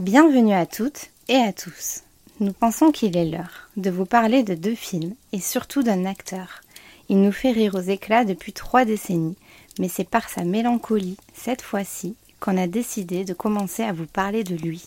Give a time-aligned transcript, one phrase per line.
[0.00, 2.02] Bienvenue à toutes et à tous.
[2.40, 6.62] Nous pensons qu'il est l'heure de vous parler de deux films et surtout d'un acteur.
[7.08, 9.36] Il nous fait rire aux éclats depuis trois décennies,
[9.78, 14.42] mais c'est par sa mélancolie, cette fois-ci, qu'on a décidé de commencer à vous parler
[14.42, 14.82] de lui.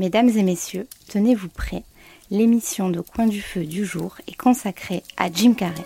[0.00, 1.84] Mesdames et messieurs, tenez-vous prêts,
[2.32, 5.84] l'émission de Coin du Feu du jour est consacrée à Jim Carrey.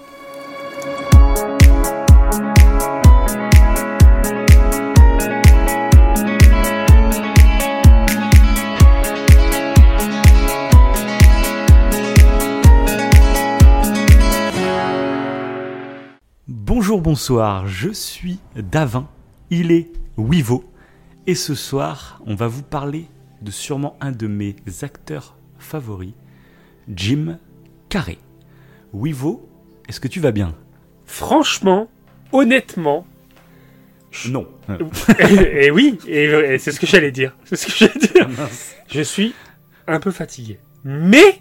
[16.90, 19.08] Bonjour, bonsoir, je suis Davin,
[19.48, 20.64] il est Wivo,
[21.29, 23.07] et ce soir, on va vous parler
[23.43, 26.14] de sûrement un de mes acteurs favoris,
[26.89, 27.39] Jim
[27.90, 28.18] Carrey.
[28.93, 29.48] Wivo,
[29.89, 30.53] est-ce que tu vas bien?
[31.04, 31.89] Franchement,
[32.33, 33.06] honnêtement,
[34.28, 34.48] Non.
[35.20, 37.36] et, et oui, et, et c'est ce que j'allais dire.
[37.45, 38.28] C'est ce que j'allais dire.
[38.89, 39.33] Je suis
[39.86, 40.59] un peu fatigué.
[40.83, 41.41] Mais,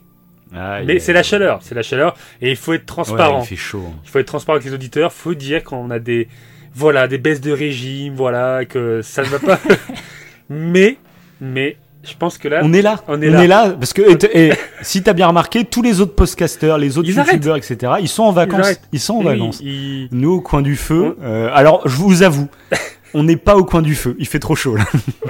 [0.52, 3.42] Mais c'est la chaleur, c'est la chaleur, et il faut être Ouais, transparent.
[3.44, 3.84] il fait chaud.
[3.88, 3.94] hein.
[4.04, 5.14] il faut être transparent avec les auditeurs.
[5.14, 6.28] Faut dire qu'on a des,
[6.74, 9.60] voilà, des baisses de régime, voilà, que ça ne va pas.
[10.50, 10.98] mais,
[11.42, 13.70] mais, je pense que là, On est là, On est là.
[13.72, 17.16] parce que et, et si t'as bien remarqué, tous les autres podcasters, les autres Ils
[17.18, 18.80] youtubeurs, etc., ils sont en vacances.
[18.92, 19.60] Ils sont en oui, vacances.
[19.62, 21.18] il- Nous, au coin du feu.
[21.22, 22.48] euh, alors, je vous avoue,
[23.14, 24.16] on n'est pas au coin du feu.
[24.18, 24.86] Il fait trop chaud là.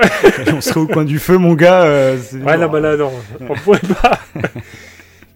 [0.53, 1.81] on serait au coin du feu, mon gars.
[1.83, 3.11] euh, Ouais, non, bah là, non,
[3.49, 4.19] on pourrait pas.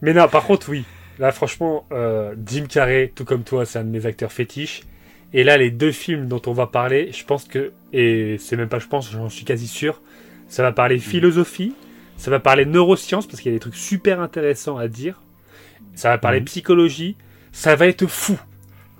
[0.03, 0.83] Mais non, par contre, oui.
[1.17, 4.81] Là, franchement, euh, Jim Carrey, tout comme toi, c'est un de mes acteurs fétiches.
[5.33, 8.67] Et là, les deux films dont on va parler, je pense que, et c'est même
[8.69, 10.01] pas je pense, j'en suis quasi sûr,
[10.47, 11.73] ça va parler philosophie,
[12.17, 15.21] ça va parler neurosciences, parce qu'il y a des trucs super intéressants à dire,
[15.95, 16.45] ça va parler Mhm.
[16.45, 17.15] psychologie,
[17.51, 18.37] ça va être fou.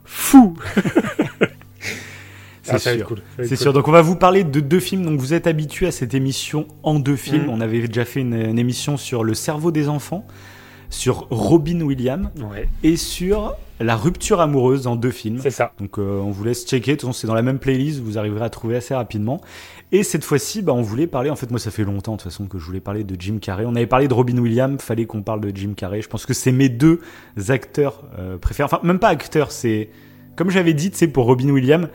[0.05, 0.55] Fou
[2.63, 3.05] C'est Ah, sûr.
[3.07, 3.21] cool.
[3.37, 3.57] C'est cool.
[3.57, 3.73] sûr.
[3.73, 5.03] Donc, on va vous parler de deux films.
[5.03, 7.43] Donc, vous êtes habitués à cette émission en deux films.
[7.43, 7.49] Mhm.
[7.49, 10.25] On avait déjà fait une, une émission sur le cerveau des enfants,
[10.93, 15.39] sur Robin Williams Ouais, et sur la rupture amoureuse en deux films.
[15.41, 15.73] c'est ça.
[15.79, 18.17] Donc euh, on vous laisse checker, de toute façon c'est dans la même playlist, vous
[18.17, 19.41] arriverez à trouver assez rapidement.
[19.91, 22.31] Et cette fois-ci, bah, on voulait parler, en fait moi ça fait longtemps de toute
[22.31, 23.65] façon que je voulais parler de Jim Carrey.
[23.67, 26.01] On avait parlé de Robin Williams, fallait qu'on parle de Jim Carrey.
[26.01, 26.99] Je pense que c'est mes deux
[27.49, 28.65] acteurs euh, préférés.
[28.65, 29.89] Enfin même pas acteurs, c'est
[30.35, 31.87] comme j'avais dit, c'est pour Robin Williams,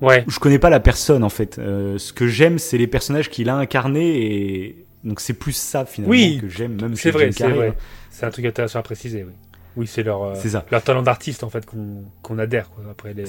[0.00, 0.24] Ouais.
[0.28, 1.58] je connais pas la personne en fait.
[1.58, 5.84] Euh, ce que j'aime, c'est les personnages qu'il a incarnés et donc c'est plus ça
[5.84, 7.68] finalement Oui, que j'aime, même C'est vrai, c'est Carrey, vrai.
[7.68, 7.74] hein.
[8.20, 9.32] C'est un truc intéressant à préciser, oui.
[9.78, 10.66] Oui, c'est leur, euh, C'est ça.
[10.70, 13.24] leur talent d'artiste, en fait, qu'on adhère, quoi, après les...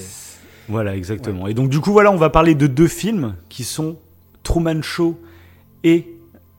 [0.68, 1.46] Voilà, exactement.
[1.46, 3.96] Et donc, du coup, voilà, on va parler de deux films qui sont
[4.42, 5.18] Truman Show
[5.82, 6.08] et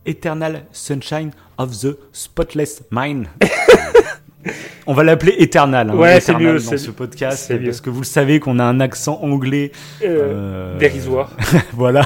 [0.04, 3.26] Eternal Sunshine of the Spotless Mind.
[4.88, 5.90] on va l'appeler Eternal.
[5.90, 7.66] hein, Ouais, c'est mieux, dans ce podcast mieux.
[7.66, 9.70] parce que vous le savez qu'on a un accent anglais.
[10.02, 11.30] Euh, euh, Dérisoire.
[11.72, 12.04] voilà.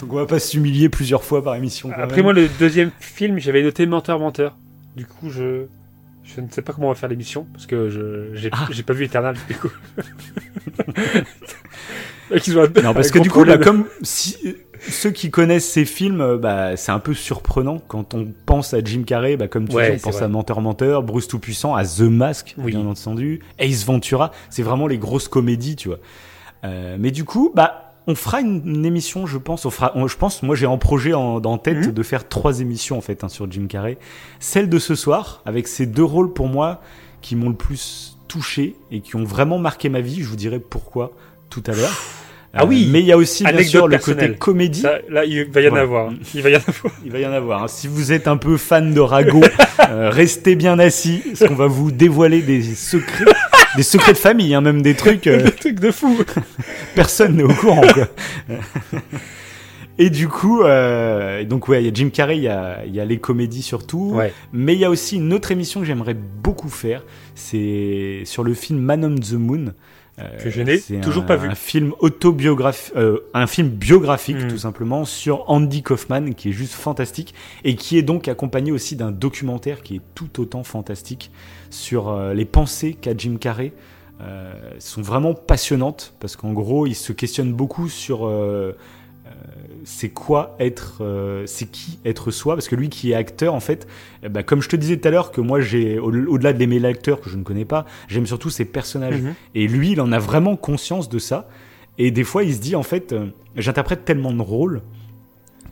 [0.00, 1.90] donc, on va pas s'humilier plusieurs fois par émission.
[1.96, 2.24] Après, même.
[2.24, 4.54] moi, le deuxième film, j'avais noté Menteur, Menteur.
[4.96, 5.66] Du coup, je...
[6.24, 8.66] Je ne sais pas comment on va faire l'émission, parce que je j'ai Ah.
[8.70, 9.70] j'ai pas vu Eternal, du coup.
[12.82, 14.36] Non, parce que du coup, bah, comme si,
[14.88, 18.82] ceux qui connaissent ces films, euh, bah, c'est un peu surprenant quand on pense à
[18.82, 20.24] Jim Carrey, bah, comme tu Ouais, dis, on pense vrai.
[20.24, 22.72] à Menteur Menteur, Bruce Tout-Puissant, à The Mask, Oui.
[22.72, 25.98] bien entendu, Ace Ventura, c'est vraiment les grosses comédies, tu vois.
[26.64, 29.64] Euh, mais du coup, bah, on fera une, une émission, je pense.
[29.64, 31.92] On fera, on- je pense, moi j'ai en projet en, en tête Mhm.
[31.92, 33.98] de faire trois émissions en fait hein, sur Jim Carrey.
[34.40, 36.80] Celle de ce soir, avec ces deux rôles pour moi
[37.22, 40.22] qui m'ont le plus touché et qui ont vraiment marqué ma vie.
[40.22, 41.12] Je vous dirai pourquoi
[41.50, 41.88] tout à l'heure.
[42.54, 44.28] Euh, Ah oui, mais il y a aussi bien sûr le personnelle.
[44.28, 44.80] côté comédie.
[44.82, 46.12] Ça, là, il va y en avoir.
[46.34, 46.94] Il va y en avoir.
[47.04, 47.62] Il va y en avoir.
[47.64, 47.68] hein.
[47.68, 49.42] Si vous êtes un peu fan de Rago,
[49.90, 53.24] euh, restez bien assis, parce qu'on va vous dévoiler des secrets,
[53.76, 55.26] des secrets de famille, hein, même des trucs.
[55.26, 56.16] euh, Le truc de fou.
[56.94, 57.82] personne n'est au courant.
[57.92, 58.08] Quoi.
[59.96, 62.92] Et du coup, euh, donc ouais, il y a Jim Carrey, il y a, il
[62.92, 64.32] y a les comédies surtout, Ouais.
[64.52, 67.04] mais il y a aussi une autre émission que j'aimerais beaucoup faire,
[67.36, 69.72] c'est sur le film Man on the Moon.
[70.20, 71.48] Euh, Que je n'ai c'est toujours un- pas vu.
[71.48, 74.48] Un film autobiographique, euh, un film biographique Mm.
[74.48, 77.34] tout simplement sur Andy Kaufman, qui est juste fantastique
[77.64, 81.32] et qui est donc accompagné aussi d'un documentaire qui est tout autant fantastique
[81.70, 83.72] sur euh, les pensées qu'a Jim Carrey.
[84.20, 88.72] Euh, sont vraiment passionnantes parce qu'en gros, il se questionne beaucoup sur euh,
[89.84, 92.54] c'est quoi être, euh, c'est qui être soi?
[92.54, 93.86] Parce que lui qui est acteur en fait,
[94.22, 96.78] eh ben, comme je te disais tout à l'heure que moi j'ai au- au-delà d'aimer
[96.78, 99.20] l'acteur que je ne connais pas, j'aime surtout ses personnages.
[99.20, 99.34] Mhm.
[99.54, 101.48] Et lui, il en a vraiment conscience de ça.
[101.98, 103.26] Et des fois, il se dit, en fait, euh,
[103.56, 104.82] j'interprète tellement de rôles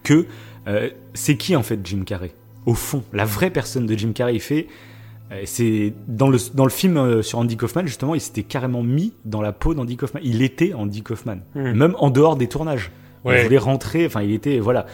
[0.04, 0.26] que
[0.68, 2.32] euh, c'est qui, en fait, Jim Carrey?
[2.66, 4.66] Au fond, la vraie personne de Jim Carrey, il fait.
[5.46, 9.40] c'est dans le, dans le film sur Andy Kaufman, justement, il s'était carrément mis dans
[9.40, 10.20] la peau d'Andy Kaufman.
[10.22, 11.72] Il était Andy Kaufman, Mhm.
[11.72, 12.90] même en dehors des tournages.
[13.26, 14.86] Il voulait rentrer, enfin, il était, voilà.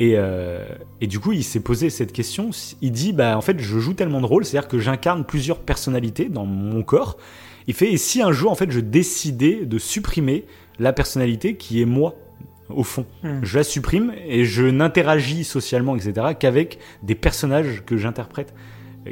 [0.00, 0.64] Et, euh,
[1.00, 2.50] et du coup, il s'est posé cette question.
[2.80, 6.28] Il dit, bah, en fait, je joue tellement de rôles, c'est-à-dire que j'incarne plusieurs personnalités
[6.28, 7.18] dans mon corps.
[7.68, 10.44] Il fait, et si un jour, en fait, je décidais de supprimer
[10.78, 12.14] la personnalité qui est moi,
[12.68, 13.40] au fond, Hmm.
[13.42, 18.54] je la supprime et je n'interagis socialement, etc., qu'avec des personnages que j'interprète.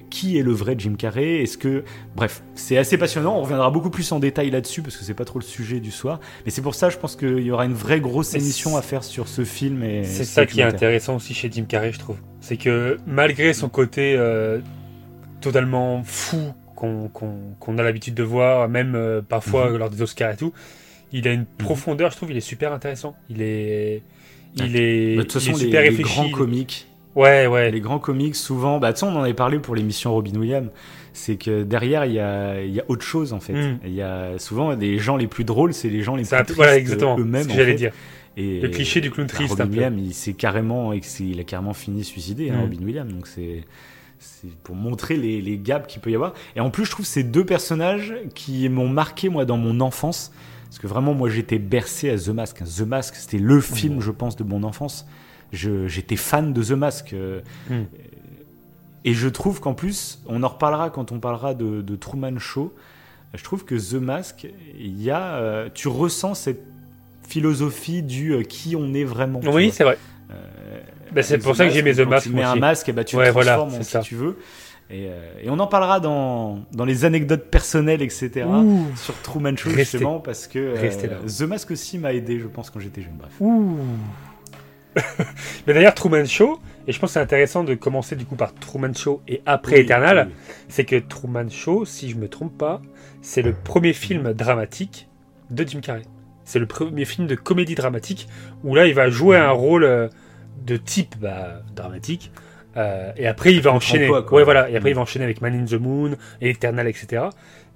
[0.08, 1.82] Qui est le vrai Jim Carrey Est-ce que,
[2.14, 3.36] bref, c'est assez passionnant.
[3.36, 5.90] On reviendra beaucoup plus en détail là-dessus parce que c'est pas trop le sujet du
[5.90, 6.20] soir.
[6.44, 9.02] Mais c'est pour ça, je pense qu'il y aura une vraie grosse émission à faire
[9.02, 9.82] sur ce film.
[9.82, 12.16] et C'est ce ça qui est intéressant aussi chez Jim Carrey, je trouve.
[12.40, 14.60] C'est que malgré son côté euh,
[15.40, 19.76] totalement fou qu'on a l'habitude de voir, même euh, parfois Mhm.
[19.76, 20.52] lors des Oscars et tout,
[21.12, 23.16] il a une profondeur, je trouve, il est super intéressant.
[23.28, 24.02] Il est,
[24.56, 26.14] il est, De toute il est façon, les, super les réfléchi.
[26.14, 26.86] grands comiques,
[27.16, 27.70] Ouais, ouais.
[27.70, 30.68] les grands comiques, souvent, bah, tu sais, on en avait parlé pour l'émission Robin Williams,
[31.12, 33.52] c'est que derrière, il y a, il y a autre chose, en fait.
[33.52, 33.78] Mm.
[33.84, 36.76] Il y a souvent des gens les plus drôles, c'est les gens les plus voilà,
[36.76, 37.18] exactement.
[37.18, 37.46] eux-mêmes.
[37.46, 37.92] que j'allais dire.
[38.36, 39.72] Et, Le cliché du clown bah, triste, Robin un peu.
[39.72, 42.60] Williams, il s'est carrément, il a carrément fini suicidé, hein, Mm.
[42.60, 43.12] Robin Williams.
[43.12, 43.64] Donc c'est,
[44.20, 46.34] c'est pour montrer les, les gaps qu'il peut y avoir.
[46.54, 50.30] Et en plus, je trouve ces deux personnages qui m'ont marqué moi dans mon enfance,
[50.66, 52.62] parce que vraiment moi j'étais bercé à The Mask.
[52.62, 55.06] The Mask, c'était le film, je pense, de mon enfance.
[55.52, 57.12] J'étais fan de The Mask.
[57.12, 57.82] euh, Mm.
[59.04, 62.74] Et je trouve qu'en plus, on en reparlera quand on parlera de, de Truman Show.
[63.32, 64.46] Je trouve que The Mask,
[64.78, 66.62] il y a, euh, tu ressens cette
[67.26, 69.40] philosophie du euh, qui on est vraiment.
[69.44, 69.96] Oui, c'est vrai.
[70.30, 70.34] Euh,
[71.12, 72.92] Bah, c'est pour The ça que Mask, j'aimais The Mask, Tu mets un masque, et
[72.92, 74.00] bah, tu Ouais, te voilà, transformes en c'est qui ça.
[74.00, 74.36] tu veux.
[74.90, 75.04] Et,
[75.44, 78.44] et on en parlera dans, dans les anecdotes personnelles, etc.
[78.46, 78.86] Ouh.
[78.96, 79.82] Sur Truman Show, Restez.
[79.98, 80.74] justement, parce que.
[81.26, 83.14] The Mask aussi m'a aidé, je pense, quand j'étais jeune.
[83.18, 83.30] Bref.
[83.40, 83.76] Ouh.
[85.66, 88.54] Mais d'ailleurs, Truman Show, et je pense que c'est intéressant de commencer du coup par
[88.54, 90.34] Truman Show et après Oui, Eternal, oui.
[90.68, 92.80] c'est que Truman Show, si je me trompe pas,
[93.22, 95.08] c'est le premier film dramatique
[95.50, 96.02] de Jim Carrey.
[96.44, 98.28] C'est le premier film de comédie dramatique
[98.64, 100.08] où là il va jouer un rôle euh,
[100.64, 102.32] de type bah, dramatique.
[102.76, 104.06] Euh, et après il va enchaîner.
[104.06, 104.32] quoi.
[104.32, 104.70] ouais voilà.
[104.70, 104.96] Et après il Mm.
[104.96, 107.24] va enchaîner avec Man in the Moon et Eternal, etc.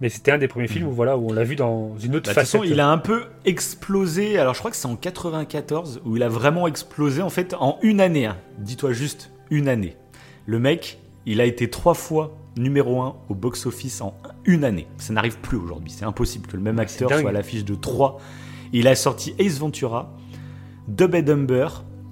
[0.00, 2.26] Mais c'était un des premiers films où voilà où on l'a vu dans une autre
[2.26, 4.38] Bah, façon, il a un peu explosé.
[4.38, 7.22] Alors, je crois que c'est en 94 où il a vraiment explosé.
[7.22, 8.26] En fait, en une année.
[8.26, 8.36] hein.
[8.58, 9.96] Dis-toi juste une année.
[10.46, 14.14] Le mec, il a été trois fois numéro un au box-office en
[14.44, 14.86] une année.
[14.98, 15.90] Ça n'arrive plus aujourd'hui.
[15.96, 18.20] C'est impossible que le même Ah, acteur soit à l'affiche de trois.
[18.72, 20.12] Il a sorti Ace Ventura,
[20.88, 21.68] Dub and Dumber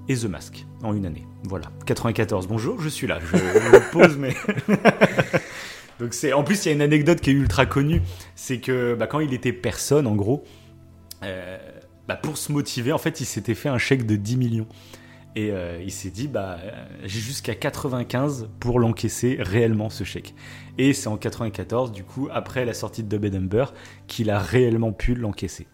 [0.09, 1.25] et The Mask en une année.
[1.43, 1.67] Voilà.
[1.85, 2.47] 94.
[2.47, 3.19] Bonjour, je suis là.
[3.19, 4.33] Je, je pose, mais.
[5.99, 8.01] Donc c'est en plus il y a une anecdote qui est ultra connue,
[8.35, 10.43] c'est que bah, quand il était personne en gros,
[11.23, 11.57] euh,
[12.07, 14.67] bah, pour se motiver en fait il s'était fait un chèque de 10 millions
[15.35, 16.71] et euh, il s'est dit bah euh,
[17.03, 20.33] j'ai jusqu'à 95 pour l'encaisser réellement ce chèque.
[20.77, 23.73] Et c'est en 94 du coup après la sortie de Dumber
[24.07, 25.67] qu'il a réellement pu l'encaisser.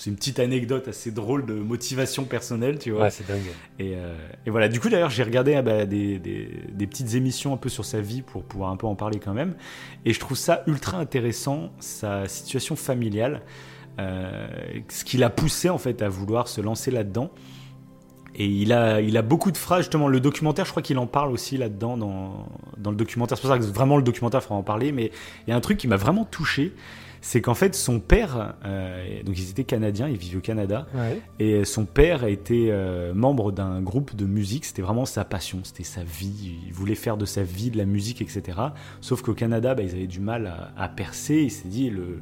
[0.00, 3.02] C'est une petite anecdote assez drôle de motivation personnelle tu vois.
[3.02, 3.42] Ouais, c'est dingue.
[3.80, 4.14] Et, euh,
[4.46, 7.56] et voilà, du coup d'ailleurs j'ai regardé ah bah, des, des- des petites émissions un
[7.56, 9.56] peu sur sa vie pour pouvoir un peu en parler quand même.
[10.04, 13.42] Et je trouve ça ultra intéressant, sa situation familiale,
[13.98, 14.46] euh,
[14.88, 17.30] ce qui l'a poussé en fait à vouloir se lancer là-dedans.
[18.36, 21.08] Et il a, il a beaucoup de phrases, justement, le documentaire, je crois qu'il en
[21.08, 22.46] parle aussi là-dedans, dans,
[22.76, 23.36] dans le documentaire.
[23.36, 25.10] C'est pour ça que vraiment le documentaire fera en parler, mais
[25.46, 26.72] il y a un truc qui m'a vraiment touché,
[27.20, 31.20] c'est qu'en fait son père, euh, donc ils étaient canadiens, ils vivent au Canada, Ouais.
[31.38, 35.82] et son père était euh, membre d'un groupe de musique, c'était vraiment sa passion, c'était
[35.84, 38.58] sa vie, il voulait faire de sa vie de la musique, etc.
[39.00, 42.20] Sauf qu'au Canada, bah, ils avaient du mal à, à percer, il s'est dit, le,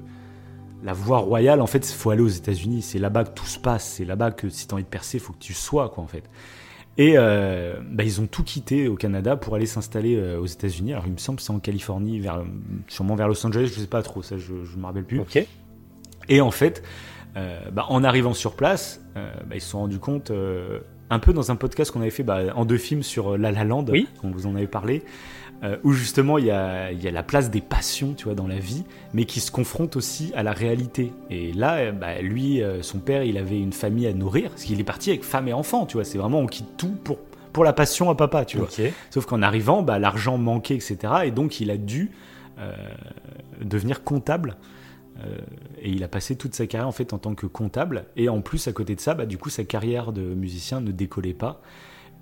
[0.85, 3.59] la voie royale, en fait, il faut aller aux États-Unis, c'est là-bas que tout se
[3.59, 5.89] passe, c'est là-bas que si tu as envie de percer, il faut que tu sois,
[5.89, 6.25] quoi, en fait.
[6.99, 10.93] Et euh, bah, ils ont tout quitté au Canada pour aller s'installer euh, aux États-Unis.
[10.93, 12.43] Alors il me semble que c'est en Californie, vers,
[12.89, 15.21] sûrement vers Los Angeles, je sais pas trop, ça je ne me rappelle plus.
[15.21, 15.47] Ok.
[16.29, 16.83] Et en fait,
[17.37, 20.33] euh, bah, en arrivant sur place, bah, ils se sont rendus compte,
[21.11, 22.25] un peu dans un podcast qu'on avait fait
[22.55, 24.09] en deux films sur La La Land, Oui.
[24.23, 25.03] on vous en avait parlé,
[25.63, 28.35] euh, où justement il y a, il y a la place des passions tu vois,
[28.35, 28.85] dans la vie,
[29.15, 31.13] mais qui se confrontent aussi à la réalité.
[31.31, 34.65] Et là, euh, bah, lui, euh, son père, il avait une famille à nourrir, parce
[34.65, 37.19] qu'il est parti avec femme et enfant, tu vois, c'est vraiment on quitte tout pour,
[37.53, 38.69] pour la passion à papa, tu vois.
[39.11, 40.99] Sauf qu'en arrivant, bah, l'argent manquait, etc.
[41.25, 42.11] Et donc, il a dû
[42.59, 42.73] euh,
[43.63, 44.57] devenir comptable.
[45.25, 45.39] Euh,
[45.81, 48.05] et il a passé toute sa carrière en fait en tant que comptable.
[48.17, 50.91] Et en plus, à côté de ça, bah, du coup, sa carrière de musicien ne
[50.91, 51.61] décollait pas.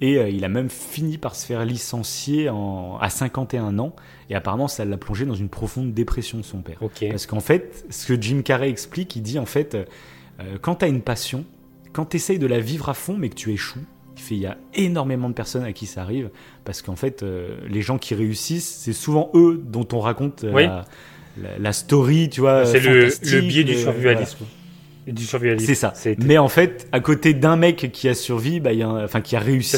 [0.00, 3.94] Et euh, il a même fini par se faire licencier en, à 51 ans.
[4.28, 6.78] Et apparemment, ça l'a plongé dans une profonde dépression, son père.
[7.10, 10.84] Parce qu'en fait, ce que Jim Carrey explique, il dit en fait, euh, quand tu
[10.84, 11.44] as une passion,
[11.92, 13.84] quand tu essayes de la vivre à fond, mais que tu échoues,
[14.16, 16.30] il fait, il y a énormément de personnes à qui ça arrive,
[16.64, 20.52] parce qu'en fait, euh, les gens qui réussissent, c'est souvent eux dont on raconte euh,
[20.52, 20.64] Oui.
[20.66, 20.84] la,
[21.40, 22.64] la- la story, tu vois.
[22.66, 24.44] C'est le, biais du euh, survivalisme.
[25.06, 25.66] Du survivalisme.
[25.66, 25.92] C'est ça.
[26.26, 28.70] Mais en fait, à côté d'un mec qui a survécu, bah,
[29.04, 29.76] enfin qui a réussi,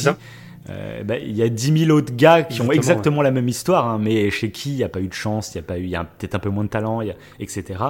[0.70, 3.88] euh, bah, il y a 10 000 autres gars qui ont exactement la même histoire,
[3.88, 5.78] hein, mais chez qui il n'y a pas eu de chance, il y a pas
[5.78, 7.80] eu, il y a peut-être un peu moins de talent, il y a- etc.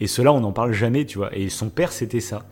[0.00, 1.36] Et cela, on n'en parle jamais, tu vois.
[1.36, 2.44] Et son père, c'était ça.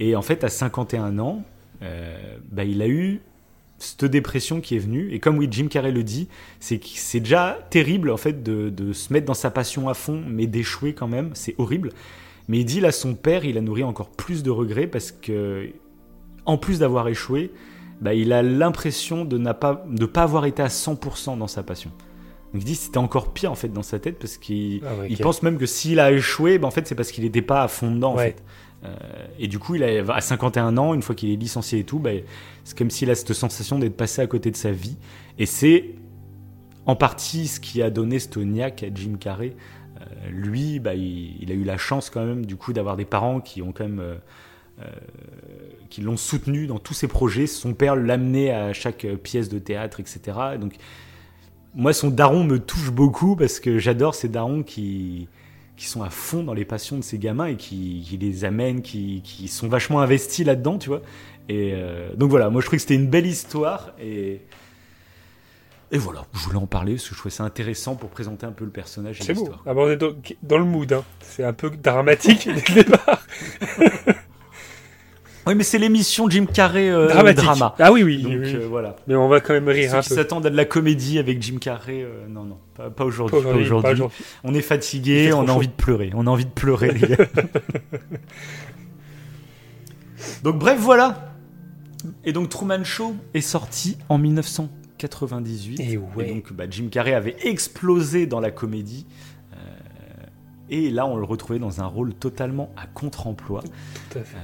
[0.00, 1.42] Et en fait, à 51 ans,
[1.82, 2.16] euh,
[2.50, 3.20] bah, il a eu
[3.78, 5.08] cette dépression qui est venue.
[5.12, 9.12] Et comme oui, Jim Carrey le dit, c'est déjà terrible en fait de, de se
[9.12, 11.30] mettre dans sa passion à fond, mais d'échouer quand même.
[11.34, 11.90] C'est horrible.
[12.48, 15.68] Mais il dit là, son père, il a nourri encore plus de regrets parce que,
[16.46, 17.52] en plus d'avoir échoué,
[18.00, 21.62] bah, il a l'impression de ne pas, de pas avoir été à 100% dans sa
[21.62, 21.90] passion.
[22.54, 25.42] Donc il dit c'était encore pire en fait dans sa tête parce qu'il Ah pense
[25.42, 27.90] même que s'il a échoué, bah, en fait c'est parce qu'il n'était pas à fond
[27.90, 28.28] dedans en Ouais.
[28.28, 28.42] fait.
[28.84, 28.94] Euh,
[29.40, 31.98] et du coup, il a, à 51 ans, une fois qu'il est licencié et tout,
[31.98, 32.10] bah,
[32.64, 34.96] c'est comme s'il a cette sensation d'être passé à côté de sa vie.
[35.38, 35.96] Et c'est
[36.86, 39.54] en partie ce qui a donné ce niaque à Jim Carrey.
[40.00, 43.40] Euh, lui, bah, il, a eu la chance quand même du coup d'avoir des parents
[43.40, 44.14] qui ont quand même euh,
[44.80, 44.86] euh,
[45.90, 47.46] qui l'ont soutenu dans tous ses projets.
[47.46, 50.20] Son père l'amenait à chaque pièce de théâtre, etc.
[50.60, 50.74] Donc
[51.74, 55.28] moi, son daron me touche beaucoup parce que j'adore ces darons qui
[55.76, 59.22] qui sont à fond dans les passions de ces gamins et qui, les amènent, qui,
[59.46, 61.02] sont vachement investis là-dedans, tu vois.
[61.48, 61.72] Et
[62.16, 63.92] donc voilà, moi je trouvais que c'était une belle histoire
[65.90, 68.52] et voilà, je voulais en parler parce que je trouvais ça intéressant pour présenter un
[68.52, 69.48] peu le personnage et C'est beau.
[69.64, 70.92] Ah bah, on est dans, dans le mood.
[70.92, 71.02] Hein.
[71.20, 73.22] C'est un peu dramatique dès le départ.
[75.46, 77.42] Oui, mais c'est l'émission Jim Carrey euh, dramatique.
[77.42, 77.74] drama.
[77.78, 78.22] Ah oui, oui.
[78.22, 78.96] Donc oui, euh, voilà.
[79.06, 80.14] Mais on va quand même rire Ceux un qui peu.
[80.16, 83.38] s'attendent à de la comédie avec Jim Carrey, euh, non, non, pas, pas aujourd'hui.
[84.44, 85.52] On est fatigué, on a chaud.
[85.52, 86.10] envie de pleurer.
[86.14, 87.16] On a envie de pleurer, les gars.
[90.42, 91.32] donc bref, voilà.
[92.26, 94.18] Et donc Truman Show est sorti en
[95.02, 95.80] 1998.
[95.80, 96.28] Et ouais.
[96.34, 99.06] donc bah, Jim Carrey avait explosé dans la comédie.
[99.54, 99.56] Euh,
[100.70, 103.62] et là, on le retrouvait dans un rôle totalement à contre-emploi.
[104.10, 104.36] Tout à fait.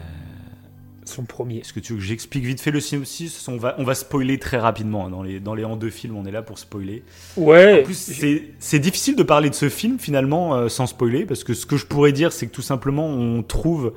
[1.06, 1.58] Son premier.
[1.58, 3.46] Est-ce que tu veux que j'explique vite fait le synopsis?
[3.48, 5.04] On va, on va spoiler très rapidement.
[5.06, 5.10] hein.
[5.10, 7.02] Dans les, dans les en deux films, on est là pour spoiler.
[7.36, 7.82] Ouais.
[7.82, 11.44] En plus, c'est- c'est difficile de parler de ce film finalement euh, sans spoiler, parce
[11.44, 13.92] que ce que je pourrais dire, c'est que tout simplement, on trouve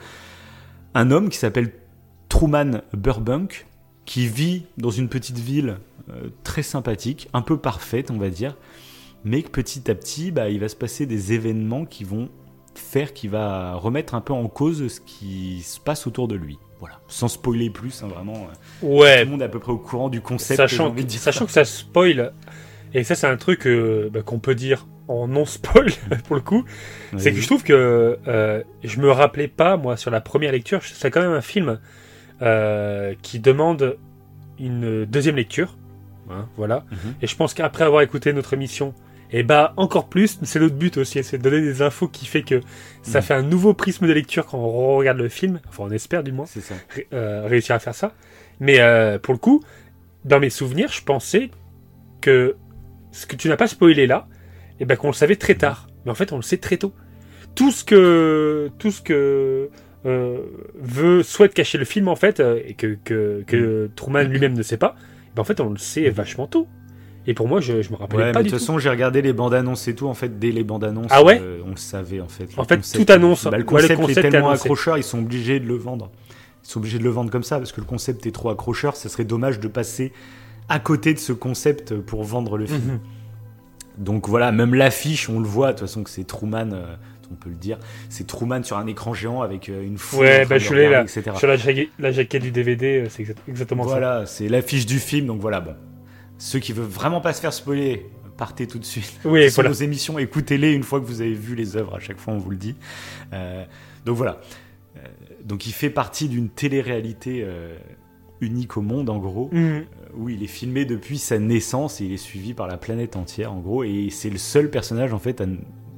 [0.96, 1.72] un homme qui s'appelle
[2.28, 3.67] Truman Burbank,
[4.08, 5.78] qui vit dans une petite ville
[6.10, 8.56] euh, très sympathique, un peu parfaite, on va dire,
[9.24, 12.30] mais que petit à petit, bah, il va se passer des événements qui vont
[12.74, 16.58] faire qu'il va remettre un peu en cause ce qui se passe autour de lui.
[16.80, 18.36] Voilà, sans spoiler plus, hein, vraiment.
[18.36, 19.26] euh, Tout ouais.
[19.26, 20.58] le monde est à peu près au courant du concept.
[20.58, 21.20] Sachant, dire.
[21.20, 22.34] sachant que ça spoil.
[22.94, 25.92] Et ça, c'est un truc euh, bah, qu'on peut dire en non-spoil,
[26.28, 26.64] pour le coup.
[27.18, 30.82] C'est que je trouve que euh, je me rappelais pas, moi, sur la première lecture,
[30.84, 31.80] c'est quand même un film
[32.42, 33.98] euh, qui demande
[34.60, 35.78] une deuxième lecture.
[36.30, 36.86] Hein, voilà.
[36.92, 37.14] Mhm.
[37.22, 38.94] Et je pense qu'après avoir écouté notre émission,
[39.32, 42.44] et bah encore plus, c'est notre but aussi, c'est de donner des infos qui fait
[42.44, 42.62] que
[43.02, 43.24] ça Mhm.
[43.26, 45.60] fait un nouveau prisme de lecture quand on regarde le film.
[45.68, 46.60] Enfin, on espère du moins ça.
[47.14, 48.14] euh, réussir à faire ça.
[48.60, 49.64] Mais euh, pour le coup,
[50.26, 51.52] dans mes souvenirs, je pensais
[52.22, 52.56] que
[53.12, 54.28] ce que tu n'as pas spoilé là,
[54.80, 55.88] eh ben qu'on le savait très tard.
[56.06, 56.94] Mais en fait, on le sait très tôt.
[57.56, 59.70] Tout ce que tout ce que
[60.06, 64.64] veut souhaite cacher le film en fait euh, et que que, que Truman lui-même ne
[64.64, 64.96] sait pas,
[65.36, 66.68] ben en fait, on le sait vachement tôt.
[67.30, 68.66] Et pour moi, je je me rappelais Ouais, pas mais de toute tout.
[68.66, 70.08] façon, j'ai regardé les bandes annonces et tout.
[70.08, 72.48] En fait, dès les bandes annonces, Ah ouais on le savait en fait.
[72.58, 73.44] En fait, concept- tout annonce.
[73.46, 74.62] Bah, le Ouais, le concept, est tellement annoncé.
[74.64, 76.10] accrocheur, ils sont obligés de le vendre.
[76.64, 78.96] Ils sont obligés de le vendre comme ça parce que le concept est trop accrocheur.
[78.96, 80.14] Ce serait dommage de passer
[80.70, 82.80] à côté de ce concept pour vendre le film.
[82.94, 83.00] Mhm.
[83.98, 85.68] Donc voilà, même l'affiche, on le voit.
[85.68, 86.72] De toute façon, que c'est Truman.
[86.72, 86.96] euh,
[87.32, 87.78] on peut le dire.
[88.10, 90.22] C'est Truman sur un écran géant avec euh, une foule.
[90.22, 91.06] Ouais, bah, je l'ai, là.
[91.08, 93.90] Sur la, jaquette- la jaquette du DVD, euh, c'est exact- exactement ça.
[93.90, 95.28] Voilà, c'est l'affiche du film.
[95.28, 95.76] Donc voilà, bon.
[96.38, 98.06] Ceux qui veulent vraiment pas se faire spoiler,
[98.38, 99.20] partez tout de suite.
[99.26, 99.70] Oui, sur voilà.
[99.70, 101.96] nos émissions, écoutez-les une fois que vous avez vu les œuvres.
[101.96, 102.76] À chaque fois, on vous le dit.
[103.34, 103.66] Euh,
[104.06, 104.40] donc voilà.
[104.98, 105.00] Euh,
[105.44, 107.76] donc il fait partie d'une télé-réalité euh,
[108.42, 109.86] unique au monde, en gros, Mhm.
[110.16, 113.52] où il est filmé depuis sa naissance et il est suivi par la planète entière,
[113.52, 113.84] en gros.
[113.84, 115.46] Et c'est le seul personnage, en fait, à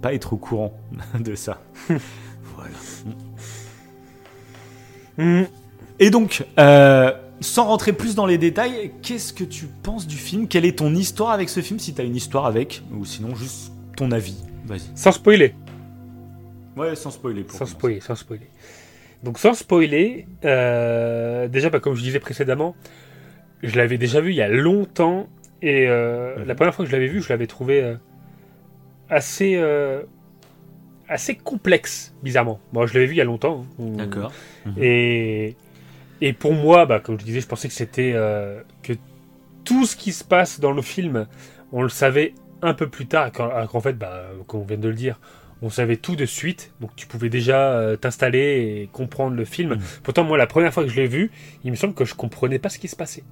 [0.01, 0.74] pas être au courant
[1.20, 1.62] de ça.
[1.88, 2.75] voilà.
[5.18, 5.48] Mhm.
[6.00, 10.48] Et donc, euh, sans rentrer plus dans les détails, qu'est-ce que tu penses du film?
[10.48, 13.36] Quelle est ton histoire avec ce film Si tu as une histoire avec, ou sinon
[13.36, 14.38] juste ton avis?
[14.65, 14.82] Vas-y.
[14.96, 15.53] Sans spoiler.
[16.77, 17.44] Ouais, sans spoiler.
[17.44, 17.74] Pour Sans commencer.
[17.74, 18.48] spoiler, sans spoiler.
[19.24, 22.75] Donc sans spoiler, euh, déjà bah, comme je disais précédemment,
[23.63, 25.27] je l'avais déjà vu il y a longtemps
[25.62, 27.96] et euh, la première fois que je l'avais vu, je l'avais trouvé euh,
[29.10, 30.01] assez euh,
[31.08, 32.60] assez complexe, bizarrement.
[32.74, 33.66] Moi, je l'avais vu il y a longtemps.
[33.80, 33.84] hein.
[33.98, 34.32] D'accord.
[34.80, 35.56] Et
[36.22, 38.94] et pour moi, bah, comme je disais, je pensais que c'était euh, que
[39.63, 41.28] tout ce qui se passe dans le film,
[41.72, 44.89] on le savait un peu plus tard, quand- qu'en fait, bah, comme on vient de
[44.89, 45.20] le dire,
[45.62, 48.39] on savait tout de suite, donc tu pouvais déjà euh, t'installer
[48.84, 49.75] et comprendre le film.
[49.75, 49.80] Mm.
[50.04, 51.32] Pourtant, moi, la première fois que je l'ai vu,
[51.63, 53.24] il me semble que je comprenais pas ce qui se passait.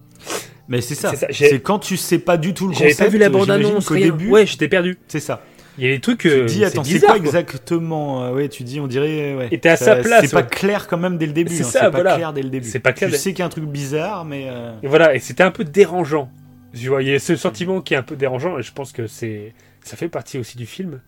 [0.70, 1.10] Mais c'est ça.
[1.12, 3.00] C'est ça, j'ai- C'est quand tu sais pas du tout le J'avais concept.
[3.10, 4.06] pas vu la j'imagine bande-annonce, qu'au rien.
[4.12, 4.30] début.
[4.30, 4.98] Ouais, j'étais perdu.
[5.08, 5.42] C'est ça.
[5.78, 6.20] Il y a des trucs.
[6.20, 7.18] Tu dis, attends, c'est quoi quoi.
[7.18, 9.36] exactement euh, Ouais, tu dis, on dirait.
[9.36, 9.48] Ouais.
[9.52, 11.54] Et t'es à Ça- sa place, C'est pas clair quand même dès le début.
[11.54, 12.16] C'est hein, ça, C'est pas voilà.
[12.16, 12.68] clair dès le début.
[12.68, 14.46] C'est pas clair Tu sais qu'il y a un truc bizarre, mais.
[14.48, 16.32] euh, Et voilà, et c'était un peu dérangeant.
[16.74, 18.92] Tu vois, il y a ce sentiment qui est un peu dérangeant, et je pense
[18.92, 19.54] que c'est,
[19.84, 21.00] ça fait partie aussi du film.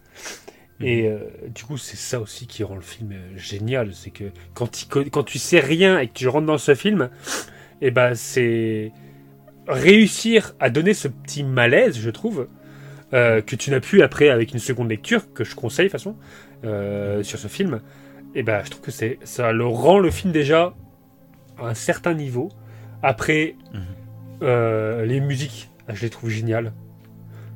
[0.81, 1.17] Et euh,
[1.53, 4.85] du coup, c'est ça aussi qui rend le film euh, génial, c'est que quand tu,
[4.85, 7.09] co- quand tu sais rien et que tu rentres dans ce film,
[7.81, 8.93] et ben c'est
[9.67, 12.47] réussir à donner ce petit malaise, je trouve,
[13.13, 15.99] euh, que tu n'as plus après avec une seconde lecture, que je conseille de toute
[15.99, 16.15] façon,
[16.65, 17.81] euh, sur ce film.
[18.35, 20.73] Et ben je trouve que c'est, ça le rend le film déjà
[21.57, 22.49] à un certain niveau.
[23.01, 23.81] Après, Mhm.
[24.43, 26.71] euh, les musiques, ah, je les trouve géniales.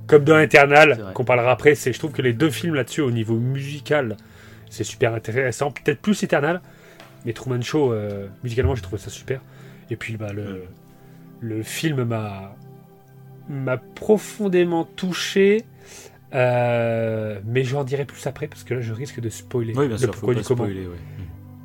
[0.07, 3.11] Comme dans Eternal, qu'on parlera après, c'est, je trouve que les deux films là-dessus, au
[3.11, 4.17] niveau musical,
[4.69, 5.71] c'est super intéressant.
[5.71, 6.61] Peut-être plus Eternal,
[7.25, 7.93] mais Truman Show,
[8.43, 9.39] musicalement, j'ai trouvé ça super.
[9.89, 10.59] Et puis, bah, le, Mhm.
[11.41, 12.53] le film m'a,
[13.49, 15.63] m'a profondément touché.
[16.33, 19.97] euh, mais j'en dirai plus après parce que là je risque de spoiler Oui, bien
[19.97, 20.87] sûr, faut pas spoiler.
[20.87, 20.97] ouais.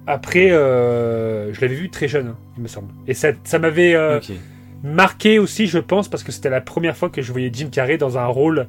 [0.06, 2.92] Après, euh, je l'avais vu très jeune, hein, il me semble.
[3.06, 4.20] Et ça, ça m'avait euh,
[4.82, 7.98] marqué aussi, je pense, parce que c'était la première fois que je voyais Jim Carrey
[7.98, 8.66] dans un rôle.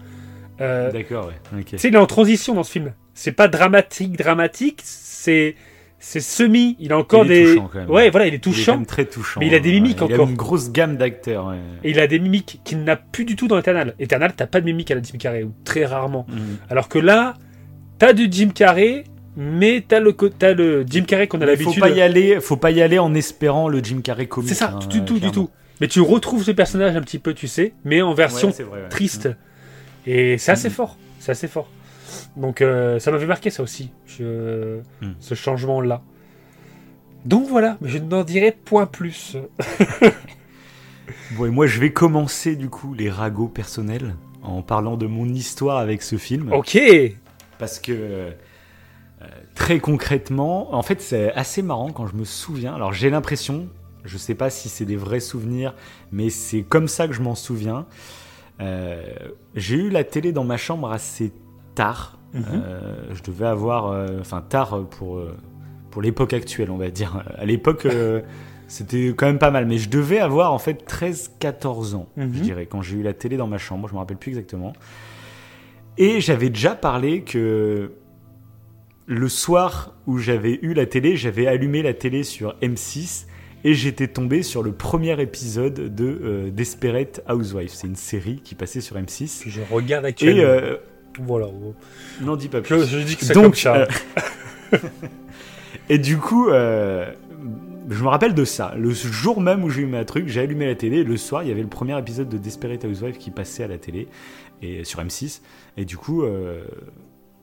[0.60, 1.60] D'accord, ouais.
[1.60, 1.66] Ok.
[1.68, 2.92] tu sais, il est en transition dans ce film.
[3.14, 5.56] C'est pas dramatique, dramatique, c'est
[6.00, 6.76] c'est semi.
[6.80, 7.50] Il a encore Il est des.
[7.56, 7.90] touchant, quand même.
[7.90, 8.78] Ouais, voilà, il est Il est touchant.
[8.78, 9.40] même très touchant.
[9.40, 9.76] Mais il a des ouais.
[9.76, 10.30] mimiques Il a encore.
[10.30, 11.48] une grosse gamme d'acteurs.
[11.48, 11.58] ouais.
[11.84, 13.96] Et il a des mimiques qu'il n'a plus du tout dans Eternal.
[14.00, 16.26] Eternal, t'as pas de mimiques à la Jim Carrey, ou très rarement.
[16.30, 16.58] Mhm.
[16.70, 17.36] Alors que là,
[17.98, 19.04] t'as du Jim Carrey,
[19.38, 21.82] mais t'as le, t'as le Jim Carrey qu'on a Mais faut l'habitude.
[21.82, 22.40] pas y aller.
[22.42, 24.50] Faut pas y aller en espérant le Jim Carrey comique.
[24.50, 25.50] C'est ça, hein, du tout, du tout.
[25.82, 28.90] Mais tu retrouves ce personnage un petit peu, tu sais, mais en version Ouais, vrai,
[28.90, 29.30] triste.
[30.08, 30.72] Et c'est assez Mm.
[30.72, 30.98] fort.
[31.20, 31.70] C'est assez fort.
[32.36, 35.14] Donc euh, ça m'avait marqué ça aussi, je- Mm.
[35.20, 36.02] ce changement-là.
[37.26, 39.36] Donc voilà, mais je n'en dirai point plus.
[41.36, 45.28] Bon, et moi, je vais commencer du coup les ragots personnels en parlant de mon
[45.28, 46.52] histoire avec ce film.
[46.54, 46.80] Ok.
[47.58, 48.32] Parce que euh,
[49.56, 52.74] très concrètement, en fait, c'est assez marrant quand je me souviens.
[52.76, 53.68] Alors, j'ai l'impression,
[54.06, 55.74] je sais pas si c'est des vrais souvenirs,
[56.12, 57.86] mais c'est comme ça que je m'en souviens.
[58.62, 59.04] Euh,
[59.56, 61.32] j'ai eu la télé dans ma chambre assez
[61.80, 62.18] tard.
[62.34, 62.44] Mhm.
[62.52, 65.36] Euh, je devais avoir, euh, enfin tard pour euh,
[65.92, 67.24] pour l'époque actuelle, on va dire.
[67.38, 67.88] À l'époque,
[68.68, 72.32] c'était quand même pas mal, mais je devais avoir en fait 13-14 ans, Mhm.
[72.34, 73.88] je dirais, quand j'ai eu la télé dans ma chambre.
[73.88, 74.74] Je me rappelle plus exactement.
[75.98, 77.92] Et j'avais déjà parlé que
[79.08, 83.26] le soir où j'avais eu la télé, j'avais allumé la télé sur M6
[83.64, 87.72] et j'étais tombé sur le premier épisode de euh, Desperate Housewives.
[87.74, 89.44] C'est une série qui passait sur M6.
[89.48, 90.44] Je regarde Et actuellement.
[90.44, 90.78] euh,
[91.26, 91.48] Voilà.
[92.22, 92.80] n'en dis pas plus.
[92.86, 93.76] Je, je dis que c'est Donc, comme ça.
[94.74, 94.78] euh,
[95.90, 97.12] et du coup, euh,
[97.90, 98.74] je me rappelle de ça.
[98.78, 100.98] Le jour même où j'ai eu ma truc, j'ai allumé la télé.
[100.98, 103.68] Et le soir, il y avait le premier épisode de Desperate Housewives qui passait à
[103.68, 104.08] la télé
[104.62, 105.42] et sur M6.
[105.78, 106.64] Et du coup, euh,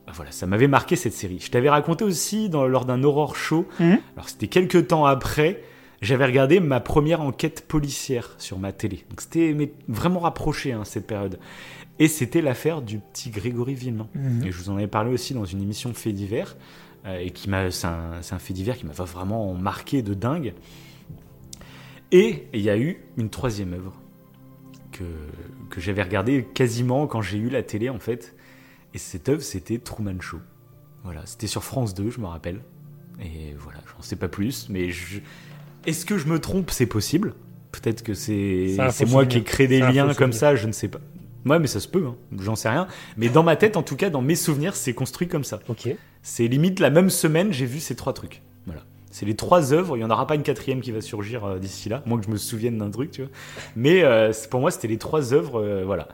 [0.05, 1.39] bah voilà, ça m'avait marqué cette série.
[1.39, 3.67] Je t'avais raconté aussi dans, lors d'un horror show.
[3.79, 3.97] Mhm.
[4.15, 5.61] Alors c'était quelques temps après.
[5.99, 9.03] J'avais regardé ma première enquête policière sur ma télé.
[9.09, 9.55] Donc c'était
[9.87, 11.39] vraiment rapproché hein, cette période.
[11.99, 14.07] Et c'était l'affaire du petit Grégory Villemain.
[14.13, 14.45] Mhm.
[14.45, 16.55] Et je vous en avais parlé aussi dans une émission fait divers.
[17.05, 20.53] euh, et qui m'a, c'est un, fait divers qui m'a vraiment marqué de dingue.
[22.11, 23.93] Et il y a eu une troisième œuvre
[24.91, 25.03] que,
[25.69, 28.35] que j'avais regardée quasiment quand j'ai eu la télé en fait.
[28.93, 30.39] Et cette œuvre c'était Truman Show.
[31.03, 32.61] Voilà, c'était sur France 2, je me rappelle.
[33.21, 35.19] Et voilà, j'en sais pas plus, mais je...
[35.85, 36.71] est-ce que je me trompe?
[36.71, 37.35] C'est possible.
[37.71, 39.27] Peut-être que c'est moi souvenir.
[39.27, 40.35] qui ai créé des liens comme souvenir.
[40.35, 40.99] ça, je ne sais pas.
[41.47, 42.15] Ouais, mais ça se peut, hein.
[42.39, 42.87] j'en sais rien.
[43.17, 45.59] Mais dans ma tête, en tout cas, dans mes souvenirs, c'est construit comme ça.
[45.67, 45.89] Ok.
[46.21, 48.41] C'est limite la même semaine, j'ai vu ces trois trucs.
[48.65, 48.81] Voilà.
[49.11, 51.59] C'est les trois œuvres, il n'y en aura pas une quatrième qui va surgir euh,
[51.59, 53.31] d'ici là, moins que je me souvienne d'un truc, tu vois.
[53.75, 56.07] Mais euh, pour moi, c'était les trois œuvres, euh, voilà.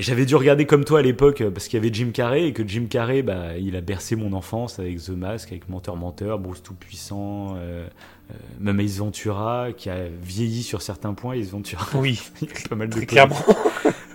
[0.00, 2.66] J'avais dû regarder comme toi à l'époque parce qu'il y avait Jim Carrey et que
[2.66, 6.62] Jim Carrey, bah, il a bercé mon enfance avec The Mask, avec Menteur Menteur, Bruce
[6.62, 7.86] Tout-Puissant, euh,
[8.30, 11.86] euh, même Ace Ventura, qui a vieilli sur certains points, Ace Ventura.
[11.94, 13.36] Oui, il y a pas mal de clairement.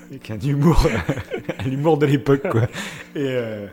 [0.09, 0.85] Avec un humour,
[1.59, 2.63] un humour de l'époque, quoi.
[3.15, 3.67] Et, euh,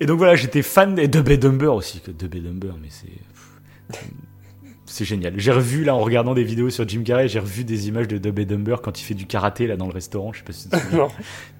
[0.00, 4.00] et donc voilà, j'étais fan de and Dumber aussi, que and Dumber, mais c'est.
[4.88, 5.34] C'est génial.
[5.36, 8.16] J'ai revu, là, en regardant des vidéos sur Jim Carrey, j'ai revu des images de
[8.16, 10.32] and Dumber quand il fait du karaté, là, dans le restaurant.
[10.32, 10.96] Je sais pas si tu te.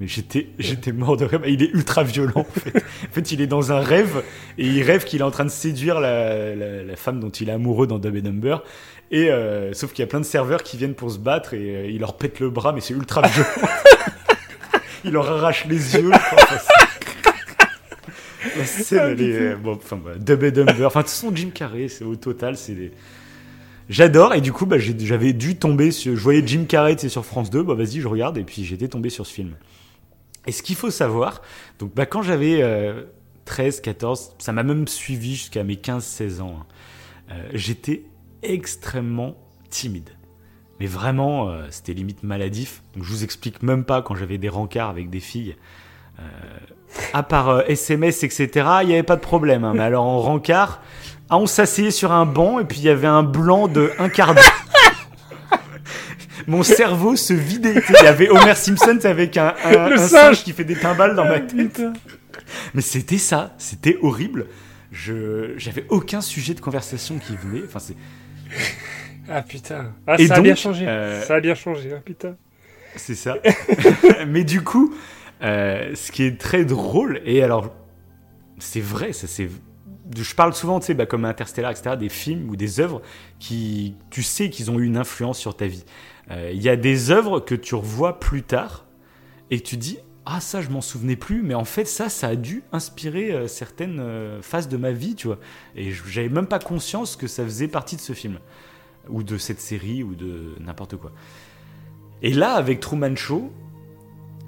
[0.01, 1.43] Mais j'étais, j'étais mort de rêve.
[1.49, 2.77] Il est ultra violent, en fait.
[2.77, 4.23] En fait, il est dans un rêve,
[4.59, 7.49] et il rêve qu'il est en train de séduire la, la, la femme dont il
[7.49, 8.59] est amoureux dans and Dumber.
[9.11, 11.77] Et, euh, sauf qu'il y a plein de serveurs qui viennent pour se battre, et
[11.77, 13.49] euh, il leur pète le bras, mais c'est ultra violent.
[15.05, 16.11] il leur arrache les yeux.
[18.65, 19.33] c'est- scène, elle est.
[19.41, 20.87] euh, Bon, enfin, bah, Dumb and Dumber.
[20.87, 22.93] Enfin, de toute façon, Jim Carrey, c'est au total, c'est des.
[23.89, 26.17] J'adore, et du coup, bah, j'avais dû tomber sur.
[26.17, 28.89] Je voyais Jim Carrey, sais, sur France 2, bah vas-y, je regarde, et puis j'étais
[28.89, 29.55] tombé sur ce film.
[30.49, 31.43] Et ce qu'il faut savoir,
[31.79, 33.05] donc, bah, quand j'avais euh,
[33.45, 36.67] 13, 14, ça m'a même suivi jusqu'à mes 15, 16 ans, hein,
[37.33, 38.03] euh, j'étais
[38.53, 39.37] extrêmement
[39.71, 40.11] timide.
[40.81, 42.83] Mais vraiment, euh, c'était limite maladif.
[42.95, 45.57] Donc je vous explique même pas quand j'avais des rencarts avec des filles.
[46.19, 46.23] Euh,
[47.13, 48.49] à part euh, SMS, etc.,
[48.83, 49.65] il n'y avait pas de problème.
[49.65, 49.73] hein.
[49.75, 50.83] Mais alors en rencard,
[51.31, 54.09] ah, on s'asseyait sur un banc et puis il y avait un blanc de un
[54.09, 54.45] quart d'heure.
[56.47, 57.83] Mon cerveau se vidait.
[57.89, 60.45] Il y avait Homer Simpson avec un, un, singe.
[60.45, 61.73] qui fait des timbales dans ma tête.
[61.73, 61.93] Putain.
[62.75, 64.47] Mais c'était ça, c'était horrible.
[64.93, 67.63] Je j'avais aucun sujet de conversation qui venait.
[67.67, 67.97] Enfin, c'est
[69.29, 69.93] Ah putain.
[70.07, 70.87] Ah, Et ça a bien changé.
[70.87, 72.37] euh, Ça a bien changé, hein, putain.
[72.95, 73.37] C'est ça.
[74.29, 74.95] Mais du coup,
[75.43, 77.75] euh, ce qui est très drôle, et alors,
[78.59, 79.49] c'est vrai, ça c'est.
[80.17, 83.03] Je parle souvent, tu sais, bah, comme Interstellar, etc., des films ou des œuvres
[83.41, 85.85] qui, tu sais, qu'ils ont eu une influence sur ta vie.
[86.31, 88.87] Euh, Il y a des œuvres que tu revois plus tard
[89.51, 92.37] et tu dis, ah ça, je m'en souvenais plus, mais en fait, ça, ça a
[92.37, 95.39] dû inspirer euh, certaines euh, phases de ma vie, tu vois.
[95.77, 98.41] Et j'avais même pas conscience que ça faisait partie de ce film
[99.09, 101.13] ou de cette série ou de n'importe quoi.
[102.23, 103.53] Et là, avec Truman Show,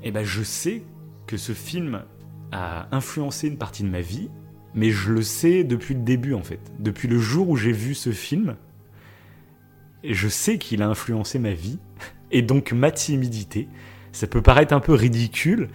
[0.02, 0.82] eh ben, je sais
[1.28, 2.02] que ce film
[2.50, 4.30] a influencé une partie de ma vie,
[4.74, 6.60] mais je le sais depuis le début en fait.
[6.80, 8.56] Depuis le jour où j'ai vu ce film,
[10.02, 11.78] je sais qu'il a influencé ma vie,
[12.30, 13.68] et donc ma timidité.
[14.12, 15.68] Ça peut paraître un peu ridicule,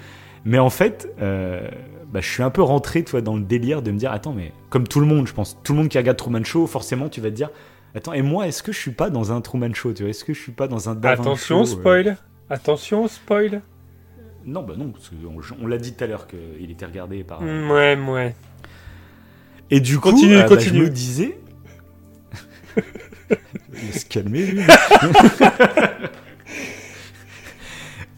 [0.46, 1.68] mais en fait, euh,
[2.12, 4.52] bah, je suis un peu rentré toi, dans le délire de me dire, attends, mais
[4.70, 7.22] comme tout le monde, je pense, tout le monde qui regarde Truman Show, forcément, tu
[7.22, 7.50] vas te dire,
[7.96, 10.10] attends, et moi, est-ce que je suis pas dans un Truman Show, tu vois?
[10.10, 12.18] Est-ce que je suis pas dans un Da Attention, Show, euh, spoil.
[12.50, 13.62] Attention, spoil.
[14.46, 17.42] Non, bah non, parce qu'on on l'a dit tout à l'heure qu'il était regardé par.
[17.42, 18.36] Mm, Ouais, ouais.
[19.72, 20.80] Et du coup, Continue, euh, bah, continue.
[20.80, 21.38] je me disais.
[23.82, 24.62] Il se calmer, lui.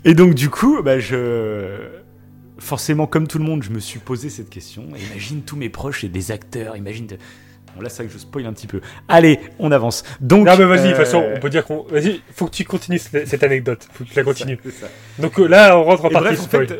[0.05, 1.89] Et donc, du coup, bah, je.
[2.57, 4.87] Forcément, comme tout le monde, je me suis posé cette question.
[5.11, 6.77] Imagine tous mes proches et des acteurs.
[6.77, 7.07] Imagine.
[7.75, 8.79] Bon, là, c'est vrai que je spoil un petit peu.
[9.09, 10.03] Allez, on avance.
[10.21, 10.45] Donc.
[10.45, 11.83] Non, mais vas-y, de toute euh, façon, on peut dire qu'on.
[11.83, 13.87] Vas-y, faut que tu continues cette anecdote.
[13.91, 14.59] Faut que tu la ça, continues.
[14.79, 14.87] ça.
[15.19, 16.79] Donc euh, là, on rentre en Et partie bref, en fait,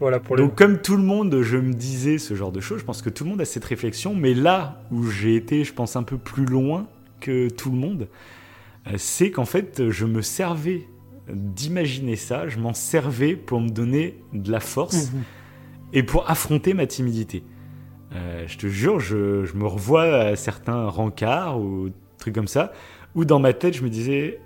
[0.00, 0.36] Voilà pour.
[0.36, 2.80] Donc comme tout le monde, je me disais ce genre de choses.
[2.80, 5.74] Je pense que tout le monde a cette réflexion, mais là où j'ai été, je
[5.74, 6.88] pense un peu plus loin
[7.20, 8.08] que tout le monde,
[8.88, 10.88] euh, c'est qu'en fait, je me servais
[11.28, 12.48] d'imaginer ça.
[12.48, 15.22] Je m'en servais pour me donner de la force Mhm.
[15.92, 17.42] et pour affronter ma timidité.
[18.14, 22.72] Euh, je te jure, je, je me revois à certains rencarts ou trucs comme ça,
[23.14, 24.38] où dans ma tête, je me disais,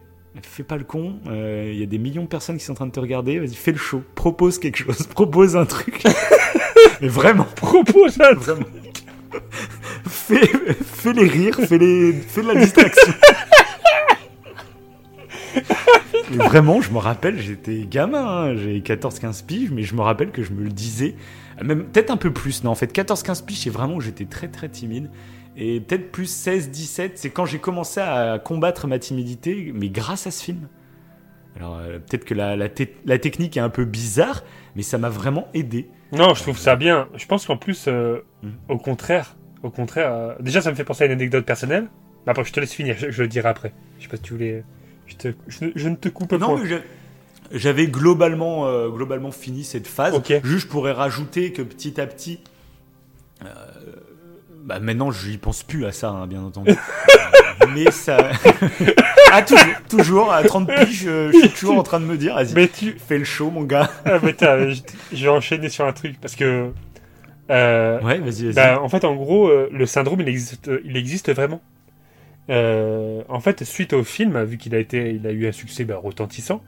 [0.42, 2.76] fais pas le con, euh, il y a des millions de personnes qui sont en
[2.76, 6.02] train de te regarder, vas-y, fais le show, propose quelque chose, propose un truc.
[7.00, 8.66] Mais vraiment, Propose un vraiment.
[10.06, 10.46] fais,
[10.84, 13.12] fais les rires, fais, les, fais de la distraction.
[16.32, 20.42] Vraiment, je me rappelle, j'étais gamin, hein, j'ai 14-15 piges, mais je me rappelle que
[20.42, 21.14] je me le disais,
[21.62, 24.48] même peut-être un peu plus, non, en fait, 14-15 piges, c'est vraiment où j'étais très
[24.48, 25.10] très timide.
[25.56, 30.30] Et peut-être plus 16-17, c'est quand j'ai commencé à combattre ma timidité, mais grâce à
[30.30, 30.68] ce film.
[31.56, 34.42] Alors, euh, peut-être que la, la, te- la technique est un peu bizarre,
[34.74, 35.88] mais ça m'a vraiment aidé.
[36.12, 37.08] Non, je trouve ça bien.
[37.16, 38.52] Je pense qu'en plus, euh, Mhm.
[38.68, 41.86] au contraire, au contraire, euh, déjà ça me fait penser à une anecdote personnelle.
[42.26, 43.72] Après, je te laisse finir, je, je le dirai après.
[43.98, 44.62] Je sais pas si tu voulais.
[45.07, 46.38] Je, te- je, je ne te coupe pas.
[46.38, 46.83] Non, mais j'ai-
[47.53, 50.14] j'avais globalement, euh, globalement fini cette phase.
[50.14, 50.33] Ok.
[50.45, 52.40] Juste, je pourrais rajouter que petit à petit,
[53.45, 53.49] euh,
[54.64, 56.73] bah maintenant, j'y pense plus à ça, hein, bien entendu.
[57.62, 58.19] Euh, mais ça,
[59.33, 62.35] ah toujours, toujours à 30 piges, je, je suis toujours en train de me dire,
[62.35, 62.99] vas-y, Mais tu.
[62.99, 63.90] fais le show, mon gars.
[64.05, 64.79] Ah, mais je,
[65.14, 66.71] je vais enchaîner sur un truc parce que.
[67.49, 68.53] euh, Ouais, vas-y, vas-y.
[68.53, 71.62] bah, en fait, en gros, le syndrome, il existe, il existe vraiment.
[72.50, 75.85] Euh, en fait, suite au film, vu qu'il a été, il a eu un succès
[75.85, 76.62] bah, retentissant,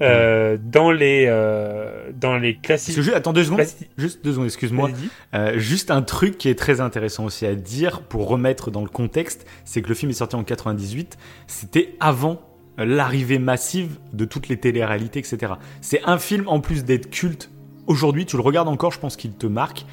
[0.00, 2.96] euh, dans les, euh, dans les classiques.
[2.96, 3.60] que ju- attends deux secondes,
[3.98, 4.90] juste deux secondes, excuse-moi.
[5.34, 8.88] Euh, juste un truc qui est très intéressant aussi à dire pour remettre dans le
[8.88, 12.40] contexte, c'est que le film est sorti en 98, c'était avant
[12.80, 15.54] euh, l'arrivée massive de toutes les téléréalités, etc.
[15.80, 17.50] C'est un film en plus d'être culte.
[17.86, 19.84] Aujourd'hui, tu le regardes encore, je pense qu'il te marque.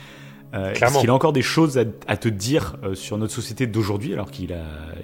[0.53, 0.99] Euh, Clairement.
[0.99, 4.31] qu'il a encore des choses à, à te dire euh, sur notre société d'aujourd'hui, alors
[4.31, 4.63] qu'il a,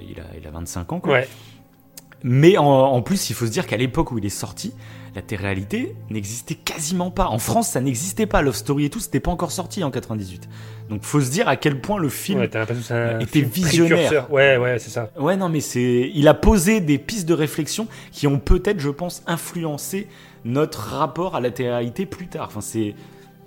[0.10, 1.00] il a, il a 25 ans.
[1.00, 1.14] Quoi.
[1.14, 1.28] Ouais.
[2.24, 4.74] Mais en, en plus, il faut se dire qu'à l'époque où il est sorti,
[5.14, 7.28] la télé-réalité n'existait quasiment pas.
[7.28, 8.42] En France, ça n'existait pas.
[8.42, 10.50] Love Story et tout, c'était pas encore sorti en 98.
[10.90, 12.40] Donc, faut se dire à quel point le film.
[12.40, 13.98] Ouais, un était film visionnaire.
[13.98, 14.32] précurseur.
[14.34, 15.12] Ouais, ouais, c'est ça.
[15.20, 16.10] Ouais, non, mais c'est.
[16.16, 20.08] Il a posé des pistes de réflexion qui ont peut-être, je pense, influencé
[20.44, 22.48] notre rapport à la télé-réalité plus tard.
[22.48, 22.96] Enfin, c'est.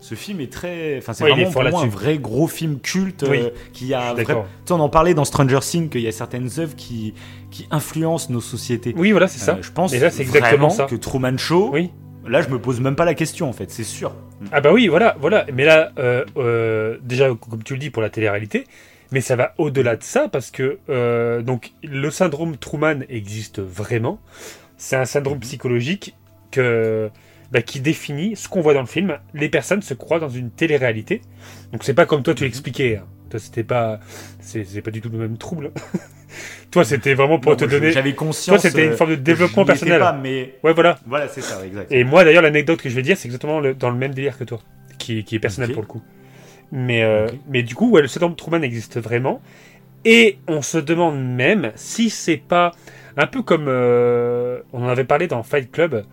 [0.01, 0.99] Ce film est très.
[0.99, 3.39] Enfin, c'est Ouais, vraiment fort pour moi un vrai gros film culte Oui.
[3.43, 4.15] euh, qui a.
[4.15, 4.25] Vrai...
[4.25, 4.33] Tu
[4.67, 7.15] sais, on en parlait dans Stranger Things qu'il y a certaines œuvres qui,
[7.51, 8.95] qui influencent nos sociétés.
[8.97, 9.55] Oui, voilà, c'est ça.
[9.57, 10.85] Euh, je pense Et là, c'est exactement vraiment ça.
[10.87, 11.71] que Truman Show.
[11.73, 11.91] Oui.
[12.29, 14.15] Là, je me pose même pas la question en fait, c'est sûr.
[14.53, 15.47] Ah bah oui, voilà, voilà.
[15.53, 18.65] Mais là, euh, euh, déjà, comme tu le dis, pour la télé-réalité,
[19.13, 20.79] mais ça va au-delà de ça parce que
[21.41, 24.21] donc le syndrome Truman existe vraiment.
[24.77, 26.15] C'est un syndrome psychologique
[26.53, 27.11] que
[27.53, 29.19] bah, qui définit ce qu'on voit dans le film.
[29.35, 31.23] Les personnes se croient dans une télé-réalité.
[31.73, 32.97] Donc c'est pas comme toi tu l'expliquais.
[32.97, 33.07] hein.
[33.31, 34.01] Toi c'était pas,
[34.41, 35.71] c'est pas du tout le même trouble.
[36.71, 37.93] toi c'était vraiment pour Non, te moi, donner.
[37.93, 38.61] J'avais conscience.
[38.63, 40.01] Toi c'était une euh, forme de développement personnel.
[40.01, 40.99] Pas, mais Ouais voilà.
[41.07, 41.91] voilà, c'est ça, exact.
[41.93, 44.39] Et moi, d'ailleurs, l'anecdote que je vais dire, c'est exactement le- dans le même délire
[44.39, 44.61] que toi,
[44.99, 46.03] qui, qui est personnel pour le coup.
[46.73, 49.41] Mais, euh, mais du coup, ouais, le syndrome Truman existe vraiment.
[50.05, 52.73] Et on se demande même si c'est pas
[53.17, 56.05] un peu comme euh, on en avait parlé dans Fight Club,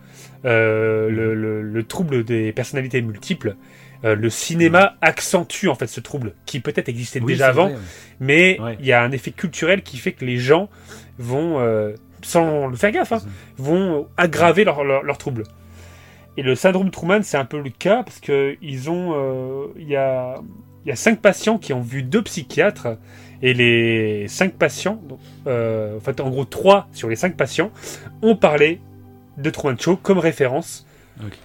[0.46, 3.56] euh, le, le- le trouble des personnalités multiples.
[4.04, 7.78] Euh, le cinéma accentue en fait ce trouble qui peut-être existait Oui, déjà avant, vrai.
[8.20, 8.78] mais il Ouais.
[8.82, 10.68] y a un effet culturel qui fait que les gens
[11.18, 13.22] vont, euh, sans le faire gaffe, hein,
[13.56, 15.44] vont aggraver leur, leur, leur trouble.
[16.36, 19.14] Et le syndrome Truman, c'est un peu le cas parce que ils ont,
[19.78, 20.34] il y a,
[20.84, 22.98] y a cinq patients qui ont vu deux psychiatres
[23.40, 25.00] et les cinq patients,
[25.46, 27.70] euh, en fait en gros trois sur les cinq patients,
[28.20, 28.80] ont parlé
[29.38, 30.86] de Truman Show comme référence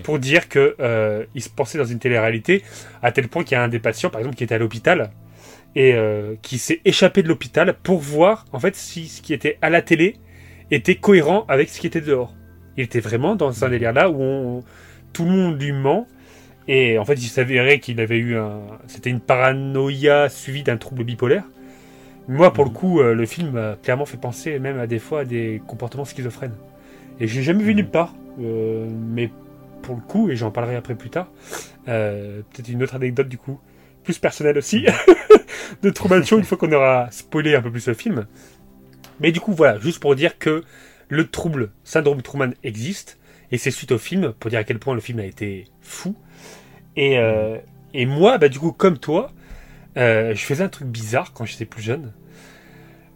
[0.04, 2.62] pour dire que euh, ils se pensaient dans une télé-réalité
[3.02, 5.12] à tel point qu'il y a un des patients par exemple qui était à l'hôpital
[5.76, 9.58] et euh, qui s'est échappé de l'hôpital pour voir en fait si ce qui était
[9.62, 10.18] à la télé
[10.72, 12.34] était cohérent avec ce qui était dehors.
[12.78, 14.64] Il était vraiment dans un délire là où on-
[15.14, 16.06] tout le monde lui ment
[16.68, 21.04] et en fait il s'avérait qu'il avait eu un c'était une paranoïa suivie d'un trouble
[21.06, 21.44] bipolaire.
[22.28, 25.26] Moi pour le coup euh, le film clairement fait penser même à des fois à
[25.26, 26.56] des comportements schizophrènes.
[27.22, 29.32] Et j'ai jamais vu nulle part euh, mais
[29.82, 31.32] pour le coup et j'en parlerai après plus tard
[31.88, 33.60] euh, peut-être une autre anecdote du coup
[34.04, 34.86] plus personnelle aussi
[35.82, 38.26] de Truman Show une fois qu'on aura spoilé un peu plus le film.
[39.20, 40.64] Mais du coup, voilà, juste pour dire que
[41.10, 43.20] le trouble syndrome Truman existe,
[43.52, 46.16] et c'est suite au film, pour dire à quel point le film a été fou.
[46.96, 47.58] Et, euh,
[47.94, 49.32] et moi, bah, du coup, comme toi,
[49.98, 52.14] euh, je faisais un truc bizarre quand j'étais plus jeune.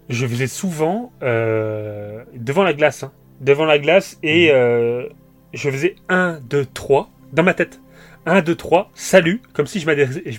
[0.10, 5.08] Je faisais souvent euh, devant la glace, hein, devant la glace, et euh,
[5.54, 7.80] je faisais 1, 2, 3 dans ma tête.
[8.26, 9.86] 1, 2, 3, salut, comme si je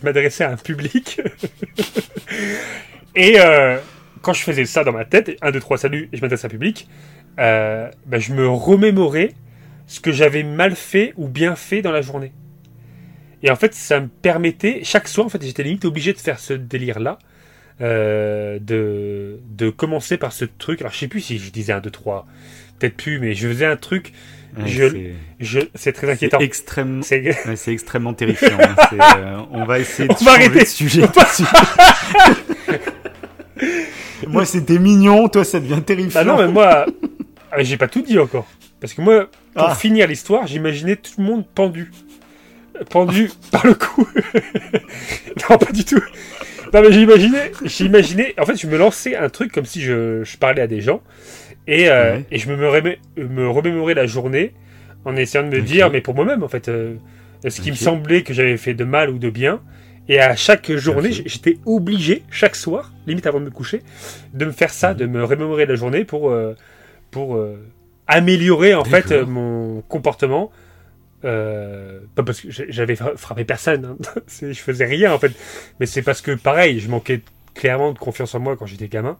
[0.04, 1.20] m'adressais, à un public.
[3.14, 3.78] et euh,
[4.22, 6.48] quand je faisais ça dans ma tête, 1, 2, 3, salut, et je m'adressais à
[6.48, 6.88] un public,
[7.38, 9.34] euh, bah, je me remémorais
[9.86, 12.32] ce que j'avais mal fait ou bien fait dans la journée.
[13.42, 16.40] Et en fait, ça me permettait, chaque soir, en fait, j'étais limite obligé de faire
[16.40, 17.18] ce délire-là,
[17.80, 20.80] euh, de, de commencer par ce truc.
[20.80, 22.26] Alors, je sais plus si je disais 1, 2, 3,
[22.78, 24.12] peut-être plus, mais je faisais un truc,
[24.58, 24.64] Ouais,
[25.74, 26.38] c'est- très C'est inquiétant.
[26.38, 28.56] extrêmement, C'est- ouais, c'est extrêmement terrifiant.
[28.58, 28.74] hein.
[29.18, 30.60] Euh, on va essayer de On va arrêter.
[30.60, 31.02] de sujet.
[34.28, 35.28] moi, c'était mignon.
[35.28, 36.20] Toi, ça devient terrifiant.
[36.20, 36.86] Bah non, mais moi,
[37.52, 38.46] ah, j'ai pas tout dit encore.
[38.80, 39.74] Parce que moi, pour Ah.
[39.74, 41.90] finir l'histoire, j'imaginais tout le monde pendu.
[42.80, 44.06] Euh, Pendu par le cou.
[45.50, 46.00] non, pas du tout.
[46.74, 50.36] Non, mais j'imaginais, j'imaginais, en fait, je me lançais un truc comme si je, je
[50.36, 51.00] parlais à des gens.
[51.66, 52.24] Et, euh, Ouais.
[52.30, 54.52] et je me, remé- me remémorais la journée
[55.04, 56.94] en essayant de me dire, mais pour moi-même, en fait, euh,
[57.46, 59.60] ce qui me semblait que j'avais fait de mal ou de bien.
[60.08, 63.82] Et à chaque journée, j'étais obligé, chaque soir, limite avant de me coucher,
[64.34, 64.98] de me faire ça, Mhm.
[64.98, 66.54] de me remémorer la journée pour, euh,
[67.10, 67.36] pour
[68.06, 70.52] améliorer en fait mon comportement.
[71.24, 74.20] Euh, pas parce que j'avais fra- frappé personne, hein.
[74.40, 75.32] Je faisais rien en fait,
[75.80, 77.22] mais c'est parce que pareil, je manquais
[77.54, 79.18] clairement de confiance en moi quand j'étais gamin.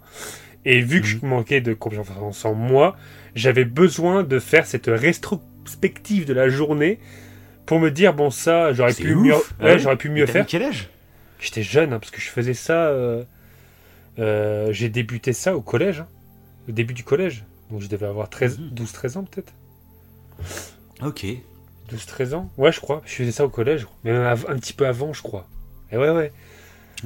[0.68, 1.29] Et vu que je Mhm.
[1.29, 2.96] manquais de confiance en moi,
[3.35, 6.98] j'avais besoin de faire cette rétrospective de la journée
[7.66, 9.79] pour me dire bon ça j'aurais pu mieux, Ah ouais, ouais.
[9.79, 10.44] j'aurais pu mieux faire.
[10.46, 10.90] quel âge?
[11.40, 12.87] J'étais jeune hein, parce que je faisais ça.
[12.88, 13.22] euh,
[14.18, 16.09] euh, j'ai débuté ça au collège, hein,
[16.68, 17.44] au début du collège.
[17.70, 18.70] Donc je devais avoir 13, Mhm.
[18.70, 19.52] 12-13 ans peut-être.
[21.02, 21.26] Ok.
[21.90, 22.50] 12-13 ans?
[22.57, 23.02] Ouais, je crois.
[23.05, 25.46] Je faisais ça au collège, mais un petit peu avant, je crois.
[25.92, 26.33] Et ouais, ouais.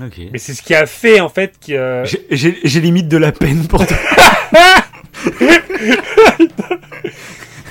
[0.01, 0.21] Ok.
[0.33, 1.73] Mais c'est ce qui a fait en fait que.
[1.73, 3.97] euh, J'ai- limite de la peine pour toi.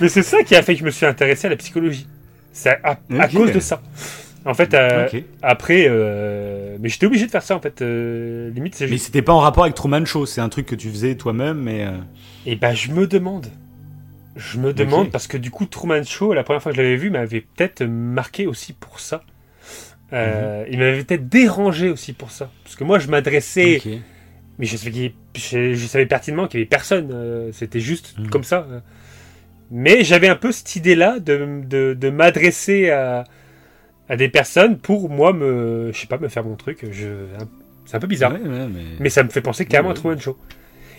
[0.01, 2.07] Mais c'est ça qui a fait que je me suis intéressé à la psychologie.
[2.53, 2.95] C'est à,
[3.27, 3.81] cause de ça.
[4.45, 5.07] En fait, euh,
[5.41, 7.81] après, euh, mais j'étais obligé de faire ça en fait.
[7.81, 9.07] euh, limite, c'est Mais juste.
[9.07, 10.25] c'était pas en rapport avec Truman Show.
[10.25, 11.85] C'est un truc que tu faisais toi-même, mais.
[11.85, 11.91] euh,
[12.45, 13.47] Et ben, je me demande.
[14.37, 16.95] Je me demande parce que du coup, Truman Show, la première fois que je l'avais
[16.95, 19.23] vu, m'avait peut-être marqué aussi pour ça.
[20.13, 22.49] Euh, Il m'avait peut-être dérangé aussi pour ça.
[22.63, 23.81] Parce que moi, je m'adressais,
[24.57, 27.09] mais je savais, je, je savais pertinemment qu'il y avait personne.
[27.13, 28.29] euh, C'était juste Mhm.
[28.29, 28.67] comme ça.
[29.71, 33.23] Mais j'avais un peu cette idée-là de, de, de m'adresser à,
[34.07, 36.85] à des personnes pour moi me, je sais pas, me faire mon truc.
[37.85, 38.81] C'est un peu bizarre, Ouais, ouais, mais...
[38.99, 40.37] mais ça me fait penser carrément Ouais, à Truman Show.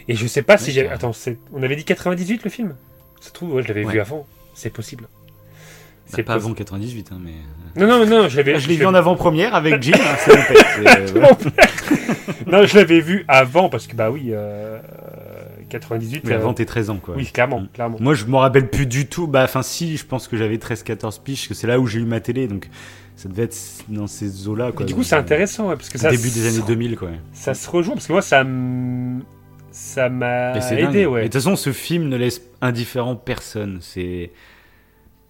[0.08, 0.94] Et je sais pas si carrément.
[0.94, 1.12] attends,
[1.52, 2.74] on avait dit 98 le film?
[3.20, 4.26] Ça se trouve, je l'avais vu avant.
[4.54, 5.06] C'est possible.
[6.10, 7.32] Bah, C'est pas avant 98, hein, mais...
[7.76, 8.58] Non, non, non, je l'avais.
[8.58, 11.36] Je l'ai vu en avant-première avec Jim, hein, c'est mon père, c'est, euh, voilà.
[12.46, 14.80] Non, je l'avais vu avant parce que bah oui, euh,
[15.68, 16.24] 98.
[16.24, 17.14] Mais euh, avant tes 13 ans, quoi.
[17.16, 17.68] oui, clairement, Mm.
[17.72, 17.96] clairement.
[18.00, 19.26] Moi, je me rappelle plus du tout.
[19.28, 22.04] Bah, enfin, si, je pense que j'avais 13-14 piges, que c'est là où j'ai eu
[22.04, 22.68] ma télé, donc
[23.14, 23.56] ça devait être
[23.88, 24.82] dans ces eaux-là, quoi.
[24.82, 26.10] Et du coup, c'est euh, intéressant ouais, parce que ça.
[26.10, 27.10] Début des années 2000, quoi.
[27.32, 29.22] Ça se rejoint parce que moi, ça m-
[29.70, 30.96] ça m'a Mais c'est aidé, dingue.
[30.96, 31.20] Et ouais.
[31.20, 33.78] De toute façon, ce film ne laisse indifférent personne.
[33.80, 34.32] C'est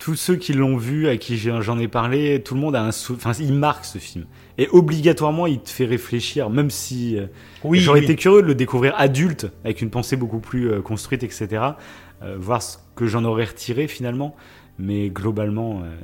[0.01, 2.91] tous ceux qui l'ont vu, à qui j'en ai parlé, tout le monde a un
[2.91, 3.13] sou...
[3.15, 4.25] Enfin, il marque ce film.
[4.59, 7.27] Et obligatoirement, il te fait réfléchir, même si euh,
[7.63, 8.07] Oui, j'aurais oui.
[8.07, 11.49] été curieux de le découvrir adulte, avec une pensée beaucoup plus euh, construite, etc.
[12.23, 14.35] euh, voir ce que j'en aurais retiré finalement.
[14.79, 15.83] Mais globalement.
[15.85, 15.95] euh,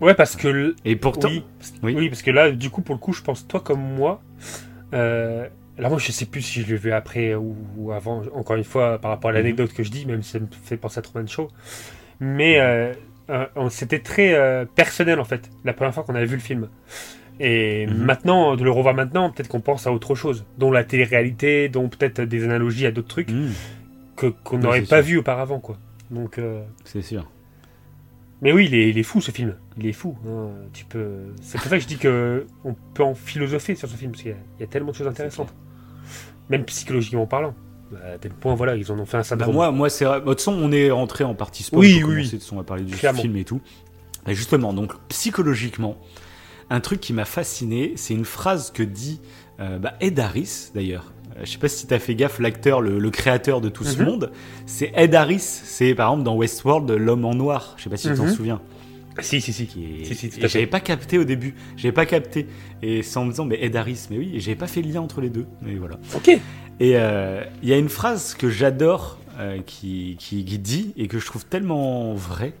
[0.00, 1.28] Ouais, parce que l- Et pourtant.
[1.28, 1.42] oui,
[1.82, 2.08] Oui.
[2.08, 4.22] parce que là, du coup, pour le coup, je pense toi comme moi.
[4.94, 5.46] Euh,
[5.78, 8.22] alors moi, je sais plus si je l'ai vu après ou, ou avant.
[8.34, 10.78] Encore une fois, par rapport à l'anecdote que je dis, même si ça me fait
[10.78, 11.48] penser à Truman Show.
[12.20, 12.94] Mais euh,
[13.30, 15.50] euh, c'était très euh, personnel en fait.
[15.64, 16.68] La première fois qu'on avait vu le film.
[17.38, 17.96] Et Mhm.
[18.04, 21.88] maintenant, de le revoir maintenant, peut-être qu'on pense à autre chose, dont la télé-réalité, dont
[21.88, 23.50] peut-être des analogies à d'autres trucs hmm,
[24.16, 25.12] que qu'on n'aurait pas sûr.
[25.12, 25.76] vu auparavant, quoi.
[26.10, 27.28] Donc, euh, c'est sûr.
[28.40, 29.54] mais oui, il est, il est fou ce film.
[29.76, 30.16] Il est fou.
[30.26, 30.48] hein.
[30.72, 31.34] Tu peux.
[31.42, 34.22] C'est pour ça que je dis que on peut en philosopher sur ce film parce
[34.22, 35.52] qu'il y a tellement de choses intéressantes,
[36.48, 37.54] même psychologiquement parlant.
[37.90, 39.54] Bah, à tel point, voilà, ils en ont fait un Bah, syndrome.
[39.54, 40.20] moi, moi c'est vrai.
[40.20, 41.78] De toute façon, on est rentré en partie sport.
[41.80, 43.20] Oui, oui, de toute façon, on va parler du Clairement.
[43.22, 43.60] film et tout.
[44.28, 45.96] Justement, donc psychologiquement,
[46.68, 49.20] un truc qui m'a fasciné, c'est une phrase que dit
[49.60, 51.12] euh, bah, Ed Harris d'ailleurs.
[51.36, 53.98] Euh, Je sais pas si t'as fait gaffe, l'acteur, le, le créateur de tout ce
[54.00, 54.04] Mhm.
[54.04, 54.32] monde,
[54.66, 55.38] c'est Ed Harris.
[55.40, 57.74] C'est par exemple dans Westworld l'homme en noir.
[57.76, 58.34] Je sais pas si tu t'en Mhm.
[58.34, 58.60] souviens.
[59.20, 59.66] Si, si, si.
[59.66, 61.54] Qui est- Si, j'avais pas capté au début.
[61.78, 62.48] J'avais pas capté.
[62.82, 65.00] Et c'est en me disant, mais Ed Harris, mais oui, j'avais pas fait le lien
[65.00, 65.46] entre les deux.
[65.62, 65.96] Mais voilà.
[66.14, 66.38] Ok.
[66.80, 71.08] Et euh, il y a une phrase que j'adore euh, qui, qui, qui dit et
[71.08, 72.52] que je trouve tellement vrai.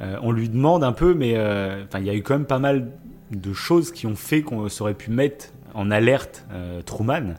[0.00, 2.90] Euh, on lui demande un peu, mais il y a eu quand même pas mal
[3.30, 6.46] de choses qui ont fait qu'on aurait pu mettre en alerte
[6.86, 7.34] Truman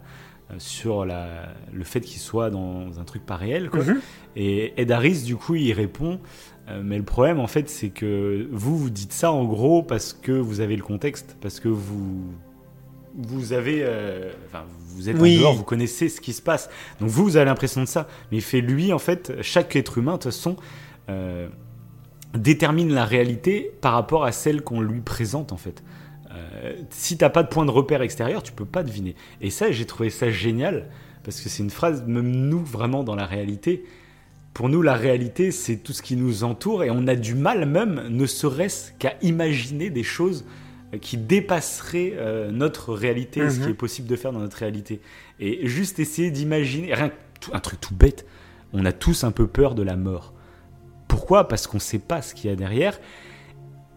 [0.60, 1.28] sur la,
[1.71, 3.69] le fait qu'il soit dans un truc pas réel.
[3.69, 3.84] Quoi.
[3.84, 3.99] Mhm.
[4.36, 6.19] Et Ed Harris, du coup, il répond
[6.84, 10.32] Mais le problème, en fait, c'est que vous, vous dites ça en gros parce que
[10.32, 12.34] vous avez le contexte, parce que vous.
[13.15, 13.80] Vous avez.
[13.84, 14.63] euh, Enfin,
[14.95, 15.38] vous êtes Oui.
[15.38, 16.69] en dehors, vous connaissez ce qui se passe.
[16.99, 18.08] Donc vous, vous avez l'impression de ça.
[18.32, 20.56] Mais il fait lui, en fait, chaque être humain, de toute façon,
[21.10, 21.47] euh,
[22.36, 25.84] détermine la réalité par rapport à celle qu'on lui présente, en fait.
[26.32, 29.15] Euh, si t'as pas de point de repère extérieur, tu peux pas deviner.
[29.41, 30.89] Et ça, j'ai trouvé ça génial
[31.23, 33.86] parce que c'est une phrase, même nous, vraiment dans la réalité.
[34.54, 37.65] Pour nous, la réalité, c'est tout ce qui nous entoure et on a du mal
[37.67, 40.45] même, ne serait-ce qu'à imaginer des choses
[40.97, 43.65] qui dépasseraient euh, notre réalité, ce Mhm.
[43.65, 45.01] qui est possible de faire dans notre réalité.
[45.39, 47.12] Et juste essayer d'imaginer, rien
[47.51, 48.25] un truc tout bête,
[48.73, 50.34] on a tous un peu peur de la mort.
[51.08, 51.47] Pourquoi?
[51.47, 52.99] Parce qu'on ne sait pas ce qu'il y a derrière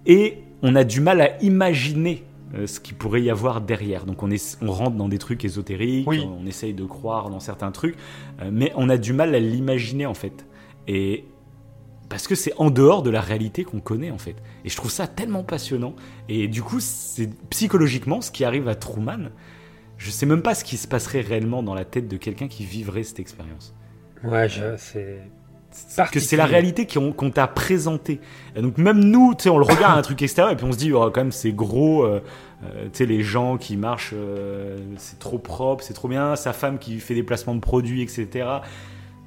[0.07, 4.05] et on a du mal à imaginer euh, ce qu'il pourrait y avoir derrière.
[4.05, 6.25] Donc on, est, on rentre dans des trucs ésotériques, Oui.
[6.27, 7.97] on essaye de croire dans certains trucs,
[8.41, 10.47] euh, mais on a du mal à l'imaginer en fait.
[10.89, 11.25] Et
[12.09, 14.37] parce que c'est en dehors de la réalité qu'on connaît en fait.
[14.65, 15.95] Et je trouve ça tellement passionnant.
[16.29, 19.31] Et du coup, c'est psychologiquement ce qui arrive à Truman.
[19.97, 22.65] Je sais même pas ce qui se passerait réellement dans la tête de quelqu'un qui
[22.65, 23.75] vivrait cette expérience.
[24.25, 25.21] Ouais, je, c'est.
[25.97, 28.21] Parce que c'est la réalité qu'on t'a présentée.
[28.57, 30.79] Donc même nous, tu sais, on le regarde un truc extérieur et puis on se
[30.79, 32.05] dit, oh, quand même, c'est gros.
[32.05, 32.23] euh,
[32.65, 36.35] euh, tu sais, les gens qui marchent, euh, c'est trop propre, c'est trop bien.
[36.37, 38.47] Sa femme qui fait des placements de produits, etc.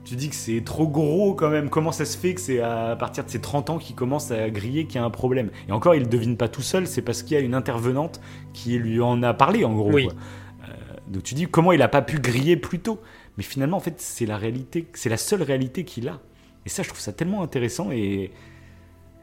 [0.10, 1.70] Tu dis que c'est trop gros quand même.
[1.70, 4.50] Comment ça se fait que c'est à partir de ses 30 ans qu'il commence à
[4.50, 5.52] griller qu'il y a un problème?
[5.68, 8.20] Et encore, il ne devine pas tout seul, c'est parce qu'il y a une intervenante
[8.52, 9.92] qui lui en a parlé, en gros.
[9.92, 10.06] Oui.
[10.06, 10.14] quoi.
[10.64, 10.74] Euh,
[11.10, 13.00] donc tu dis, comment il a pas pu griller plus tôt?
[13.38, 16.20] Mais finalement, en fait, c'est la réalité, c'est la seule réalité qu'il a.
[16.66, 17.92] Et ça, je trouve ça tellement intéressant.
[17.92, 18.32] Et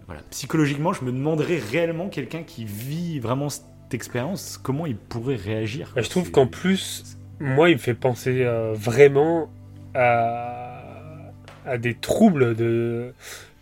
[0.06, 5.34] voilà, psychologiquement, je me demanderais réellement quelqu'un qui vit vraiment cette expérience, comment il pourrait
[5.34, 5.90] réagir?
[5.96, 9.50] Bah, je trouve qu'en plus, moi, il me fait penser euh, vraiment
[9.92, 10.65] à,
[11.66, 13.12] à des troubles de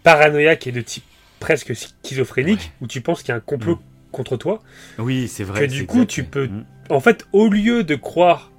[0.02, 1.04] paranoïaque et de type
[1.40, 2.72] presque schizophrénique, Ouais.
[2.82, 3.80] où tu penses qu'il y a un complot Mm.
[4.12, 4.62] contre toi.
[4.98, 5.60] Oui, c'est vrai.
[5.66, 6.10] que du coup, exact.
[6.10, 6.64] tu peux- Mm.
[6.90, 8.50] En fait, au lieu de croire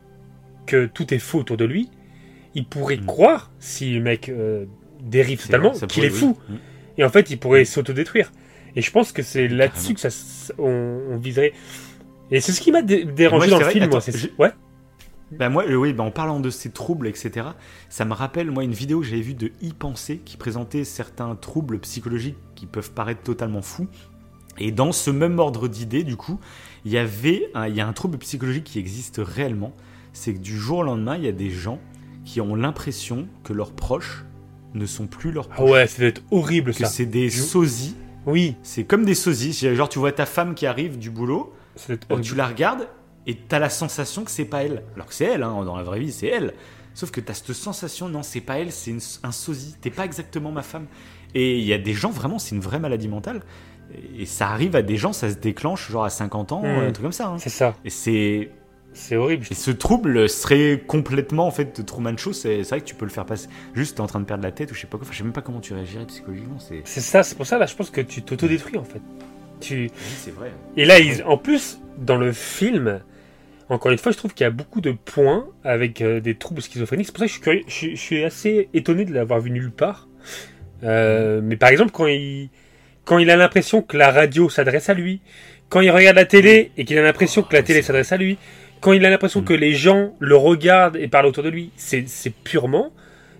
[0.65, 1.89] que tout est faux autour de lui,
[2.55, 3.05] il pourrait Mm.
[3.05, 4.65] croire, si le mec euh,
[5.01, 6.37] dérive totalement, vrai, qu'il est fou.
[6.49, 6.57] oui.
[6.97, 8.31] Et en fait, il pourrait s'autodétruire.
[8.75, 10.09] Et je pense que c'est là-dessus que ça,
[10.57, 11.53] on, on viserait.
[12.31, 14.15] Et c'est ce qui m'a dé- dérangé Moi, dans le vrai, film, attends, moi.
[14.17, 14.51] je- Ouais.
[15.39, 17.47] Bah moi, euh, oui, bah en parlant de ces troubles, etc.,
[17.89, 21.35] ça me rappelle, moi, une vidéo que j'avais vue de Y Penser qui présentait certains
[21.35, 23.87] troubles psychologiques qui peuvent paraître totalement fous.
[24.57, 26.39] Et dans ce même ordre d'idées, du coup,
[26.85, 29.73] il y avait un, il y a un trouble psychologique qui existe réellement.
[30.13, 31.79] C'est que du jour au lendemain, il y a des gens
[32.23, 34.23] qui ont l'impression que leurs proches
[34.73, 35.71] ne sont plus leurs Ah proches.
[35.71, 36.85] ouais, ça doit être horrible que ça.
[36.87, 37.95] c'est des sosies.
[38.25, 39.53] Oui, C'est comme des sosies.
[39.53, 41.53] Genre, tu vois ta femme qui arrive du boulot,
[42.23, 42.87] tu la regardes
[43.27, 44.83] et t'as la sensation que c'est pas elle.
[44.95, 46.53] Alors que c'est elle, hein, dans la vraie vie, c'est elle.
[46.93, 49.75] Sauf que t'as cette sensation, non, c'est pas elle, c'est une- un sosie.
[49.81, 50.85] T'es pas exactement ma femme.
[51.33, 53.41] Et il y a des gens, vraiment, c'est une vraie maladie mentale.
[54.17, 56.65] Et ça arrive à des gens, ça se déclenche genre à 50 ans, Mm.
[56.87, 57.27] un truc comme ça.
[57.27, 57.37] hein.
[57.37, 58.49] C'est ça, Et c'est
[58.93, 59.45] c'est horrible.
[59.51, 62.31] et ce trouble serait complètement en fait de Truman Show.
[62.31, 63.49] C'est vrai que tu peux le faire passer.
[63.73, 65.01] Juste t'es en train de perdre la tête ou je sais pas quoi.
[65.05, 66.59] Enfin, je sais même pas comment tu réagirais psychologiquement.
[66.59, 69.01] C'est C'est ça, c'est pour ça là, je pense que tu t'autodétruis en fait.
[69.59, 69.83] Tu...
[69.83, 70.51] oui, c'est vrai.
[70.77, 71.23] Et là, ils...
[71.23, 73.01] en plus, dans le film,
[73.69, 76.61] encore une fois, je trouve qu'il y a beaucoup de points avec euh, des troubles
[76.61, 77.07] schizophréniques.
[77.07, 79.39] C'est pour ça que je suis, curieux- je, suis- je suis assez étonné de l'avoir
[79.39, 80.07] vu nulle part.
[80.83, 82.49] Euh, mais par exemple, quand il,
[83.05, 85.21] quand il a l'impression que la radio s'adresse à lui,
[85.69, 88.37] quand il regarde la télé et qu'il a l'impression que la télé s'adresse à lui,
[88.81, 89.45] quand il a l'impression Mm.
[89.45, 92.05] que les gens le regardent et parlent autour de lui, c'est
[92.43, 92.93] purement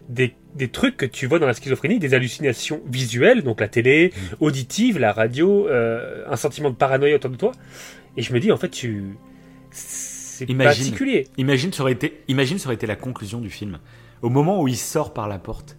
[0.10, 4.12] des, des trucs que tu vois dans la schizophrénie, des hallucinations visuelles, donc la télé,
[4.40, 7.52] auditive, la radio, euh, un sentiment de paranoïa autour de toi.
[8.18, 9.04] Et je me dis, en fait, tu.
[10.38, 10.84] C'est Imagine.
[10.84, 11.28] particulier.
[11.38, 13.80] Imagine ça aurait été, imagine ça aurait été la conclusion du film.
[14.22, 15.78] Au moment où il sort par la porte,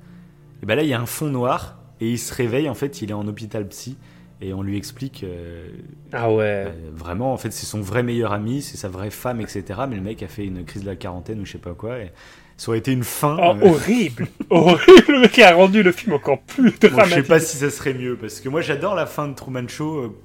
[0.63, 3.03] et ben là il y a un fond noir et il se réveille en fait
[3.03, 3.97] il est en hôpital psy
[4.41, 5.69] et on lui explique euh,
[6.13, 6.43] Ah ouais.
[6.67, 9.65] euh, vraiment en fait c'est son vrai meilleur ami, c'est sa vraie femme etc.
[9.89, 11.99] Mais le mec a fait une crise de la quarantaine ou je sais pas quoi.
[11.99, 12.13] Et
[12.59, 13.37] ça aurait été une fin.
[13.39, 17.15] Oh, euh, horrible Horrible Le mec a rendu le film encore plus bon, je dramatique.
[17.17, 20.17] sais pas si ça serait mieux parce que moi j'adore la fin de Truman Show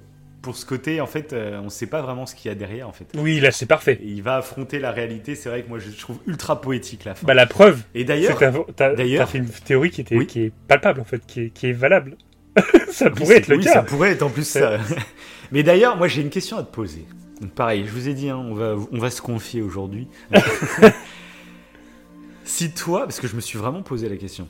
[0.42, 2.88] pour ce côté en fait euh, on sait pas vraiment ce qu'il y a derrière
[2.90, 3.06] en fait.
[3.16, 4.00] Oui, là, c'est parfait.
[4.02, 5.36] Et il va affronter la réalité.
[5.36, 7.28] C'est vrai que moi je trouve ultra poétique la fin.
[7.28, 8.40] Bah, la preuve, et d'ailleurs
[8.78, 10.26] d'ailleurs- fait une théorie qui, était, Oui.
[10.28, 12.18] qui est palpable, en fait, qui est, qui est valable.
[12.92, 13.74] ça Oui, pourrait être le oui, cas.
[13.74, 14.78] ça pourrait être en plus ça.
[15.52, 17.06] Mais d'ailleurs, moi j'ai une question à te poser.
[17.40, 20.08] Donc pareil, je vous ai dit, hein, on, va, on va se confier aujourd'hui.
[22.44, 24.48] si toi, parce que je me suis vraiment posé la question,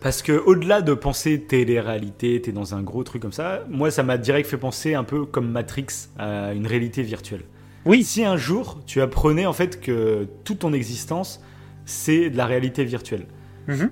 [0.00, 4.02] parce que au-delà de penser télé-réalité, t'es dans un gros truc comme ça, moi ça
[4.02, 5.86] m'a direct fait penser un peu comme Matrix
[6.18, 7.42] à une réalité virtuelle.
[7.86, 8.04] Oui.
[8.04, 11.42] Si un jour tu apprenais en fait que toute ton existence
[11.86, 13.26] c'est de la réalité virtuelle,
[13.68, 13.90] Mhm.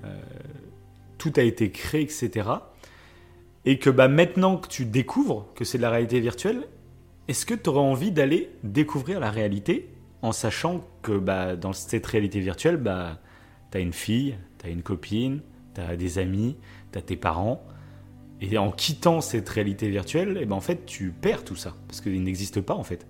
[1.18, 2.48] tout a été créé, etc.
[3.64, 6.62] Et que bah, maintenant que tu découvres que c'est de la réalité virtuelle,
[7.28, 9.88] est-ce que tu aurais envie d'aller découvrir la réalité
[10.22, 13.20] en sachant que bah, dans cette réalité virtuelle, bah,
[13.70, 15.40] tu as une fille, tu as une copine,
[15.86, 16.56] tu as des amis,
[16.92, 17.64] tu as tes parents.
[18.40, 21.74] Et en quittant cette réalité virtuelle, et ben en fait, tu perds tout ça.
[21.88, 23.04] Parce qu'il n'existe pas, en fait.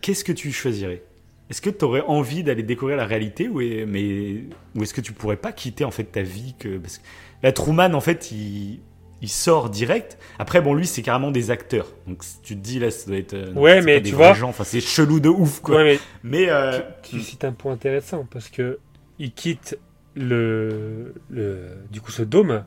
[0.00, 1.02] Qu'est-ce que tu choisirais?
[1.50, 4.42] Est-ce que tu aurais envie d'aller découvrir la réalité ou, est- mais,
[4.74, 7.04] ou est-ce que tu pourrais pas quitter en fait ta vie que, parce que
[7.42, 8.80] La Truman, en fait, il,
[9.22, 10.18] il sort direct.
[10.40, 11.86] Après, bon, lui, c'est carrément des acteurs.
[12.08, 13.34] Donc tu te dis, là, ça doit être.
[13.34, 14.48] euh, Ouais, mais tu vois- gens.
[14.48, 15.76] Enfin, c'est chelou de ouf, quoi.
[15.76, 15.84] Ouais,
[16.24, 16.46] mais Mais.
[16.50, 18.80] euh, tu, tu cites un point intéressant parce que
[19.20, 19.78] il quitte
[20.16, 22.64] le, le du coup ce dôme,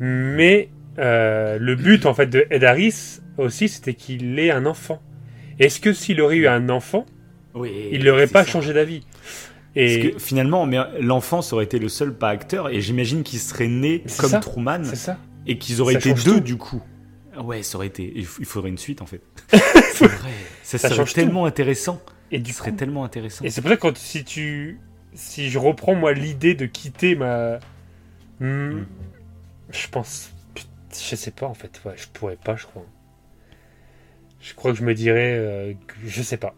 [0.00, 0.68] mais
[0.98, 5.00] euh, le but en fait de Ed Harris aussi c'était qu'il ait un enfant.
[5.58, 7.06] Est-ce que s'il aurait eu un enfant,
[7.54, 8.50] oui, il n'aurait pas ça.
[8.50, 9.00] changé d'avis?
[9.74, 10.68] Parce Et que finalement,
[11.00, 14.82] l'enfant aurait été le seul pas acteur, et j'imagine qu'il serait né comme ça, Truman,
[15.48, 16.40] et qu'ils auraient Ça été deux tout.
[16.40, 16.80] du coup.
[17.42, 18.12] Ouais, ça aurait été.
[18.14, 19.20] Il faudrait une suite en fait.
[19.94, 20.30] c'est vrai.
[20.62, 21.12] Ça, serait tout.
[21.12, 22.00] tellement intéressant.
[22.30, 23.44] Et du serait coup, tellement intéressant.
[23.44, 24.78] et c'est pour ça que quand si tu
[25.14, 27.60] si je reprends moi l'idée de quitter ma
[28.40, 28.86] Hmm, Mm.
[29.70, 30.30] je pense
[30.92, 32.84] je sais pas en fait ouais je pourrais pas je crois
[34.40, 36.54] je crois que je me dirais euh, que je sais pas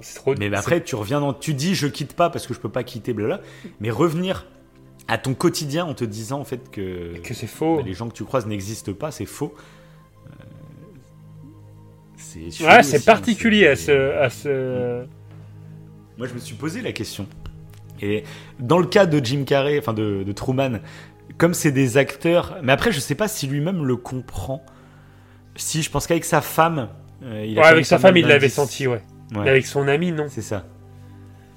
[0.00, 1.34] c'est trop Mais bah, après, tu reviens dans.
[1.34, 3.40] Tu dis, je quitte pas parce que je peux pas quitter, blabla.
[3.80, 4.46] Mais revenir
[5.08, 8.08] à ton quotidien en te disant en fait que, que c'est faux bah, les gens
[8.08, 9.54] que tu croises n'existent pas, c'est faux.
[10.26, 10.30] Euh,
[12.16, 15.06] C'est ouais c'est hein, particulier à ce à ce
[16.16, 17.26] Moi, je me suis posé la question.
[18.02, 18.24] Et
[18.58, 20.80] dans le cas de Jim Carrey, enfin de, de Truman,
[21.36, 24.64] comme c'est des acteurs, mais après, je sais pas si lui-même le comprend.
[25.56, 26.88] Si, je pense qu'avec sa femme,
[27.24, 29.02] euh, il a ouais, avec sa femme il l'avait senti ouais.
[29.34, 30.64] Ouais, mais avec son ami non c'est ça.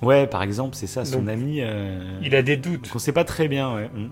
[0.01, 1.59] Ouais, par exemple, c'est ça, son Donc, ami.
[1.61, 3.89] euh, il a des doutes on sait pas très bien, ouais.
[3.93, 4.09] Mm.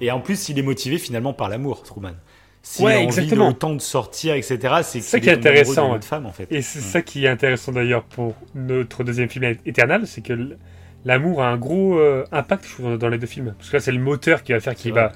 [0.00, 2.14] Et en plus, il est motivé finalement par l'amour, Truman.
[2.62, 3.46] S'il Ouais, a envie exactement.
[3.46, 6.50] de autant de sortir, etc., c'est ça qui est intéressant, femme, en fait.
[6.50, 10.56] Et c'est ça qui est intéressant d'ailleurs pour notre deuxième film Eternal, c'est que
[11.04, 13.54] l'amour a un gros euh, impact je trouve, dans les deux films.
[13.58, 15.12] Parce que là, c'est le moteur qui va faire qu'il va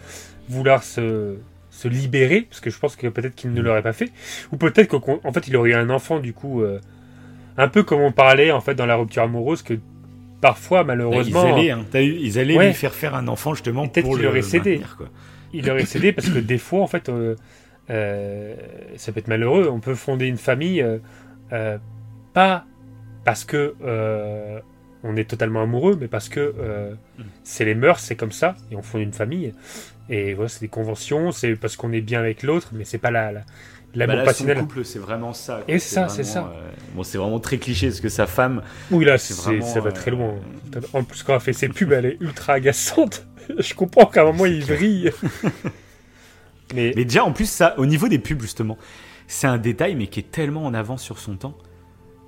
[0.48, 1.36] vouloir se,
[1.70, 4.10] se libérer, parce que je pense que peut-être qu'il ne l'aurait pas fait.
[4.52, 6.80] Ou peut-être qu'en en fait, il aurait eu un enfant, du coup, euh,
[7.56, 9.74] un peu comme on parlait en fait dans la rupture amoureuse, que
[10.40, 12.66] parfois, Bah, malheureusement, ils allaient, hein, t'as vu, ils allaient Ouais.
[12.68, 14.80] lui faire faire un enfant justement peut-être pour qu'il aurait cédé.
[14.96, 15.08] quoi.
[15.52, 18.54] il aurait cédé parce que des fois, en fait, euh,
[18.96, 19.68] ça peut être malheureux.
[19.70, 20.84] On peut fonder une famille
[22.32, 22.64] pas
[23.24, 24.58] parce que euh,
[25.04, 27.22] on est totalement amoureux, mais parce que euh, Mm.
[27.44, 29.54] c'est les mœurs, c'est comme ça, et on fonde une famille.
[30.10, 33.10] Et voilà, c'est des conventions, c'est parce qu'on est bien avec l'autre, mais c'est pas
[33.12, 33.44] la, la-
[33.94, 34.58] l'amour Bah passionnel.
[34.58, 35.62] Couple, c'est vraiment ça.
[35.64, 35.74] quoi.
[35.74, 36.52] Et c'est ça, c'est ça.
[36.54, 39.80] euh, bon, c'est vraiment très cliché parce que sa femme, Oui, là, c'est vraiment, ça
[39.80, 40.34] va euh, très loin.
[40.92, 43.24] En plus, quand elle fait ses pubs, elle est ultra agaçante.
[43.58, 45.10] Je comprends qu'à un moment, il vrille.
[46.74, 48.76] mais, Mais déjà, en plus, ça, au niveau des pubs, justement,
[49.26, 51.56] c'est un détail, mais qui est tellement en avance sur son temps.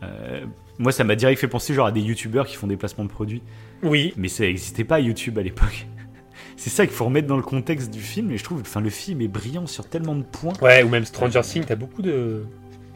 [0.02, 0.44] Euh,
[0.78, 3.10] moi, ça m'a direct fait penser genre à des youtubeurs qui font des placements de
[3.10, 3.42] produits.
[3.82, 5.86] oui, Mais ça n'existait pas YouTube à l'époque.
[6.56, 8.88] C'est ça qu'il faut remettre dans le contexte du film, et je trouve, enfin, le
[8.90, 10.54] film est brillant sur tellement de points.
[10.62, 12.44] ouais, ou même Stranger Things, t'as beaucoup de.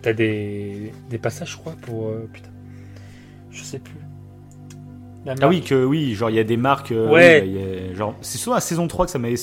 [0.02, 2.08] T'as des, des passages, je crois, pour.
[2.08, 2.48] euh, putain.
[3.50, 3.94] Je sais plus.
[5.26, 6.92] La Ah oui, que oui, genre il y a des marques.
[6.92, 7.42] euh, Ouais.
[7.44, 9.34] oui, bah, y a- genre, c'est souvent à saison 3 que ça m'avait.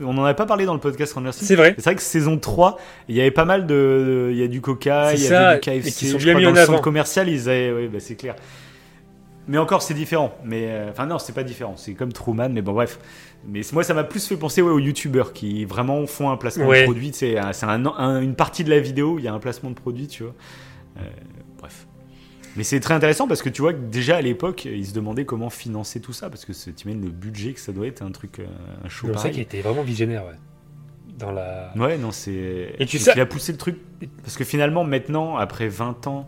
[0.00, 1.32] On en avait pas parlé dans le podcast Things.
[1.32, 1.74] C'est vrai.
[1.78, 4.28] C'est vrai que saison 3, il y avait pas mal de.
[4.30, 5.88] Il y a du Coca, il y avait du KFC.
[5.88, 6.80] et qui sont bien mis dans en le centre avant.
[6.82, 7.72] commercial, ils avaient.
[7.72, 8.36] Oui, bah, c'est clair.
[9.48, 10.32] Mais encore, c'est différent.
[10.44, 11.74] Mais euh, enfin non, c'est pas différent.
[11.76, 13.00] C'est comme Truman, mais bon bref.
[13.48, 16.66] Mais moi, ça m'a plus fait penser ouais, aux youtubeurs qui vraiment font un placement
[16.66, 16.80] Ouais.
[16.82, 17.10] de produit.
[17.12, 20.06] C'est un- un- une partie de la vidéo, il y a un placement de produit,
[20.06, 20.34] tu vois.
[20.98, 21.02] Euh,
[21.58, 21.86] bref.
[22.56, 25.24] Mais c'est très intéressant parce que tu vois que déjà à l'époque, ils se demandaient
[25.24, 28.10] comment financer tout ça parce que c'est- t'imagines le budget que ça doit être un
[28.10, 28.46] truc, euh,
[28.84, 30.38] un show C'est ça qui était vraiment visionnaire, ouais.
[31.18, 31.72] Dans la.
[31.76, 32.74] Ouais, non, c'est.
[32.78, 33.76] Et tu sais- Il a poussé le truc.
[34.22, 36.26] Parce que finalement, maintenant, après 20 ans,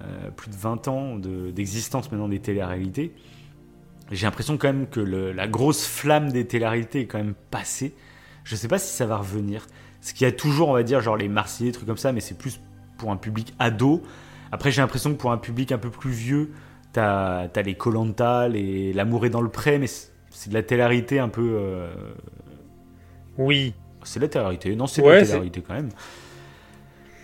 [0.00, 3.12] euh, plus de 20 ans de- d'existence maintenant des téléréalités,
[4.12, 7.94] j'ai l'impression quand même que le- la grosse flamme des téléréalités est quand même passée.
[8.44, 9.66] Je sais pas si ça va revenir.
[10.00, 12.12] Ce qu'il y a toujours, on va dire, genre les Marseillais, des trucs comme ça,
[12.12, 12.60] mais c'est plus
[12.96, 14.02] pour un public ado.
[14.52, 16.50] Après, j'ai l'impression que pour un public un peu plus vieux,
[16.92, 21.18] t'as as les Colanta, les L'amour est dans le pré, mais c'est de la télé-réalité
[21.18, 21.56] un peu.
[21.58, 21.88] euh,
[23.36, 23.74] Oui.
[24.04, 24.74] c'est la télé-réalité.
[24.76, 25.90] Non, c'est Ouais, la télé-réalité quand même.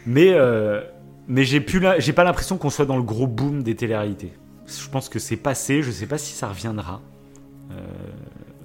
[0.07, 0.83] Mais, euh,
[1.29, 4.33] mais j'ai la- pas l'impression qu'on soit dans le gros boom des télé-réalités.
[4.67, 5.83] Je pense que c'est passé.
[5.83, 7.01] Je sais pas si ça reviendra.
[7.71, 7.75] Euh,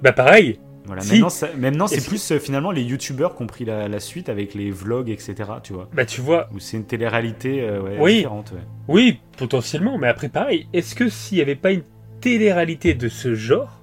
[0.02, 0.60] Bah, pareil.
[0.90, 1.02] Voilà.
[1.02, 1.14] Si.
[1.14, 4.00] Maintenant, ça- maintenant c'est si- plus euh, finalement les youtubeurs qui ont pris la, la
[4.00, 5.36] suite avec les vlogs, etc.
[5.64, 5.88] Tu vois.
[5.94, 6.50] Bah, tu vois.
[6.54, 8.16] Où c'est une télé-réalité euh, ouais, Oui.
[8.18, 8.52] différente.
[8.54, 8.62] ouais.
[8.88, 10.68] Oui, potentiellement, mais après, pareil.
[10.74, 11.84] Est-ce que s'il n'y avait pas une
[12.22, 13.80] télé-réalité de ce genre,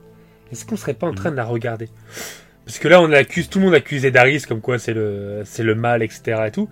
[0.52, 1.88] est-ce qu'on serait pas en train de la regarder?
[2.64, 5.42] Parce que là, on accuse, tout le monde accuse Ed Harris comme quoi c'est le,
[5.44, 6.42] c'est le mal, etc.
[6.46, 6.68] et tout.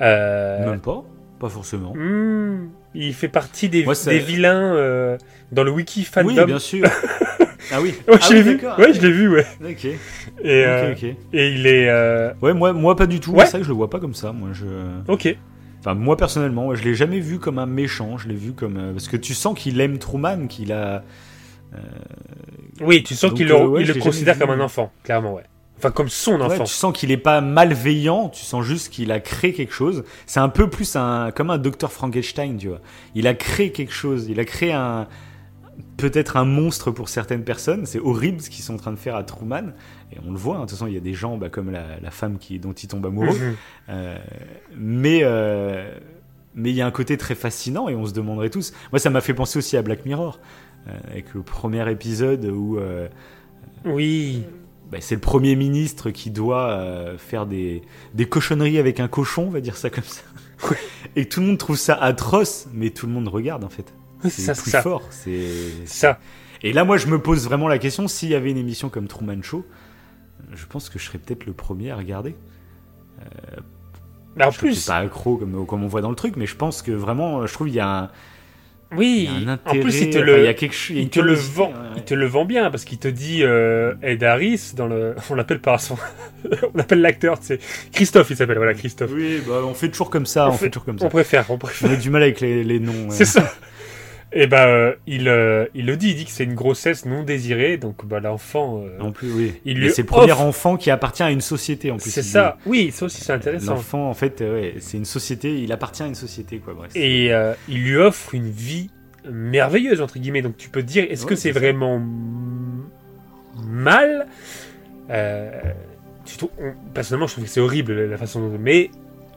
[0.00, 1.02] Euh, Même pas.
[1.38, 1.94] Pas forcément.
[1.96, 5.16] hmm, il fait partie des, Moi, des vilains
[5.52, 6.28] dans le wiki fandom.
[6.28, 6.86] Oui, bien sûr.
[7.72, 7.94] ah oui.
[8.08, 8.60] Ouais, Ah je oui, l'ai vu.
[8.78, 9.46] Ouais, je l'ai vu, ouais.
[9.68, 9.84] Ok.
[9.84, 9.96] Et,
[10.44, 10.94] euh,
[11.32, 11.88] et il est.
[11.88, 13.32] euh, Ouais, moi, moi pas du tout.
[13.32, 13.44] Ouais.
[13.44, 14.32] C'est vrai que je le vois pas comme ça.
[14.32, 14.66] Moi, je.
[15.08, 15.36] Ok.
[15.80, 18.18] Enfin, moi personnellement, ouais, je l'ai jamais vu comme un méchant.
[18.18, 21.02] Je l'ai vu comme euh, parce que tu sens qu'il aime Truman, qu'il a.
[22.80, 25.42] Oui, tu sens qu'il le, ouais, considère comme un enfant, clairement, ouais.
[25.78, 26.64] Enfin, comme son Ouais, enfant.
[26.64, 28.28] tu sens qu'il est pas malveillant.
[28.28, 30.04] Tu sens juste qu'il a créé quelque chose.
[30.26, 32.80] C'est un peu plus un comme un docteur Frankenstein, tu vois.
[33.14, 34.26] Il a créé quelque chose.
[34.28, 35.06] Il a créé un
[35.96, 37.86] peut-être un monstre pour certaines personnes.
[37.86, 39.72] C'est horrible ce qu'ils sont en train de faire à Truman.
[40.12, 40.56] Et on le voit.
[40.56, 40.60] hein.
[40.60, 42.72] De toute façon, il y a des gens bah, comme la, la femme qui dont
[42.72, 43.36] il tombe amoureux.
[43.38, 43.56] Mhm.
[43.90, 44.18] Euh,
[44.76, 45.92] mais euh,
[46.54, 48.72] mais il y a un côté très fascinant et on se demanderait tous.
[48.92, 50.40] Moi, ça m'a fait penser aussi à Black Mirror
[50.88, 52.78] euh, avec le premier épisode où
[53.84, 54.44] Oui.
[54.90, 57.82] bah, c'est le premier ministre qui doit faire des,
[58.14, 60.22] des cochonneries avec un cochon, on va dire ça comme ça.
[61.16, 63.94] Et tout le monde trouve ça atroce, mais tout le monde regarde en fait.
[64.24, 64.82] C'est ça, plus ça.
[64.82, 65.02] fort.
[65.10, 65.48] C'est
[65.86, 66.18] Ça.
[66.62, 69.06] Et là, moi, je me pose vraiment la question s'il y avait une émission comme
[69.08, 69.64] Truman Show,
[70.52, 72.34] je pense que je serais peut-être le premier à regarder.
[74.36, 76.54] Mais en Je plus, pas accro comme, comme on voit dans le truc, mais je
[76.56, 78.10] pense que vraiment, je trouve il y a un,
[78.92, 79.28] il oui.
[79.44, 80.90] y a un En plus, il te enfin, le, il y a quelque chose.
[80.90, 82.84] il y a il une te le vend, ouais, il te le vend bien parce
[82.84, 85.96] qu'il te dit euh, Ed Harris dans le, on l'appelle par son,
[86.74, 87.58] on appelle l'acteur, c'est
[87.92, 89.10] Christophe, il s'appelle, voilà Christophe.
[89.12, 90.46] Oui, bah, on fait toujours comme ça.
[90.46, 91.08] On On, fait- fait toujours comme On ça.
[91.08, 91.90] préfère, on préfère.
[91.90, 93.10] On a du mal avec les, les noms.
[93.10, 93.52] C'est ça.
[94.32, 97.24] Et ben, euh, il, euh, il le dit, il dit que c'est une grossesse non
[97.24, 98.82] désirée, donc bah l'enfant.
[98.84, 99.54] euh, Non plus, oui.
[99.64, 102.10] Il lui c'est le premier offre- enfant qui appartient à une société en plus.
[102.10, 102.28] c'est dit.
[102.28, 102.56] ça.
[102.64, 103.74] Oui, ça aussi c'est intéressant.
[103.74, 105.60] L'enfant, en fait, euh, ouais, c'est une société.
[105.60, 106.74] Il appartient à une société, quoi.
[106.74, 106.92] Bref.
[106.94, 107.32] Et
[107.68, 108.88] il lui offre une vie
[109.28, 110.42] merveilleuse entre guillemets.
[110.42, 112.00] Donc tu peux te dire, est-ce que Ouais, c'est vraiment
[113.66, 114.26] mal?
[116.94, 118.56] Personnellement, je trouve que c'est horrible la façon dont.
[118.60, 118.90] Mais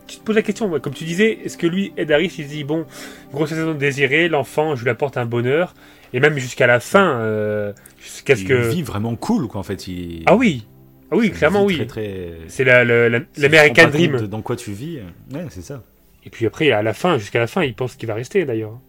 [0.07, 2.47] tu te poses la question, ouais, comme tu disais, est-ce que lui, Ed Harris, il
[2.47, 2.85] dit bon,
[3.33, 5.73] grossesse non désirée, l'enfant, je lui apporte un bonheur,
[6.13, 8.53] et même jusqu'à la fin, euh, jusqu'à ce il que.
[8.69, 9.59] vit vraiment cool, quoi.
[9.59, 10.23] En fait, il...
[10.25, 10.67] Ah oui,
[11.11, 11.75] ah oui, clairement oui.
[11.75, 12.31] Très, très...
[12.47, 14.17] C'est la, la- la- Si l'American Dream.
[14.27, 14.99] Dans quoi tu vis
[15.33, 15.81] Ouais, c'est ça.
[16.25, 18.79] Et puis après, à la fin, jusqu'à la fin, il pense qu'il va rester d'ailleurs.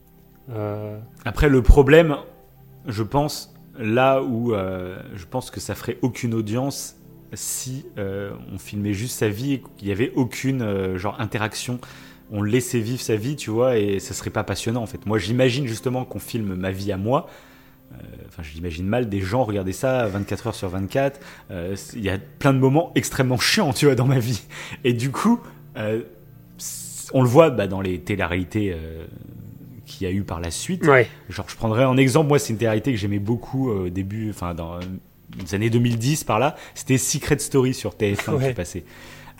[0.52, 2.16] Euh, Après, le problème,
[2.86, 6.96] je pense, là où euh, je pense que ça ferait aucune audience,
[7.34, 11.78] si euh, on filmait juste sa vie et qu'il n'y avait aucune euh, genre interaction.
[12.30, 15.04] On laissait vivre sa vie, tu vois, et ça serait pas passionnant en fait.
[15.06, 17.28] Moi, j'imagine justement qu'on filme ma vie à moi.
[17.92, 17.96] Euh,
[18.28, 21.20] Enfin, j'imagine mal des gens regarder ça 24 heures sur 24.
[21.52, 24.42] Euh, Il y a plein de moments extrêmement chiants, tu vois, dans ma vie.
[24.82, 25.38] Et du coup,
[25.76, 26.02] euh,
[27.12, 29.04] on le voit bah, dans les téléréalités euh,
[29.86, 30.84] qu'il y a eu par la suite.
[30.86, 31.08] Ouais.
[31.28, 32.28] Genre, je prendrais un exemple.
[32.28, 34.80] Moi, c'est une télé-réalité que j'aimais beaucoup euh, au début, enfin, dans
[35.42, 36.56] les années 2010 par là.
[36.74, 38.48] C'était Secret Story sur TF1 Ouais.
[38.48, 38.84] qui passait.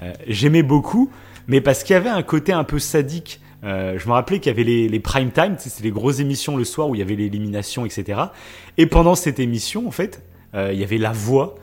[0.02, 1.10] Euh, j'aimais beaucoup,
[1.46, 3.40] mais parce qu'il y avait un côté un peu sadique.
[3.62, 6.56] Euh, je me rappelais qu'il y avait les, les prime time, c'était les grosses émissions
[6.56, 8.20] le soir où il y avait l'élimination, etc.
[8.76, 10.22] Et pendant cette émission, en fait,
[10.54, 11.54] euh, il y avait la voix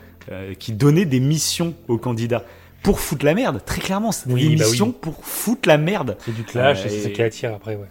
[0.59, 2.45] qui donnait des missions aux candidats
[2.83, 3.61] pour foutre la merde.
[3.65, 4.69] Très clairement, c'était Oui, des bah oui.
[4.71, 6.15] missions pour foutre la merde.
[6.23, 7.87] C'est du clash, et c'est et- qui attire après, ouais.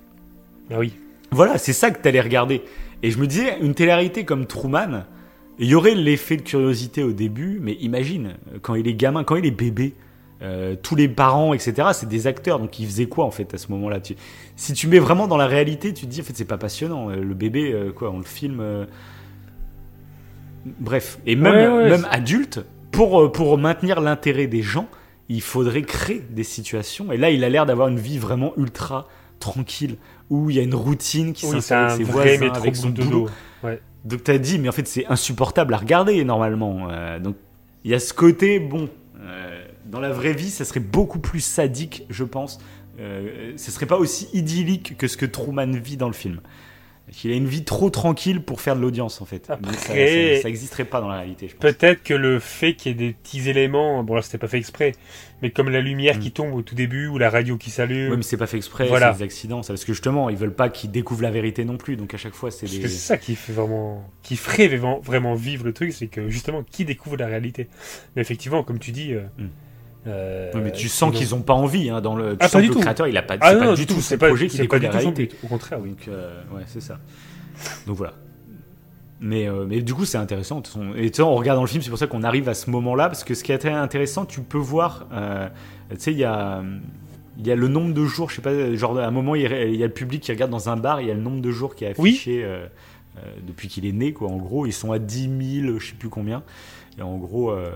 [0.73, 0.95] Ah oui.
[1.33, 2.63] Voilà, c'est ça que t'allais regarder.
[3.03, 5.05] Et je me disais, une télé-réalité comme Truman,
[5.61, 9.37] il y aurait l'effet de curiosité au début, mais imagine, quand il est gamin, quand
[9.37, 9.95] il est bébé,
[10.43, 13.59] euh, tous les parents, etc., c'est des acteurs, donc ils faisaient quoi en fait à
[13.59, 14.01] ce moment-là?
[14.01, 14.17] Tu...
[14.57, 17.11] Si tu mets vraiment dans la réalité, tu te dis, en fait, c'est pas passionnant.
[17.11, 18.61] Euh, Le bébé, euh, quoi, on le filme.
[18.61, 18.87] euh,
[20.79, 22.61] Bref, et même, Ouais, ouais, même c'est- adulte,
[22.93, 24.89] pour, pour maintenir l'intérêt des gens,
[25.29, 27.13] il faudrait créer des situations.
[27.13, 29.09] Et là, il a l'air d'avoir une vie vraiment ultra
[29.39, 29.97] tranquille,
[30.29, 32.77] où il y a une routine qui Oui, c'est s'installe avec ses vrai voisins, avec
[32.77, 33.29] son boulot.
[33.63, 33.81] Ouais.
[34.05, 36.89] Donc t'as dit, mais en fait c'est insupportable à regarder normalement.
[36.91, 37.37] Euh, donc
[37.85, 38.89] il y a ce côté, bon,
[39.21, 42.59] euh, dans la vraie vie, ça serait beaucoup plus sadique, je pense.
[42.99, 46.41] Euh, ce serait pas aussi idyllique que ce que Truman vit dans le film.
[47.25, 49.47] Il a une vie trop tranquille pour faire de l'audience en fait.
[49.47, 51.49] Ça, Après- ça, ça existerait pas dans la réalité.
[51.59, 54.59] Peut-être que le fait qu'il y ait des petits éléments, bon là c'était pas fait
[54.59, 54.93] exprès,
[55.43, 56.21] mais comme la lumière Mm.
[56.21, 58.57] qui tombe au tout début ou la radio qui s'allume, Ouais, mais c'est pas fait
[58.59, 59.13] exprès, Voilà.
[59.13, 59.63] c'est des accidents.
[59.63, 61.97] Ça, parce que justement, ils veulent pas qu'ils découvrent la vérité non plus.
[61.97, 62.79] Donc à chaque fois, c'est des.
[62.81, 66.29] que c'est ça qui fait vraiment, qui ferait vraiment, vraiment vivre le truc, c'est que
[66.29, 67.69] justement qui découvre la réalité.
[68.15, 69.47] Mais effectivement, comme tu dis, euh, Mm.
[70.07, 72.33] Euh, mais tu sens qu'ils ont pas envie hein, dans le.
[72.33, 72.81] Tu Ah, sens pas que du le tout.
[72.81, 73.37] créateur, il a pas.
[73.41, 74.91] Ah c'est non, pas non, du tout c'est ce pas, projet qui pas du la
[74.93, 75.27] tout son réalité.
[75.27, 75.91] but, au contraire, oui.
[75.91, 76.99] Donc, euh, ouais, c'est ça.
[77.87, 78.15] Donc voilà.
[79.21, 80.63] Mais, euh, mais du coup, c'est intéressant.
[80.97, 83.23] Et tu regarde dans le film, c'est pour ça qu'on arrive à ce moment-là, parce
[83.25, 85.07] que ce qui est très intéressant, tu peux voir,
[85.91, 86.63] tu sais, il y a,
[87.39, 89.43] il y a le nombre de jours, je sais pas, genre à un moment, il
[89.43, 91.51] y a le public qui regarde dans un bar, il y a le nombre de
[91.51, 92.47] jours qui est affiché
[93.47, 94.29] depuis qu'il est né, quoi.
[94.31, 96.43] En gros, ils sont à 10 000, je sais plus combien.
[96.99, 97.71] Et en gros, euh,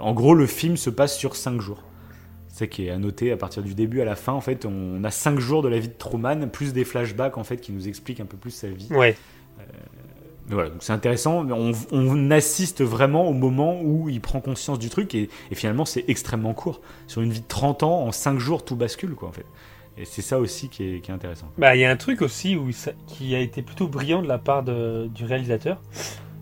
[0.00, 1.82] en gros, le film se passe sur 5 jours.
[2.48, 4.32] C'est qui est à noter à partir du début à la fin.
[4.32, 7.44] En fait, on a 5 jours de la vie de Truman, plus des flashbacks en
[7.44, 8.88] fait qui nous expliquent un peu plus sa vie.
[8.90, 9.16] Ouais.
[10.46, 11.46] Mais voilà, donc c'est intéressant.
[11.50, 15.84] On, on assiste vraiment au moment où il prend conscience du truc et, et finalement
[15.86, 16.80] c'est extrêmement court.
[17.06, 19.46] Sur une vie de 30 ans, en 5 jours, tout bascule quoi en fait.
[19.96, 21.50] Et c'est ça aussi qui est, qui est intéressant.
[21.56, 24.28] Bah, il y a un truc aussi où ça- qui a été plutôt brillant de
[24.28, 25.80] la part de- du réalisateur,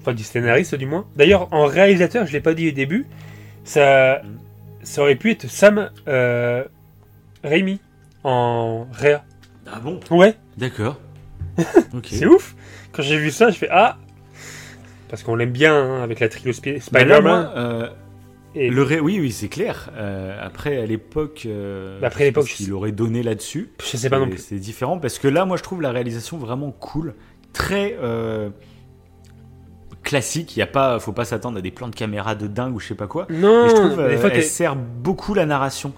[0.03, 1.07] enfin du scénariste du moins.
[1.17, 3.07] D'ailleurs, en réalisateur, je l'ai pas dit au début,
[3.65, 4.21] ça,
[4.83, 6.65] ça aurait pu être Sam euh,
[7.45, 7.81] Raimi
[8.25, 9.25] en réa.
[9.67, 10.01] Ah bon?
[10.11, 10.99] Ouais, D'accord.
[12.05, 12.55] c'est ouf.
[12.93, 13.97] Quand j'ai vu ça, je fais ah,
[15.09, 17.51] parce qu'on l'aime bien hein, avec la Sp- là, Spider-Man.
[17.57, 17.89] euh,
[18.55, 19.91] et le ré- oui, oui, c'est clair.
[19.97, 23.71] Euh, après, à l'époque, euh, Bah, après l'époque, qu'il aurait donné là-dessus.
[23.83, 24.39] je sais pas non C'est- plus.
[24.43, 27.15] C'est différent parce que là, moi, je trouve la réalisation vraiment cool,
[27.53, 28.51] très euh,
[30.03, 30.57] classique.
[30.57, 32.81] Il y a pas, faut pas s'attendre à des plans de caméra de dingue ou
[32.81, 33.27] je sais pas quoi.
[33.31, 35.93] Non, Et je trouve mais euh, elle sert beaucoup la narration.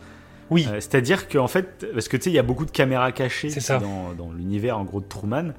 [0.50, 3.12] oui, Euh, C'est-à-dire qu'en fait, parce que tu sais, il y a beaucoup de caméras
[3.12, 3.78] cachées ça.
[3.78, 5.52] dans, dans l'univers en gros de Truman.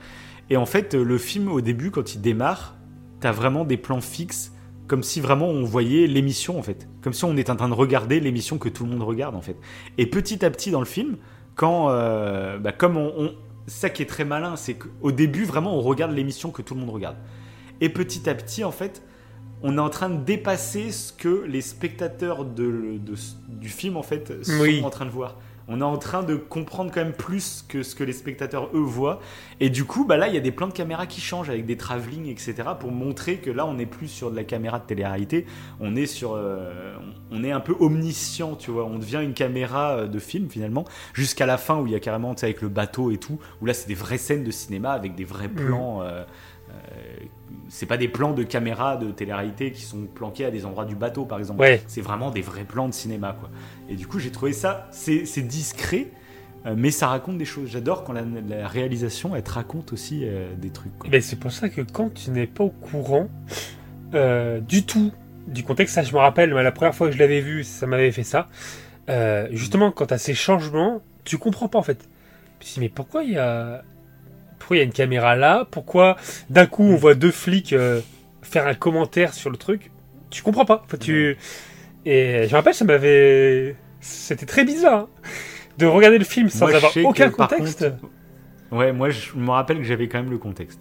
[0.49, 2.75] Et en fait, le film au début, quand il démarre,
[3.19, 4.51] t'as vraiment des plans fixes,
[4.87, 7.73] comme si vraiment on voyait l'émission en fait, comme si on était en train de
[7.73, 9.55] regarder l'émission que tout le monde regarde en fait.
[9.97, 11.17] Et petit à petit dans le film,
[11.55, 13.31] quand, euh, bah, comme on, on-
[13.65, 16.81] ça qui est très malin, c'est qu'au début vraiment on regarde l'émission que tout le
[16.81, 17.15] monde regarde.
[17.81, 19.01] Et petit à petit en fait,
[19.63, 23.15] on est en train de dépasser ce que les spectateurs de, de-
[23.47, 24.81] du film en fait sont Oui.
[24.83, 25.37] en train de voir.
[25.67, 28.79] On est en train de comprendre quand même plus que ce que les spectateurs eux
[28.81, 29.19] voient.
[29.59, 31.65] Et du coup, bah là, il y a des plans de caméra qui changent avec
[31.65, 32.53] des travelling, etc.
[32.79, 35.47] pour montrer que là, on n'est plus sur de la caméra de télé-réalité.
[35.79, 36.95] On est sur, euh,
[37.31, 38.85] on est un peu omniscient, tu vois.
[38.85, 41.99] On devient une caméra euh, de film finalement, jusqu'à la fin où il y a
[41.99, 44.51] carrément, tu sais, avec le bateau et tout, où là, c'est des vraies scènes de
[44.51, 46.03] cinéma avec des vrais plans.
[46.03, 46.23] euh, euh,
[47.75, 50.95] c'est pas des plans de caméra de télé-réalité qui sont planqués à des endroits du
[50.95, 51.59] bateau, par exemple.
[51.59, 51.81] ouais.
[51.87, 53.49] C'est vraiment des vrais plans de cinéma, quoi.
[53.89, 56.07] Et du coup, j'ai trouvé ça, c'est c'est discret,
[56.65, 57.67] euh, mais ça raconte des choses.
[57.69, 60.97] J'adore quand la, la réalisation, elle te raconte aussi euh, des trucs.
[60.97, 61.09] quoi.
[61.09, 63.27] Ben, c'est pour ça que quand tu n'es pas au courant
[64.13, 65.11] euh, du tout
[65.47, 67.87] du contexte, ça je me rappelle, mais la première fois que je l'avais vu, ça
[67.87, 68.47] m'avait fait ça.
[69.09, 72.07] Euh, justement, quand tu as ces changements, tu comprends pas en fait.
[72.59, 73.83] Tu te dis, mais pourquoi il y a
[74.65, 75.67] pourquoi il y a une caméra là?
[75.69, 76.17] Pourquoi
[76.49, 78.01] d'un coup on voit deux flics euh,
[78.41, 79.91] faire un commentaire sur le truc?
[80.31, 80.81] Tu comprends pas.
[80.85, 81.37] Enfin, tu...
[82.03, 83.75] Et je me rappelle, ça m'avait.
[83.99, 85.09] C'était très bizarre hein,
[85.77, 87.87] de regarder le film sans Moi, avoir que, aucun contexte.
[87.91, 87.95] contre,
[88.71, 90.79] Ouais, moi je me rappelle que j'avais quand même le contexte.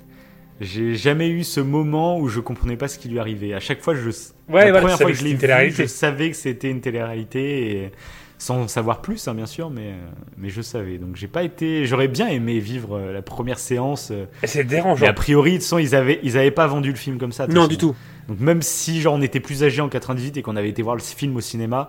[0.63, 3.53] J'ai jamais eu ce moment où je comprenais pas ce qui lui arrivait.
[3.53, 4.09] À chaque fois, je.
[4.09, 7.71] Ouais, la voilà, première fois que je l'ai vu, je savais que c'était une télé-réalité
[7.71, 7.93] et
[8.39, 10.99] sans en savoir plus, hein, bien sûr, mais euh, mais je savais.
[10.99, 11.87] Donc j'ai pas été.
[11.87, 14.11] J'aurais bien aimé vivre euh, la première séance.
[14.11, 15.07] euh, Et c'est mais dérangeant.
[15.07, 17.47] a priori, de toute façon, ils avaient ils avaient pas vendu le film comme ça.
[17.47, 17.69] Non, façon.
[17.69, 17.95] du tout.
[18.29, 20.97] Donc même si genre on était plus âgé en 98 et qu'on avait été voir
[20.97, 21.89] le film au cinéma,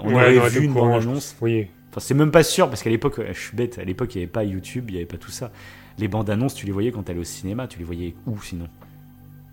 [0.00, 1.36] on Ouais, été vu une courant, bande annonce.
[1.40, 1.68] Oui.
[1.90, 4.24] Enfin, c'est même pas sûr parce qu'à l'époque, je suis bête, à l'époque, il n'y
[4.24, 5.50] avait pas YouTube, il n'y avait pas tout ça.
[5.98, 8.68] Les bandes annonces, tu les voyais quand t'allais au cinéma, tu les voyais où sinon?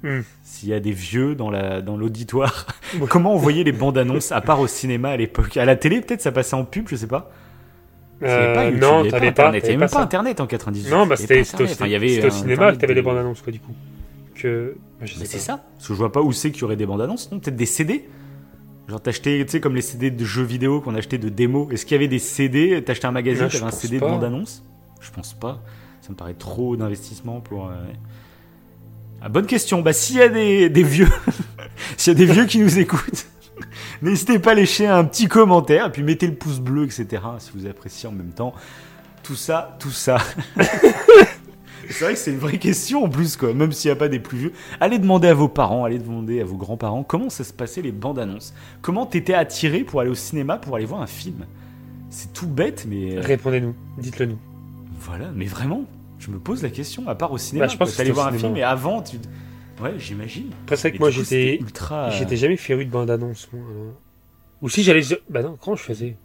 [0.03, 0.21] Hmm.
[0.43, 2.67] S'il y a des vieux dans la dans l'auditoire,
[2.99, 3.07] Ouais.
[3.09, 5.55] comment on voyait les bandes annonces à part au cinéma à l'époque?
[5.57, 7.31] À la télé, peut-être ça passait en pub, je sais pas.
[8.21, 9.41] Euh, pas YouTube, non, il y avait t'avais pas.
[9.43, 10.01] Internet, il avait même pas.
[10.01, 10.89] Internet en 98.
[10.91, 11.41] Non, bah c'était au.
[11.63, 11.85] Enfin,
[12.29, 13.73] cinéma que t'avais de- les bandes annonces, quoi, du coup.
[14.35, 14.75] Que.
[14.99, 15.63] bah, je sais Mais c'est ça.
[15.77, 17.31] Parce que je vois pas où c'est qu'il y aurait des bandes annonces.
[17.31, 18.07] Non, peut-être des CD.
[18.89, 21.71] Genre t'achetais, tu sais, comme les CD de jeux vidéo qu'on achetait de démos.
[21.71, 24.05] Est-ce qu'il y avait des CD T'achetais un magazine, t'avais un CD pas.
[24.07, 24.63] de bande annonce?
[24.99, 25.61] Je pense pas.
[26.01, 27.67] Ça me paraît trop d'investissement pour.
[27.69, 27.73] euh,
[29.23, 29.81] Ah, bonne question.
[29.81, 31.07] Bah s'il y a des, des vieux,
[31.97, 33.25] s'il y a des vieux qui nous écoutent,
[34.01, 37.21] n'hésitez pas à lécher un petit commentaire et puis mettez le pouce bleu, etc.
[37.39, 38.53] Si vous appréciez en même temps.
[39.23, 40.17] Tout ça, tout ça.
[41.89, 43.53] C'est vrai que c'est une vraie question en plus, quoi.
[43.53, 44.53] Même s'il n'y a pas des plus vieux.
[44.79, 47.91] Allez demander à vos parents, allez demander à vos grands-parents comment ça se passait les
[47.91, 48.53] bandes annonces.
[48.81, 51.45] Comment t'étais attiré pour aller au cinéma pour aller voir un film?
[52.09, 53.17] C'est tout bête, mais.
[53.17, 54.37] euh, Réponez-nous, dites-le nous.
[55.01, 55.83] Voilà, mais vraiment,
[56.25, 57.65] je me pose la question, à part au cinéma.
[57.65, 59.17] Bah, je pense que au voir un film et avant, tu.
[59.81, 60.51] Ouais, j'imagine.
[60.63, 61.57] Après, c'est que moi j'étais.
[61.59, 62.09] ultra.
[62.11, 63.63] J'étais jamais féru de bande annonce, moi.
[63.69, 63.93] alors.
[64.61, 65.01] Ou si j'allais.
[65.29, 66.15] Bah non, quand je faisais?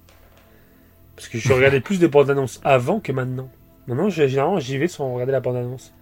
[1.17, 3.51] Parce que je regardais plus de bandes annonces avant que maintenant.
[3.89, 5.93] Maintenant, je- généralement, j'y vais sans regarder la bande annonce.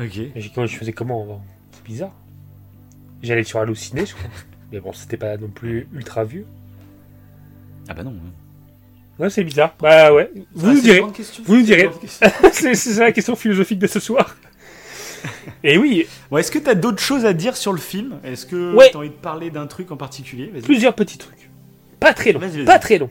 [0.00, 0.18] Ok.
[0.54, 1.44] Quand je faisais comment avant?
[1.70, 2.14] C'est bizarre.
[3.22, 4.30] J'allais sur Allociné, je crois.
[4.72, 6.46] Mais bon, c'était pas non plus ultra vieux.
[7.88, 8.14] Ah bah non.
[9.18, 9.74] Ouais, c'est bizarre.
[9.80, 10.30] Bah ouais.
[10.54, 11.00] Vous nous direz.
[11.44, 11.88] Vous nous direz.
[12.52, 14.36] c'est ça la question philosophique de ce soir.
[15.64, 16.06] Et oui,
[16.36, 18.18] est-ce que t'as d'autres choses à dire sur le film?
[18.24, 18.90] Est-ce que Ouais.
[18.92, 20.46] t'as envie de parler d'un truc en particulier?
[20.62, 21.48] Plusieurs petits trucs.
[22.00, 22.40] Pas très long.
[22.66, 23.08] Pas très long.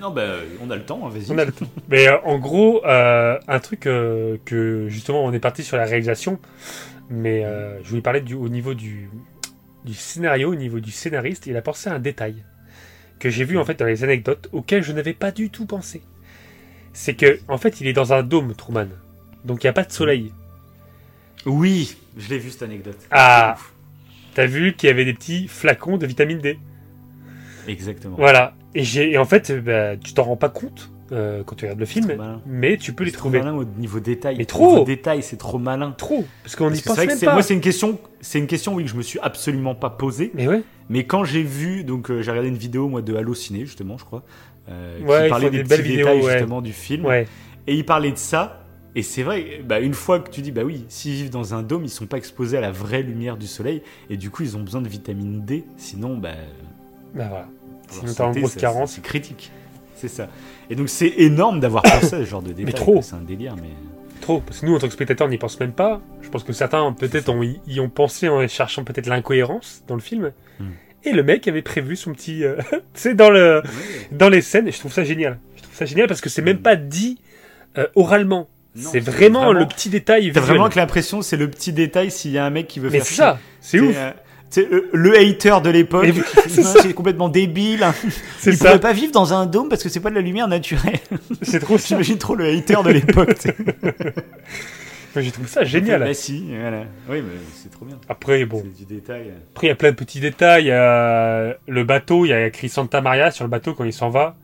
[0.00, 0.26] Non, bah,
[0.60, 1.30] on a le temps, hein, vas-y.
[1.32, 1.66] On a le temps.
[1.88, 5.84] Mais euh, en gros, euh, un truc euh, que justement on est parti sur la
[5.84, 6.38] réalisation,
[7.08, 7.44] mais
[7.82, 9.08] je voulais parler du, au niveau du,
[9.84, 12.36] du scénario, au niveau du scénariste, il a pensé à un détail
[13.20, 16.02] que j'ai vu en fait dans les anecdotes auquel je n'avais pas du tout pensé.
[16.92, 18.88] C'est que en fait il est dans un dôme Truman,
[19.44, 20.32] donc il n'y a pas de soleil.
[21.46, 22.98] Oui, je l'ai vu cette anecdote.
[23.12, 23.56] Ah.
[24.34, 26.58] T'as vu qu'il y avait des petits flacons de vitamine D.
[27.68, 28.16] Exactement.
[28.16, 28.54] Voilà.
[28.74, 31.80] Et, j'ai, et en fait, bah, tu t'en rends pas compte euh, quand tu regardes
[31.80, 33.38] le film, mais tu peux les trouver.
[33.40, 34.36] malin au niveau détail.
[34.38, 34.66] Mais trop.
[34.66, 35.92] Au niveau détail, c'est trop malin.
[35.92, 37.32] Trop, parce qu'on c'est pense vrai que même pas.
[37.32, 40.30] moi, c'est une question, c'est une question, oui, que je me suis absolument pas posée.
[40.34, 40.62] Mais ouais.
[40.88, 44.04] Mais quand j'ai vu, donc euh, j'ai regardé une vidéo moi de Allociné justement, je
[44.04, 44.22] crois,
[44.68, 46.32] euh, Ouais, qui parlait des, des petits vidéos, détails ouais.
[46.32, 47.26] justement du film, Ouais.
[47.66, 48.56] et il parlait de ça.
[48.96, 51.62] Et c'est vrai, bah, une fois que tu dis, bah oui, s'ils vivent dans un
[51.62, 54.56] dôme, ils sont pas exposés à la vraie lumière du soleil, et du coup, ils
[54.56, 56.30] ont besoin de vitamine D, sinon, bah,
[57.14, 57.48] Bah voilà.
[57.88, 58.92] Sinon, t'as santé, grosse carence.
[58.92, 59.52] C'est critique.
[60.00, 60.28] C'est ça.
[60.70, 62.74] Et donc, c'est énorme d'avoir pensé à ce genre de détails.
[62.74, 62.92] trop.
[62.94, 63.02] quoi.
[63.02, 63.68] C'est un délire, mais.
[64.20, 64.40] Trop.
[64.40, 66.00] Parce que nous, en tant que spectateurs, on n'y pense même pas.
[66.22, 70.00] Je pense que certains, peut-être, ont- y ont pensé en cherchant peut-être l'incohérence dans le
[70.00, 70.32] film.
[70.58, 70.64] Hmm.
[71.04, 72.44] Et le mec avait prévu son petit.
[72.44, 73.62] euh, tu sais, dans, le,
[74.12, 74.68] dans les scènes.
[74.68, 75.38] Et je trouve ça génial.
[75.56, 76.62] Je trouve ça génial parce que c'est même Hmm.
[76.62, 77.18] pas dit
[77.78, 78.48] euh, oralement.
[78.76, 80.30] C'est vraiment, vraiment- le petit détail.
[80.32, 82.88] T'as vraiment que l'impression, c'est le petit détail s'il y a un mec qui veut
[82.90, 83.38] Mais faire ça.
[83.60, 83.94] C'est C'est, ouf.
[83.98, 84.10] euh,
[84.50, 86.12] c'est le, le hater de l'époque.
[86.48, 87.86] C'est complètement débile.
[88.44, 88.64] Il ça.
[88.66, 90.98] pourrait pas vivre dans un dôme parce que c'est pas de la lumière naturelle.
[91.42, 91.78] C'est trop.
[91.78, 93.36] J'imagine trop le hater de l'époque.
[95.16, 96.00] J'ai trouvé ça génial.
[96.00, 96.84] Bah si, voilà.
[97.08, 97.98] Oui, mais c'est trop bien.
[98.08, 98.62] Après, bon.
[98.78, 99.32] Du détail.
[99.52, 100.64] Après, il y a plein de petits détails.
[100.64, 103.82] Il y a le bateau, il y a écrit Santa Maria sur le bateau quand
[103.82, 104.36] il s'en va.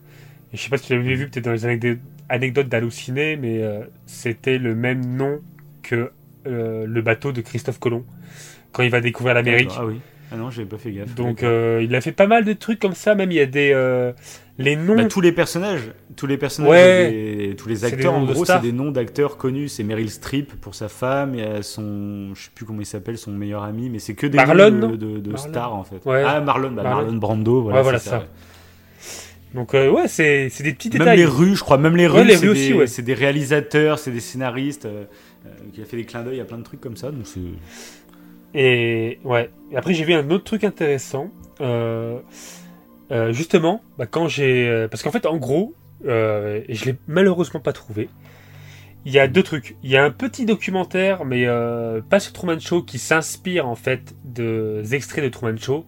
[0.53, 1.99] Et je sais pas si tu l'avais vu peut-être dans les anecdotes,
[2.29, 5.39] anecdotes d'Halluciné, mais euh, c'était le même nom
[5.85, 6.11] que
[6.49, 8.05] euh, le bateau de Christophe Colomb
[8.77, 9.71] quand il va découvrir l'Amérique.
[9.79, 10.01] Ah oui.
[10.31, 11.15] Ah non, j'avais pas fait gaffe.
[11.15, 13.15] Donc, euh, il a fait pas mal de trucs comme ça.
[13.15, 14.13] Même il y a des euh,
[14.59, 14.97] les noms.
[14.97, 17.11] Bah, tous les personnages, tous les personnages, Ouais.
[17.11, 19.69] des- tous les des acteurs, en gros, c'est des noms d'acteurs connus.
[19.69, 22.87] C'est Meryl Streep pour sa femme, il y a son, je sais plus comment il
[22.87, 26.05] s'appelle, son meilleur ami, mais c'est que des Marlon, noms de, de, stars en fait.
[26.05, 26.25] Ouais.
[26.27, 27.03] Ah Marlon, bah, Marlon.
[27.05, 28.25] Marlon Brando, voilà, Ouais, voilà ça.
[29.55, 31.19] Donc euh, ouais, c'est des petits Même détails.
[31.19, 32.87] les rues, je crois, même les rues, les c'est rues des, aussi, ouais.
[32.89, 35.05] c'est des réalisateurs, c'est des scénaristes euh,
[35.73, 37.11] qui a fait des clins d'œil à plein de trucs comme ça.
[37.11, 37.41] Donc c'est
[38.57, 39.51] Et ouais.
[39.71, 41.31] Et après j'ai vu un autre truc intéressant.
[41.61, 42.19] Euh,
[43.13, 45.75] euh, justement, bah, quand j'ai, euh, parce qu'en fait, en gros,
[46.07, 48.09] euh, et je l'ai malheureusement pas trouvé.
[49.05, 49.77] Il y a deux trucs.
[49.85, 51.47] Il y a un petit documentaire, mais
[52.11, 55.85] pas sur Truman Show, qui s'inspire en fait de- des extraits de Truman Show.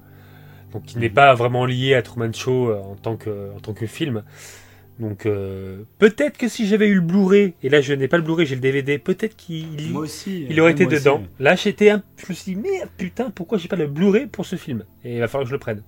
[0.72, 3.86] donc qui n'est pas vraiment lié à Truman Show en tant que en tant que
[3.86, 4.22] film.
[4.98, 8.24] Donc euh, peut-être que si j'avais eu le Blu-ray et là je n'ai pas le
[8.24, 10.46] Blu-ray, j'ai le DVD, peut-être qu'il aussi.
[10.50, 11.18] il aurait Ouais, été dedans.
[11.20, 11.28] aussi.
[11.38, 12.02] Là, j'étais un...
[12.16, 14.84] je me suis dit merde putain, pourquoi j'ai pas le Blu-ray pour ce film?
[15.04, 15.82] Et il va falloir que je le prenne.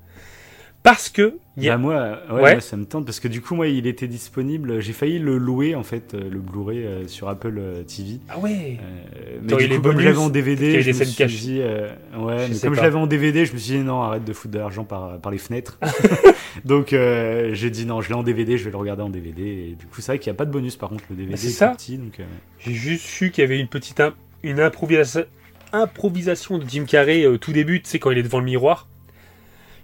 [0.83, 2.53] Parce que il y a- Bah, moi, ouais, Ouais.
[2.53, 4.81] moi, ça me tente parce que du coup, moi, il était disponible.
[4.81, 8.19] J'ai failli le louer en fait, euh, le Blu-ray euh, sur Apple euh, TV.
[8.31, 8.79] ah ouais.
[8.83, 12.47] Euh, mais du coup, comme je l'avais en DVD, je me suis dit, euh, ouais,
[12.49, 14.55] Je mais comme je l'avais en DVD, je me suis dit non, arrête de foutre
[14.55, 15.79] de l'argent par, par les fenêtres.
[16.65, 19.43] Donc j'ai dit non, je l'ai en DVD, je vais le regarder en DVD.
[19.43, 21.33] Et du coup, c'est vrai qu'il n'y a pas de bonus par contre, le DVD
[21.33, 21.69] Bah, c'est est ça.
[21.69, 22.21] petit, donc,
[22.59, 24.03] J'ai juste su qu'il y avait une petite
[24.43, 25.25] une improvisation
[25.73, 28.89] improvisation de Jim Carrey au tout début, tu sais quand il est devant le miroir.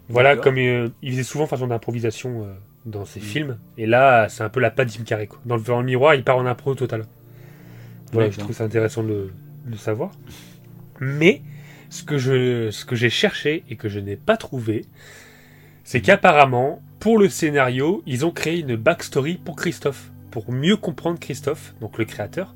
[0.09, 2.55] Voilà, comme euh, il faisait souvent façon d'improvisation euh,
[2.85, 3.59] dans ses films.
[3.77, 5.27] Et là, c'est un peu la patte Jim Carrey.
[5.27, 5.41] Quoi.
[5.47, 7.05] Dans le devant le miroir, il part en impro total.
[8.13, 9.33] Voilà, je trouve ça intéressant de, le-
[9.67, 10.13] de le savoir.
[11.01, 11.43] Mais
[11.91, 14.85] ce que je ce que j'ai cherché et que je n'ai pas trouvé,
[15.85, 21.19] c'est qu'apparemment, pour le scénario, ils ont créé une backstory pour Christophe, pour mieux comprendre
[21.19, 22.55] Christophe, donc le créateur.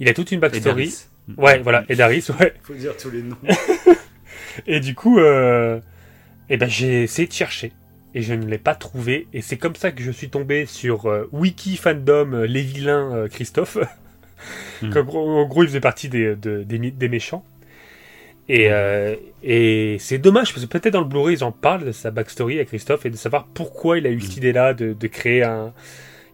[0.00, 0.92] Il a toute une backstory.
[1.36, 2.54] Ouais, voilà, et Darius, ouais.
[2.62, 3.36] Faut dire tous les noms.
[4.66, 5.80] Et du coup, euh,
[6.52, 7.72] eh ben, j'ai essayé de chercher.
[8.14, 9.26] Et je ne l'ai pas trouvé.
[9.32, 13.10] Et c'est comme ça que je suis tombé sur euh, Wiki Fandom euh, Les Vilains
[13.14, 13.78] euh, Christophe.
[14.82, 14.90] Hmm.
[14.96, 17.42] En gros, il faisait partie des, de- des, méchants.
[18.50, 18.68] Et,
[19.42, 22.58] et c'est dommage, parce que peut-être dans le Blu-ray, ils en parlent de sa backstory
[22.58, 25.72] à Christophe et de savoir pourquoi il a eu cette idée-là de, de créer un.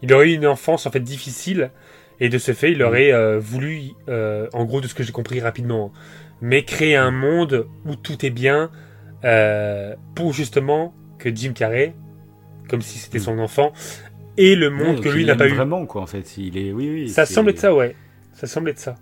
[0.03, 1.71] Il aurait eu une enfance en fait difficile.
[2.19, 5.39] Et de ce fait, il aurait euh, voulu, en gros, de ce que j'ai compris
[5.41, 5.93] rapidement,
[6.41, 8.71] mais créer un monde où tout est bien
[9.25, 11.95] euh, pour justement que Jim Carrey,
[12.69, 13.73] comme si c'était son enfant,
[14.37, 15.57] et le monde Ouais, que lui n'a pas aime eu.
[15.57, 16.37] Vraiment, quoi, en fait.
[16.39, 17.09] Il est, oui, oui.
[17.09, 17.97] Ça semble être ça, ouais.
[18.33, 18.95] Ça semble être ça.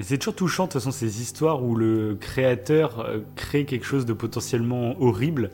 [0.00, 4.04] C'est toujours touchant, de toute façon, ces histoires où le créateur euh, crée quelque chose
[4.06, 5.50] de potentiellement horrible,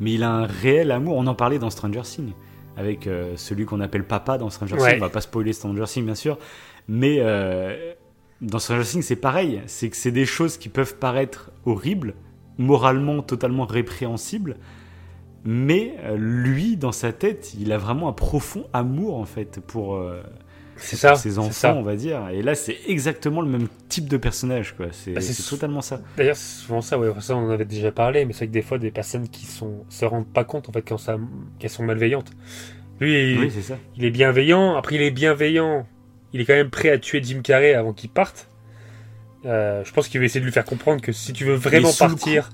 [0.00, 1.16] mais il a un réel amour.
[1.16, 2.32] On en parlait dans Stranger Things,
[2.76, 4.90] avec euh, celui qu'on appelle papa dans Stranger Ouais.
[4.90, 4.98] Things.
[4.98, 6.38] On va pas spoiler Stranger Things, bien sûr,
[6.86, 7.94] mais euh,
[8.40, 9.62] dans Stranger Things, c'est pareil.
[9.66, 12.14] C'est que c'est des choses qui peuvent paraître horribles,
[12.58, 14.56] moralement totalement répréhensibles,
[15.44, 19.94] mais euh, lui, dans sa tête, il a vraiment un profond amour, en fait, pour...
[19.96, 20.20] euh,
[20.76, 21.14] ça.
[21.16, 21.74] ses enfants, ça.
[21.74, 22.28] on va dire.
[22.30, 24.86] Et là, c'est exactement le même type de personnage, quoi.
[24.92, 26.00] C'est Bah, totalement ça.
[26.16, 27.08] D'ailleurs, c'est souvent ça, ouais.
[27.20, 29.46] Ça, on en avait déjà parlé, mais c'est vrai que des fois, des personnes qui
[29.46, 31.16] sont se rendent pas compte, en fait, quand ça,
[31.58, 32.30] qu'elles sont malveillantes.
[33.00, 33.76] Lui, il, Oui, c'est ça.
[33.96, 34.76] il est bienveillant.
[34.76, 35.86] Après, il est bienveillant.
[36.32, 38.48] Il est quand même prêt à tuer Jim Carrey avant qu'il parte.
[39.48, 41.92] Euh, je pense qu'il va essayer de lui faire comprendre que si tu veux vraiment
[41.92, 42.50] partir,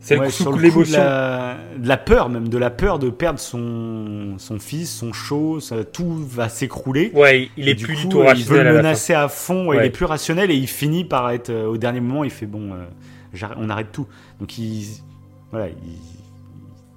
[0.00, 0.98] c'est Ouais, le coup de de l'émotion.
[1.02, 5.60] la, de la peur, même de la peur de perdre son, son fils, son show,
[5.60, 7.10] ça- tout va s'écrouler.
[7.14, 8.88] Ouais, il est du plus coup, du tout il veut rationnel le la fin.
[8.88, 11.76] menacer à fond, ouais, il est plus rationnel et il finit par être euh, au
[11.76, 12.84] dernier moment, il fait bon, euh,
[13.56, 14.06] on arrête tout.
[14.40, 14.84] Donc il,
[15.50, 15.74] voilà, il,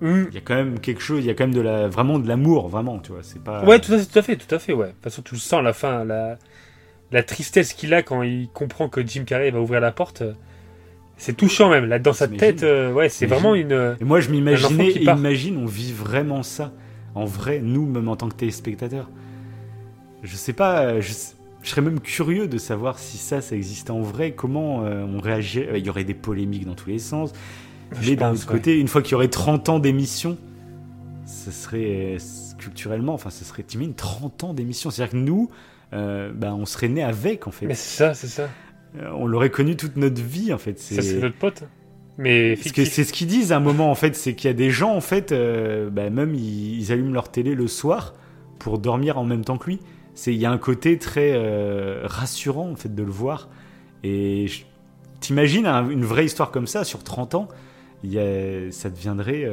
[0.02, 0.28] Hum.
[0.32, 2.20] il y a quand même quelque chose, il y a quand même de la, vraiment
[2.20, 3.22] de l'amour, vraiment, tu vois.
[3.24, 3.64] C'est pas.
[3.66, 4.88] Ouais, tout à, fait, tout à fait, tout à fait, ouais.
[4.88, 6.38] De toute façon, tu le sens à la fin, la,
[7.12, 10.22] la tristesse qu'il a quand il comprend que Jim Carrey va ouvrir la porte.
[10.22, 10.34] euh,
[11.18, 11.86] C'est touchant même.
[11.86, 13.96] Là, dans sa tête, euh, ouais, c'est vraiment une.
[14.00, 16.72] Et moi, je m'imaginais, imagine, on vit vraiment ça.
[17.16, 19.10] En vrai, nous, même en tant que téléspectateurs.
[20.24, 21.14] Je sais pas, euh, je,
[21.64, 25.20] je serais même curieux de savoir si ça, ça existait en vrai, comment euh, on
[25.20, 25.80] réagirait.
[25.80, 27.32] Il y aurait des polémiques dans tous les sens.
[28.00, 28.58] je Mais d'un autre ouais.
[28.58, 30.38] côté, une fois qu'il y aurait 30 ans d'émission,
[31.26, 32.18] ce serait euh,
[32.58, 34.90] culturellement, enfin, ce serait, t'imagines, 30 ans d'émission.
[34.92, 35.50] C'est-à-dire que nous,
[35.94, 37.66] euh, bah, on serait nés avec, en fait.
[37.66, 38.50] Mais c'est ça, c'est ça.
[38.98, 40.80] Euh, On l'aurait connu toute notre vie, en fait.
[40.80, 41.64] Ça, c'est notre pote.
[42.18, 44.52] Mais Parce que c'est ce qu'ils disent à un moment en fait, c'est qu'il y
[44.52, 48.14] a des gens en fait, euh, bah, même ils, ils allument leur télé le soir
[48.60, 49.80] pour dormir en même temps que lui.
[50.16, 53.48] C'est il y a un côté très euh, rassurant en fait de le voir.
[54.04, 54.64] Et je-
[55.22, 57.48] t'imagines un- une vraie histoire comme ça sur 30 ans,
[58.04, 59.44] il y a, ça deviendrait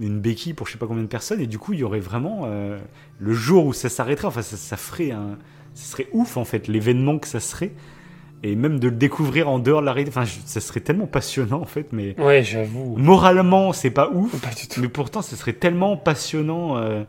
[0.00, 2.00] une béquille pour je sais pas combien de personnes et du coup il y aurait
[2.00, 2.78] vraiment euh,
[3.18, 5.38] le jour où ça s'arrêterait, enfin ça, ça ferait un,
[5.74, 7.72] ça serait ouf en fait l'événement que ça serait.
[8.44, 11.08] Et même de le découvrir en dehors de la réalité, enfin, je- ça serait tellement
[11.08, 12.96] passionnant en fait, mais Ouais, j'avoue.
[12.96, 14.80] moralement, c'est pas ouf, Pas du tout.
[14.80, 17.02] mais pourtant, ce serait tellement passionnant euh,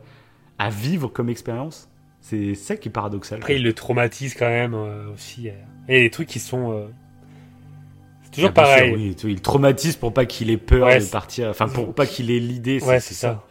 [0.57, 1.87] à vivre comme expérience.
[2.21, 3.37] C'est ça qui est paradoxal.
[3.37, 5.49] Après, il le traumatise quand même euh, aussi.
[5.87, 6.71] Il y a des trucs qui sont.
[8.31, 8.93] Toujours Ah, sûr, pareil.
[8.95, 12.31] oui, il traumatise pour pas qu'il ait peur Ouais, de partir, enfin pour pas qu'il
[12.31, 12.81] ait l'idée.
[12.83, 13.45] Ouais, c'est ça.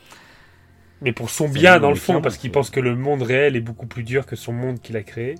[1.00, 3.60] Mais pour son bien, dans le fond, parce qu'il pense que le monde réel est
[3.60, 5.36] beaucoup plus dur que son monde qu'il a créé.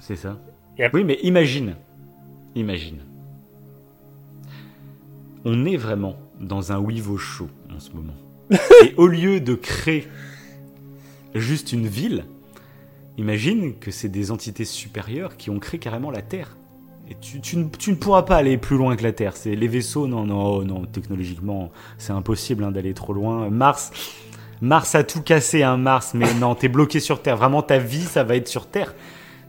[0.00, 0.38] C'est ça.
[0.78, 1.76] Et Oui, mais imagine,
[2.54, 2.98] imagine.
[5.44, 8.14] On est vraiment dans un Wivo show en ce moment.
[8.84, 10.06] Et au lieu de créer
[11.34, 12.24] juste une ville,
[13.18, 16.56] imagine que c'est des entités supérieures qui ont créé carrément la Terre.
[17.10, 19.36] Et tu, tu, ne, tu ne pourras pas aller plus loin que la Terre.
[19.36, 20.84] C'est les vaisseaux, non, non, oh, non.
[20.86, 23.50] Technologiquement, c'est impossible hein, d'aller trop loin.
[23.50, 23.90] Mars,
[24.62, 26.12] Mars a tout cassé, hein, Mars.
[26.14, 27.36] Mais non, t'es bloqué sur Terre.
[27.36, 28.94] Vraiment, ta vie, ça va être sur Terre.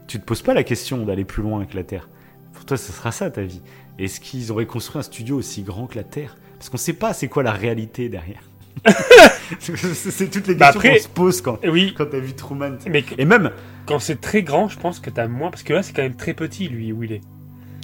[0.06, 2.08] Tu te poses pas la question d'aller plus loin que la Terre.
[2.52, 3.62] Pour toi, ce sera ça ta vie.
[3.98, 6.36] Est-ce qu'ils auraient construit un studio aussi grand que la Terre?
[6.58, 8.42] Parce qu'on sait pas c'est quoi la réalité derrière.
[9.60, 12.76] c'est toutes les Bah questions après- qu'on se pose quand, Oui, quand t'as vu Truman.
[12.88, 13.50] mais Et même,
[13.86, 15.50] quand c'est très grand, je pense que t'as moins.
[15.50, 17.20] Parce que là, c'est quand même très petit, lui, où il est.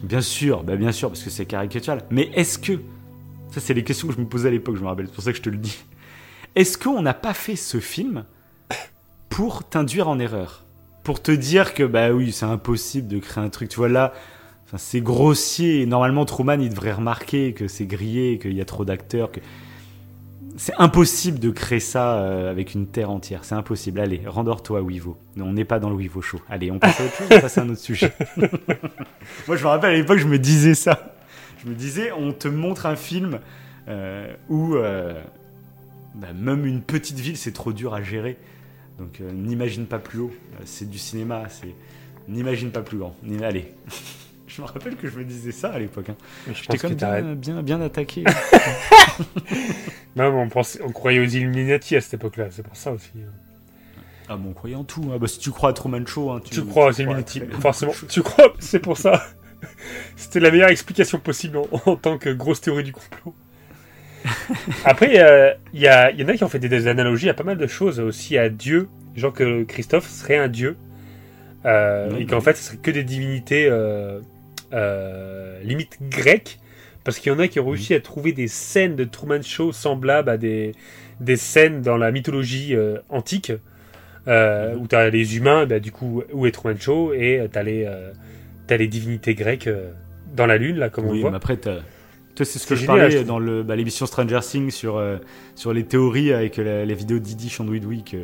[0.02, 2.02] Bien sûr, bah bien sûr, parce que c'est caricatural.
[2.10, 2.80] Mais est-ce que,
[3.50, 5.24] ça c'est les questions que je me posais à l'époque, je me rappelle, c'est pour
[5.24, 5.78] ça que je te le dis.
[6.54, 8.24] Est-ce qu'on n'a pas fait ce film
[9.28, 10.64] pour t'induire en erreur?
[11.04, 14.12] Pour te dire que, bah oui, c'est impossible de créer un truc, tu vois là,
[14.76, 19.30] c'est grossier, normalement Truman il devrait remarquer que c'est grillé, qu'il y a trop d'acteurs,
[19.30, 19.40] que...
[20.56, 24.00] C'est impossible de créer ça euh, avec une terre entière, c'est impossible.
[24.00, 25.16] Allez, rendors-toi, Wivo.
[25.38, 26.40] On n'est pas dans le Wivo Show.
[26.48, 28.12] Allez, on passe à autre chose, on passe à un autre sujet.
[29.46, 31.14] Moi, je me rappelle à l'époque, je me disais ça.
[31.62, 33.40] Je me disais, on te montre un film
[33.88, 35.20] euh, où euh,
[36.14, 38.36] bah, même une petite ville, c'est trop dur à gérer.
[38.98, 40.32] Donc, n'imagine pas plus haut.
[40.64, 41.44] C'est du cinéma.
[41.48, 41.74] C'est
[42.28, 43.16] n'imagine pas plus grand.
[43.42, 43.72] Allez.
[44.54, 46.08] Je me rappelle que je me disais ça à l'époque.
[46.10, 46.16] hein.
[46.52, 48.24] J'étais comme bien, bien, bien attaqué.
[50.16, 53.10] Non, mais on, pensait, on croyait aux Illuminati à cette époque-là, c'est pour ça aussi.
[53.16, 54.02] hein.
[54.28, 55.10] ah bon, on croyait en tout.
[55.12, 55.16] hein.
[55.18, 57.92] Bah, si tu crois à Truman Show, hein, tu, Tu crois aux Illuminati, forcément.
[58.08, 59.24] Tu crois, c'est pour ça.
[60.16, 63.34] C'était la meilleure explication possible en, en tant que grosse théorie du complot.
[64.84, 67.56] Après, euh, il y, en a qui ont fait des, des analogies à pas mal
[67.58, 68.88] de choses aussi à Dieu.
[69.16, 70.76] Genre que Christophe serait un dieu.
[71.64, 72.42] Euh, Oui, et qu'en oui.
[72.42, 74.20] fait, ce serait que des divinités euh,
[75.62, 76.58] limite grecques.
[77.04, 79.72] Parce qu'il y en a qui ont réussi à trouver des scènes de Truman Show
[79.72, 80.72] semblables à des,
[81.20, 83.52] des scènes dans la mythologie euh, antique.
[84.28, 87.64] Euh, où t'as les humains, bah, du coup, où est Truman Show, et euh, t'as
[87.64, 88.12] les, euh,
[88.86, 89.90] divinités grecques euh,
[90.36, 91.30] dans la lune, là, comme on Oui, le voit.
[91.32, 91.58] mais après,
[92.36, 95.16] c'est ce que je génial, parlais dans le- bah, l'émission Stranger Things sur, euh,
[95.56, 98.04] sur les théories avec la- les vidéos d'Idi Chandouidoui.
[98.04, 98.16] Que,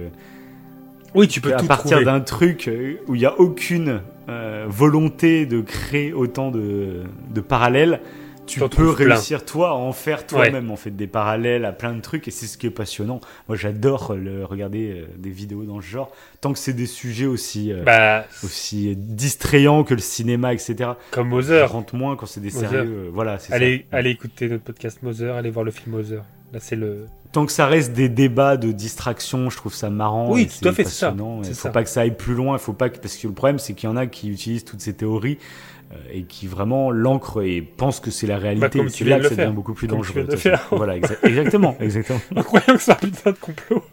[1.17, 2.05] Oui, tu peux à tout partir trouver.
[2.05, 7.41] d'un truc euh, où il n'y a aucune euh, volonté de créer autant de, de
[7.41, 8.01] parallèles,
[8.47, 9.13] tu T'en peux plein.
[9.15, 12.31] réussir toi à en faire toi-même en fait des parallèles à plein de trucs et
[12.31, 13.21] c'est ce qui est passionnant.
[13.47, 16.11] Moi j'adore le, regarder euh, des vidéos dans ce genre
[16.41, 20.93] tant que c'est des sujets aussi euh, Bah, aussi distrayants que le cinéma etc.
[21.11, 21.71] comme Je Mother.
[21.71, 22.71] rentre moins quand c'est des Mother.
[22.71, 23.11] sérieux.
[23.13, 23.55] voilà, c'est ça.
[23.57, 26.23] Allez, allez écouter notre podcast Mother, allez voir le film Mother.
[26.53, 27.07] Là, c'est le.
[27.33, 30.31] Tant que ça reste des débats de distraction, je trouve ça marrant.
[30.33, 31.15] Oui, tout à fait, c'est ça.
[31.17, 31.71] Il faut ça.
[31.71, 32.57] pas que ça aille plus loin.
[32.57, 34.65] Il faut pas que parce que le problème c'est qu'il y en a qui utilisent
[34.65, 35.37] toutes ces théories
[35.93, 38.79] euh, et qui vraiment l'ancrent et pensent que c'est la réalité.
[38.79, 40.27] Bah, Et tu c'est là que ça devient beaucoup plus Comme tu dangereux.
[40.27, 40.67] de faire.
[40.71, 42.21] Voilà, exa- exactement, exactement.
[42.35, 43.85] En croyant que un putain de complot.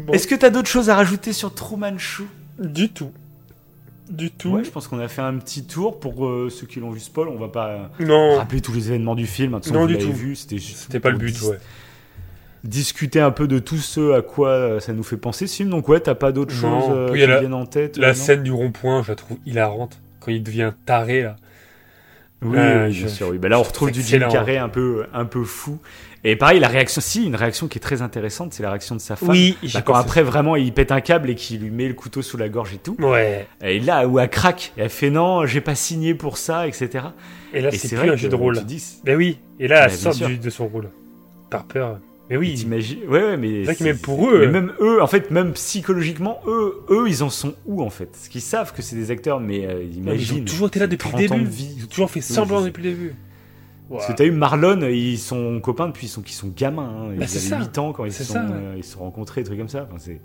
[0.00, 2.24] bon, Est-ce que t'as d'autres choses à rajouter sur Truman Show
[2.58, 3.12] du tout.
[4.10, 4.50] Du tout.
[4.50, 6.98] Ouais, je pense qu'on a fait un petit tour pour euh, ceux qui l'ont vu
[7.00, 7.28] spoil.
[7.28, 9.54] On va pas euh, Non, rappeler tous les événements du film.
[9.54, 10.12] hein, Non, du tout.
[10.12, 10.34] vu.
[10.34, 11.58] C'était juste c'était pas le but, dis- ouais.
[12.64, 15.70] discuter un peu de tout ce à quoi euh, ça nous fait penser ce film.
[15.70, 16.80] Donc ouais, t'as pas d'autres Non.
[16.80, 20.00] choses euh, qui la- viennent en tête La scène du rond-point, je la trouve hilarante.
[20.20, 21.36] Quand il devient taré, là.
[22.42, 23.28] Oui, Euh, oui, je- bien sûr.
[23.28, 23.38] Oui.
[23.38, 24.26] Bah là, on retrouve du Jim.
[24.30, 25.78] Carrey un peu, un peu fou.
[26.22, 29.00] Et pareil, la réaction, si, une réaction qui est très intéressante, c'est la réaction de
[29.00, 29.30] sa femme.
[29.30, 32.20] Oui, Bah, quand après vraiment il pète un câble et qu'il lui met le couteau
[32.20, 32.94] sous la gorge et tout.
[32.98, 33.46] Ouais.
[33.62, 37.04] Et là où elle craque, et elle fait non, j'ai pas signé pour ça, etc.
[37.54, 38.60] Et là, c'est vrai plus un que jeu de rôle.
[39.04, 39.38] Ben oui.
[39.58, 40.88] Et là, elle sort du- de son rôle.
[41.50, 41.98] Par peur.
[42.30, 42.54] Mais oui.
[42.54, 45.32] t'imagines, ouais, ouais, mais C'est vrai que pour eux, mais euh, même eux, en fait,
[45.32, 48.06] même psychologiquement, eux, eux, ils en sont où en fait?
[48.06, 51.08] Parce qu'ils savent que c'est des acteurs, mais euh, ils ont toujours été là depuis
[51.08, 51.50] le 30 ans de début.
[51.50, 51.74] vie.
[51.78, 52.66] Ils ont toujours fait semblant sais.
[52.66, 53.14] depuis le début.
[53.90, 57.08] Parce que t'as eu Marlon, ils sont copains depuis qu'ils sont, gamins.
[57.08, 57.10] Hein.
[57.14, 57.56] Ils Bah, c'est ça.
[57.56, 59.88] avaient 8 ans quand ils se sont, euh, ils sont rencontrés, des trucs comme ça.
[59.88, 60.20] Enfin, c'est,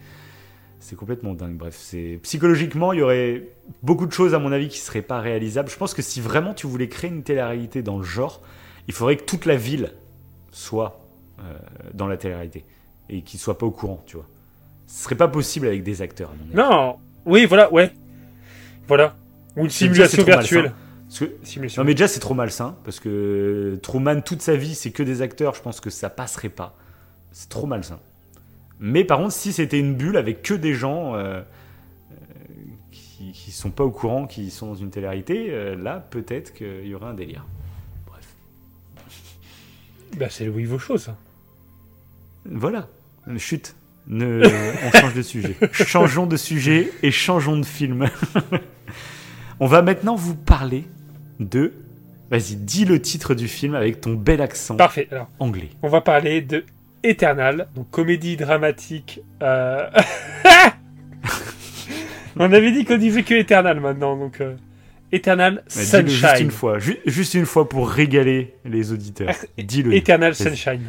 [0.80, 1.58] c'est complètement dingue.
[1.58, 3.48] Bref, c'est psychologiquement, il y aurait
[3.82, 5.72] beaucoup de choses, à mon avis, qui seraient pas réalisables.
[5.72, 8.42] Je pense que si vraiment tu voulais créer une télé-réalité dans le genre,
[8.88, 9.94] il faudrait que toute la ville
[10.52, 11.05] soit
[11.94, 12.66] dans la télé-réalité
[13.10, 14.28] et qu'ils soient pas au courant, tu vois.
[14.88, 16.56] Ce serait pas possible avec des acteurs, à mon avis.
[16.56, 16.98] Non.
[17.26, 17.92] Oui, voilà, ouais.
[18.88, 19.16] Voilà.
[19.56, 19.78] Ou une déjà,
[20.08, 20.72] simulation virtuelle.
[20.72, 20.76] que
[21.44, 21.82] Simulation.
[21.82, 25.22] Non mais déjà c'est trop malsain parce que Truman toute sa vie c'est que des
[25.22, 26.76] acteurs, je pense que ça passerait pas.
[27.32, 28.00] C'est trop malsain.
[28.80, 31.44] Mais par contre si c'était une bulle avec que des gens euh, euh,
[32.92, 36.88] qui, qui sont pas au courant, qui sont dans une télé-réalité, euh, là peut-être qu'il
[36.88, 37.46] y aurait un délire.
[38.08, 38.36] Bref.
[40.18, 41.16] Bah, c'est le Wivo Show, ça.
[42.50, 42.88] Voilà.
[43.38, 43.76] Chut.
[44.08, 44.42] Ne...
[44.86, 45.56] On change de sujet.
[45.72, 48.08] Changeons de sujet et changeons de film.
[49.60, 50.84] On va maintenant vous parler
[51.40, 51.74] de...
[52.30, 55.08] Vas-y, dis le titre du film avec ton bel accent Parfait.
[55.12, 55.70] Alors, anglais.
[55.84, 56.66] on va parler de
[57.04, 59.22] Eternal, donc comédie dramatique.
[59.44, 59.88] euh,
[62.38, 64.56] On avait dit qu'on disait que Eternal maintenant, donc euh,
[65.12, 66.46] Eternal dis-le Juste Sunshine.
[66.46, 69.34] une fois, ju- juste une fois pour régaler les auditeurs.
[69.58, 69.94] Dis-le.
[69.96, 70.36] Eternal.
[70.36, 70.82] Sunshine.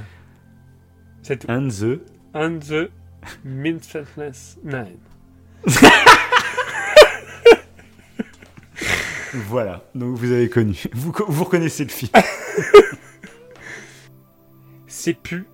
[1.26, 1.50] C'est tout.
[1.50, 2.00] And the.
[2.34, 2.90] And the
[3.44, 4.98] Mindfulness Nine.
[9.34, 9.82] Voilà.
[9.94, 10.82] Donc vous avez connu.
[10.94, 12.10] Vous, vous reconnaissez le film.
[14.86, 15.46] C'est plus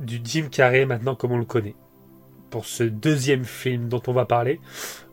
[0.00, 1.74] du Jim Carrey maintenant comme on le connaît.
[2.50, 4.60] Pour ce deuxième film dont on va parler.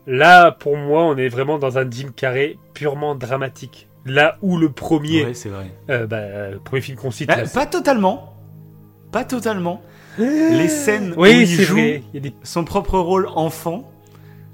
[0.06, 3.88] Là, pour moi, on est vraiment dans un Jim Carrey purement dramatique.
[4.06, 5.72] Là où le premier, Ouais, c'est vrai.
[5.90, 8.37] euh, bah, le premier film qu'on cite, Bah, là, pas totalement.
[9.12, 9.82] Pas totalement.
[10.18, 12.04] Les scènes où il joue vrai.
[12.14, 12.36] Il y a des...
[12.44, 13.90] son propre rôle enfant.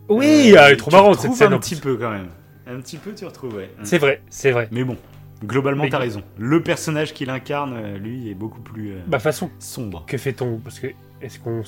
[0.10, 1.54] Oui, euh, ah, elle est trop marrante cette scène.
[1.54, 2.28] un petit peu quand même.
[2.68, 3.70] Un petit peu, tu retrouves, ouais.
[3.84, 4.68] C'est vrai, c'est vrai.
[4.72, 4.98] Mais bon,
[5.46, 6.22] globalement, t'as raison.
[6.38, 10.04] Le personnage qu'il incarne, euh, lui, est beaucoup plus euh, Bah, façon, sombre.
[10.08, 10.58] que fait-on?
[10.60, 10.88] Parce que,
[11.22, 11.64] est-ce qu'on.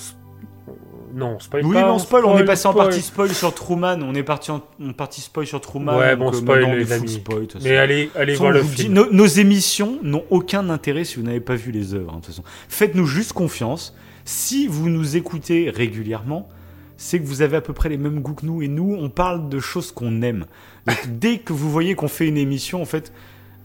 [1.13, 1.83] Non, on spoil Oui, pas.
[1.83, 4.61] mais on spoil, on est passé en partie spoil sur Truman, on est parti en,
[4.83, 5.97] en partie spoil sur Truman.
[5.97, 7.09] Ouais, bon, euh, spoil, les amis.
[7.09, 8.93] spoil, Mais allez, allez voir le film.
[8.93, 12.11] nos, nos émissions n'ont aucun intérêt si vous n'avez pas vu les œuvres.
[12.13, 12.43] hein, de toute façon.
[12.69, 13.95] Faites-nous juste confiance.
[14.25, 16.49] Si vous nous écoutez régulièrement,
[16.97, 18.61] c'est que vous avez à peu près les mêmes goûts que nous.
[18.61, 20.45] Et nous, on parle de choses qu'on aime.
[20.87, 23.11] Donc, dès que vous voyez qu'on fait une émission, en fait,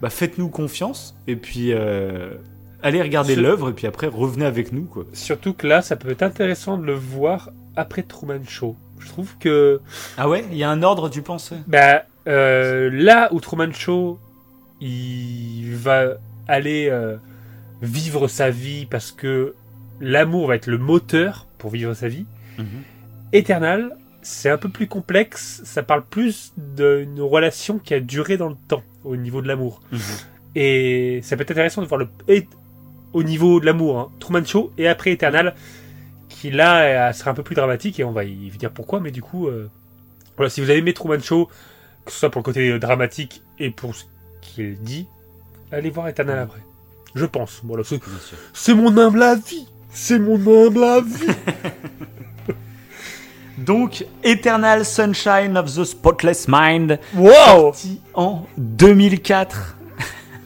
[0.03, 1.17] bah, faites-nous confiance.
[1.27, 2.35] Et puis, euh,
[2.83, 3.71] allez regarder l'œuvre.
[3.71, 4.85] Et puis après, revenez avec nous.
[4.85, 5.05] Quoi.
[5.13, 8.77] Surtout que là, ça peut être intéressant de le voir après Truman Show.
[8.99, 9.81] Je trouve que
[10.17, 10.45] Ah ouais?
[10.51, 11.53] Il y a un ordre, tu penses?
[11.67, 14.19] Bah, euh, là où Truman Show,
[14.81, 16.15] il va
[16.49, 17.17] aller euh,
[17.83, 19.55] vivre sa vie parce que
[20.01, 22.27] l'amour va être le moteur pour vivre sa vie.
[23.33, 25.63] Eternal, c'est un peu plus complexe.
[25.65, 29.81] Ça parle plus d'une relation qui a duré dans le temps au niveau de l'amour.
[29.93, 30.01] Mhm.
[30.57, 32.09] Et ça peut être intéressant de voir le
[33.13, 35.55] au niveau de l'amour, hein, Truman Show et après Eternal,
[36.29, 39.01] qui là euh, sera un peu plus dramatique et on va y venir pourquoi.
[39.01, 39.69] Mais du coup, euh,
[40.37, 41.49] voilà, si vous avez aimé Truman Show,
[42.05, 44.05] que ce soit pour le côté euh, dramatique et pour ce
[44.41, 45.07] qu'il dit,
[45.71, 46.61] allez voir Eternal après.
[47.15, 47.61] Je pense.
[47.65, 47.83] Voilà,
[48.55, 49.67] c'est, mon humble avis.
[49.93, 51.27] C'est mon humble avis.
[53.59, 57.33] Donc, Eternal Sunshine of the Spotless Mind, Wow.
[57.47, 59.77] sorti en 2004.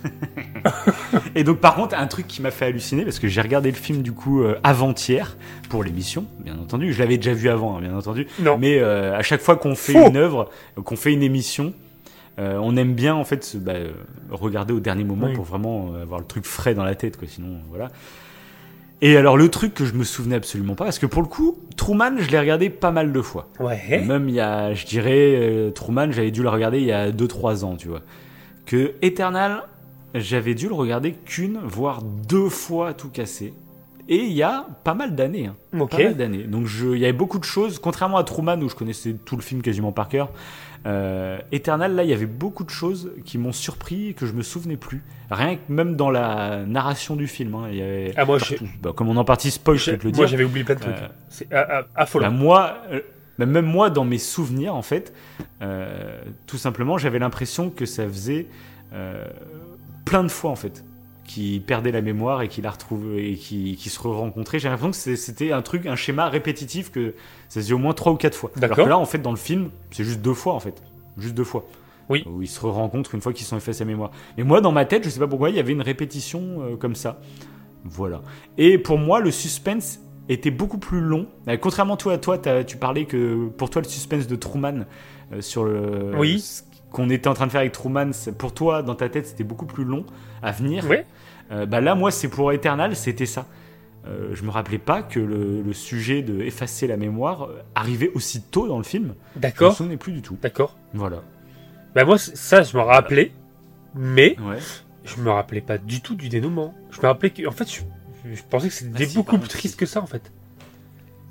[1.34, 3.76] Et donc, par contre, un truc qui m'a fait halluciner, parce que j'ai regardé le
[3.76, 5.36] film du coup euh, avant-hier
[5.68, 6.92] pour l'émission, bien entendu.
[6.92, 8.26] Je l'avais déjà vu avant, hein, bien entendu.
[8.40, 8.56] Non.
[8.58, 10.08] Mais euh, à chaque fois qu'on fait Faux.
[10.08, 10.50] une œuvre,
[10.84, 11.72] qu'on fait une émission,
[12.38, 13.74] euh, on aime bien en fait se, bah,
[14.30, 15.34] regarder au dernier moment Oui.
[15.34, 17.28] pour vraiment avoir le truc frais dans la tête, quoi.
[17.28, 17.90] Sinon, voilà.
[19.02, 21.58] Et alors le truc que je me souvenais absolument pas, parce que pour le coup,
[21.76, 23.48] Truman, je l'ai regardé pas mal de fois.
[23.60, 24.02] Ouais.
[24.02, 27.10] Même il y a, je dirais, euh, Truman, j'avais dû le regarder il y a
[27.10, 28.00] 2-3 ans, tu vois.
[28.64, 29.64] Que Eternal,
[30.14, 33.52] j'avais dû le regarder qu'une, voire deux fois tout cassé.
[34.08, 35.46] Et il y a pas mal d'années.
[35.46, 35.86] Hein.
[35.88, 36.42] Pas mal d'années.
[36.44, 39.34] Donc je, il y avait beaucoup de choses, contrairement à Truman où je connaissais tout
[39.36, 40.28] le film quasiment par cœur.
[40.86, 44.34] Euh, Eternal, là, il y avait beaucoup de choses qui m'ont surpris et que je
[44.34, 45.02] me souvenais plus.
[45.30, 47.54] Rien que même dans la narration du film.
[47.54, 48.68] Hein, il y avait Ah, moi, partout.
[48.82, 50.26] Bah, comme on en partie spoil, je J'ai- peux te le Moi, dire.
[50.28, 50.94] j'avais oublié plein de trucs.
[50.96, 51.48] Euh, C'est
[51.96, 52.26] affolant.
[52.26, 53.00] Bah, moi, euh,
[53.38, 55.14] bah, même moi, dans mes souvenirs, en fait,
[55.62, 58.46] euh, tout simplement, j'avais l'impression que ça faisait
[58.92, 59.24] euh,
[60.04, 60.84] plein de fois, en fait,
[61.24, 64.58] qu'il perdait la mémoire et qu'il la retrouvait et qu'il se rencontrait.
[64.58, 67.14] J'ai l'impression que c'était un truc, un schéma répétitif que
[67.48, 68.50] ça se faisait au moins trois ou quatre fois.
[68.60, 70.82] Alors que là, en fait, dans le film, c'est juste deux fois, en fait,
[71.16, 71.66] juste deux fois.
[72.10, 72.22] Oui.
[72.26, 74.10] Où ils se rencontrent une fois qu'ils sont effacés sa mémoire.
[74.36, 76.76] Mais moi, dans ma tête, je sais pas pourquoi, il y avait une répétition euh,
[76.76, 77.18] comme ça.
[77.84, 78.20] Voilà.
[78.58, 81.26] Et pour moi, le suspense était beaucoup plus long.
[81.48, 84.84] Euh, Contrairement toi, à toi, tu parlais que pour toi, le suspense de Truman
[85.32, 86.40] euh, sur le Oui.
[86.40, 86.62] ce
[86.94, 89.66] qu'on était en train de faire avec Truman, pour toi, dans ta tête, c'était beaucoup
[89.66, 90.06] plus long
[90.42, 90.88] à venir.
[90.88, 91.04] Ouais.
[91.50, 93.46] Euh, bah là, moi, c'est pour Eternal, c'était ça.
[94.06, 98.10] Euh, je me rappelais pas que le, le sujet de effacer la mémoire euh, arrivait
[98.14, 99.14] aussi tôt dans le film.
[99.34, 99.74] Je me D'accord.
[99.74, 100.36] souvenais plus du tout.
[100.40, 100.76] D'accord.
[100.92, 101.22] Voilà.
[101.94, 103.32] Bah, moi, ça, je me rappelais.
[103.96, 104.58] Mais Ouais.
[105.04, 106.74] je me rappelais pas du tout du dénouement.
[106.90, 107.46] Je me rappelais que.
[107.48, 107.80] En fait, je,
[108.34, 110.30] je pensais que c'était Ah, si, beaucoup plus triste que ça, en fait.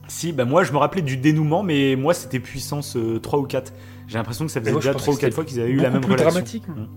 [0.07, 3.43] Si, bah moi, je me rappelais du dénouement, mais moi, c'était puissance euh, 3 ou
[3.43, 3.71] 4.
[4.07, 5.71] J'ai l'impression que ça faisait moi, déjà 3 ou que 4 c'était fois qu'ils avaient
[5.71, 6.29] eu la même plus relation.
[6.31, 6.67] dramatique.
[6.67, 6.87] Mm.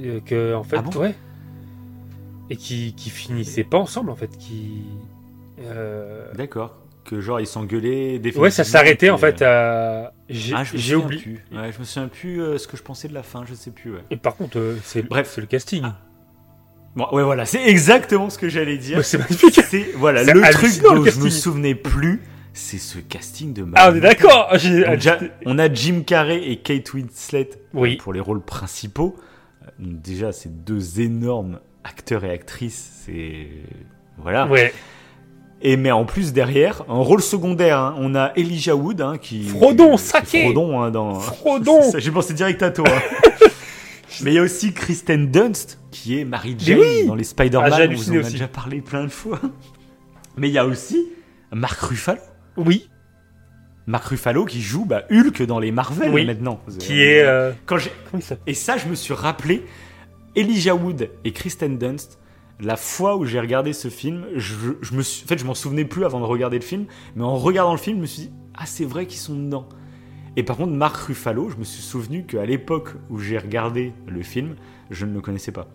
[0.00, 1.14] Euh, que, en fait, Ah bon ouais.
[2.50, 4.36] Et qui, qui finissaient pas ensemble, en fait.
[4.38, 4.82] Qui.
[5.62, 6.76] euh, D'accord.
[7.04, 8.20] Que genre, ils s'engueulaient.
[8.36, 10.12] Ouais, ça s'arrêtait, en fait, euh, à.
[10.28, 11.22] J'ai Ah, je me j'ai souviens oublié.
[11.22, 11.44] plus.
[11.56, 13.70] Ouais, je me souviens plus euh, ce que je pensais de la fin, je sais
[13.70, 13.92] plus.
[13.92, 14.00] Ouais.
[14.10, 15.30] Et par contre, euh, c'est Bref.
[15.34, 15.82] c'est le casting.
[15.84, 15.98] Ah.
[16.96, 18.98] Bon, ouais, voilà, c'est exactement ce que j'allais dire.
[18.98, 19.60] Bah, c'est magnifique.
[19.68, 22.22] C'est voilà le truc hallucinant, le dont je me souvenais plus,
[22.54, 24.50] c'est ce casting de Ah, on est d'accord.
[25.44, 27.96] On a Jim Carrey et Kate Winslet Oui.
[27.96, 29.16] pour les rôles principaux.
[29.62, 33.02] Euh, donc déjà, c'est deux énormes acteurs et actrices.
[33.04, 33.48] C'est
[34.18, 34.46] voilà.
[34.46, 34.72] Ouais.
[35.62, 39.44] Et mais en plus derrière, un rôle secondaire, hein, on a Elijah Wood hein, qui
[39.44, 42.86] Frodon, saqué Frodon hein, dans Frodon J'ai pensé direct à toi.
[42.88, 43.46] hein.
[44.22, 47.70] mais il y a aussi Kristen Dunst qui est Mary Jane oui dans les Spider-Man.
[47.72, 48.32] Ah, on en a aussi.
[48.32, 49.40] déjà parlé plein de fois.
[50.36, 51.08] Mais il y a aussi
[51.52, 52.18] Mark Ruffalo.
[52.56, 52.88] Oui,
[53.86, 56.24] Mark Ruffalo qui joue bah, Hulk dans les Marvel Oui.
[56.24, 56.60] maintenant.
[56.78, 57.22] qui est.
[57.22, 57.76] euh, Quand
[58.46, 59.64] et ça, je me suis rappelé
[60.36, 62.18] Elijah Wood et Kristen Dunst.
[62.60, 65.54] La fois où j'ai regardé ce film, je, je me suis, en fait, je m'en
[65.54, 66.86] souvenais plus avant de regarder le film,
[67.16, 69.68] mais en regardant le film, je me suis dit ah c'est vrai qu'ils sont dedans.
[70.36, 74.22] Et par contre, Mark Ruffalo, je me suis souvenu qu'à l'époque où j'ai regardé le
[74.22, 74.54] film,
[74.90, 75.68] je ne le connaissais pas.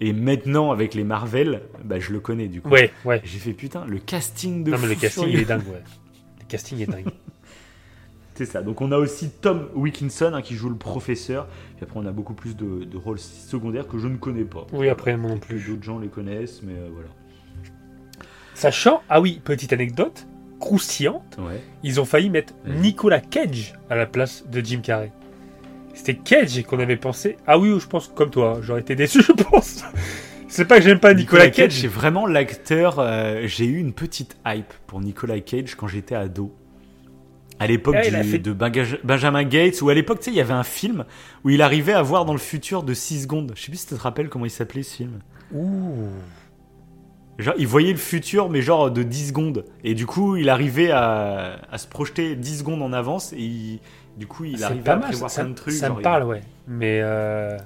[0.00, 2.68] Et maintenant, avec les Marvel, bah, je le connais du coup.
[2.70, 3.20] Ouais, ouais.
[3.24, 5.82] J'ai fait putain, le casting de Non, mais le casting, il est dingue, ouais.
[6.46, 7.06] Le casting est dingue.
[8.36, 8.62] C'est ça.
[8.62, 11.46] Donc on a aussi Tom Wilkinson hein, qui joue le professeur.
[11.76, 14.66] Puis après on a beaucoup plus de, de rôles secondaires que je ne connais pas.
[14.72, 15.60] Oui, après, moi non plus.
[15.68, 17.08] d'autres gens les connaissent, mais euh, voilà.
[18.54, 20.26] Sachant, ah oui, petite anecdote,
[20.60, 21.60] croustillante, Ouais.
[21.82, 22.54] ils ont failli mettre.
[22.66, 25.12] Nicolas Cage à la place de Jim Carrey.
[25.92, 27.36] C'était Cage qu'on avait pensé.
[27.46, 29.84] Ah oui, je pense comme toi, j'aurais été déçu, je pense.
[30.54, 31.72] C'est pas que j'aime pas Nicolas, Cage.
[31.80, 32.98] c'est vraiment l'acteur.
[33.00, 36.54] euh, j'ai eu une petite hype pour Nicolas Cage quand j'étais ado.
[37.58, 40.52] À l'époque Ah, fait- de Benjamin Gates, ou à l'époque, tu sais, il y avait
[40.54, 41.04] un film
[41.44, 43.52] où il arrivait à voir dans le futur de 6 secondes.
[43.56, 45.18] Je sais plus si tu te rappelles comment il s'appelait ce film.
[45.52, 46.08] Ouh.
[47.38, 49.64] Genre, il voyait le futur, mais genre de 10 secondes.
[49.82, 53.32] Et du coup, il arrivait à, à se projeter 10 secondes en avance.
[53.32, 53.80] Et il-
[54.16, 55.74] du coup, il arrivait à prévoir ça, plein de trucs.
[55.74, 56.42] ça me il- parle, ouais.
[56.68, 57.56] Mais euh,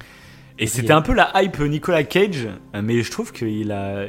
[0.58, 2.48] Et c'était un peu la hype Nicolas Cage.
[2.82, 4.06] Mais je trouve qu'il a.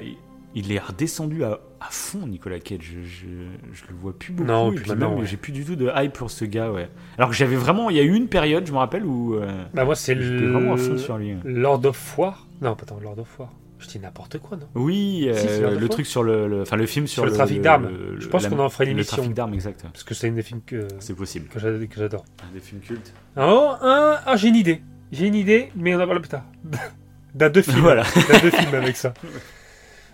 [0.55, 2.79] Il est redescendu à, à fond, Nicolas Cage.
[2.81, 3.27] Je, je,
[3.71, 4.47] je le vois plus beaucoup.
[4.49, 5.25] Non, et puis puis maintenant, même, ouais.
[5.27, 6.89] j'ai plus du tout de hype pour ce gars, ouais.
[7.19, 7.91] Alors que j'avais vraiment.
[7.91, 9.35] Il y a eu une période, je me rappelle, où.
[9.35, 11.35] euh, bah moi c'est le vraiment à fond sur lui.
[11.45, 12.47] Lord of War.
[12.61, 13.49] Non, pas attends, Lord of War.
[13.77, 14.65] Je dis n'importe quoi, non?
[14.73, 16.47] Oui, euh, le truc sur le.
[16.47, 17.87] le- Enfin, le film sur, Sur le trafic d'armes.
[17.89, 19.83] le- Je pense qu'on en fera une Le trafic d'armes, exact.
[19.83, 21.47] Parce que c'est une des films que, C'est possible.
[21.47, 22.25] que j'a- que j'adore.
[22.43, 23.13] Un des films cultes.
[23.37, 24.81] Oh, un, ah, j'ai une idée.
[25.11, 26.43] J'ai une idée, mais on en parle plus tard.
[27.35, 27.79] D'un deux films.
[27.79, 28.03] Voilà.
[28.03, 29.13] D'un deux films avec ça.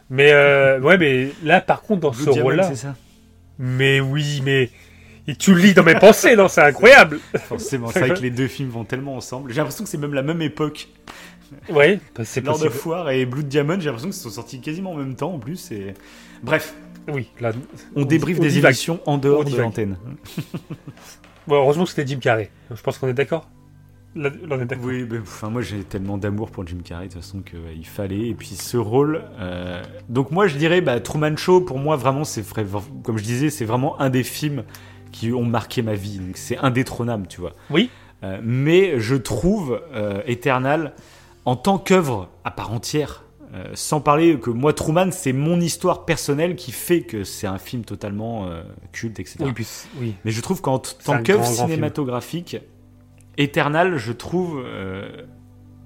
[0.09, 2.72] Mais euh, ouais, mais là, par contre, dans Blue ce rôle-là,
[3.57, 4.69] mais oui, mais
[5.27, 7.19] et tu le lis dans mes pensées, non C'est incroyable.
[7.47, 9.51] Forcément, c'est vrai que les deux films vont tellement ensemble.
[9.51, 10.89] J'ai l'impression que c'est même la même époque.
[11.69, 14.91] Ouais, bah, c'est Lord of War et Blood Diamond, j'ai l'impression qu'ils sont sortis quasiment
[14.91, 15.72] en même temps en plus.
[15.72, 15.93] Et...
[16.43, 16.76] Bref,
[17.07, 17.51] Oui, là,
[17.95, 18.72] on débriefe on des divague.
[18.72, 19.97] émissions en dehors On de l'antenne.
[21.47, 22.49] Bon, heureusement que c'était Jim Carrey.
[22.73, 23.47] Je pense qu'on est d'accord.
[24.15, 24.85] Là, là, on est d'accord.
[24.85, 28.27] Oui, mais enfin, moi j'ai tellement d'amour pour Jim Carrey de toute façon qu'il fallait.
[28.29, 29.23] Et puis ce rôle.
[29.39, 32.65] euh, Donc moi je dirais, bah, Truman Show, pour moi vraiment, c'est vrai-
[33.03, 34.63] comme je disais, c'est vraiment un des films
[35.11, 36.19] qui ont marqué ma vie.
[36.19, 37.53] Donc c'est indétrônable, tu vois.
[37.69, 37.89] Oui.
[38.23, 40.93] Euh, mais je trouve euh, Eternal
[41.43, 43.23] en tant qu'œuvre à part entière.
[43.53, 47.57] euh, sans parler que moi, Truman, c'est mon histoire personnelle qui fait que c'est un
[47.59, 49.37] film totalement euh, culte, etc.
[49.41, 49.67] Oui, puis,
[49.99, 50.15] oui.
[50.25, 51.69] Mais je trouve qu'en t- C'est un tant qu'œuvre grand, grand film.
[51.69, 52.57] cinématographique,
[53.38, 55.24] Eternal, je trouve, euh,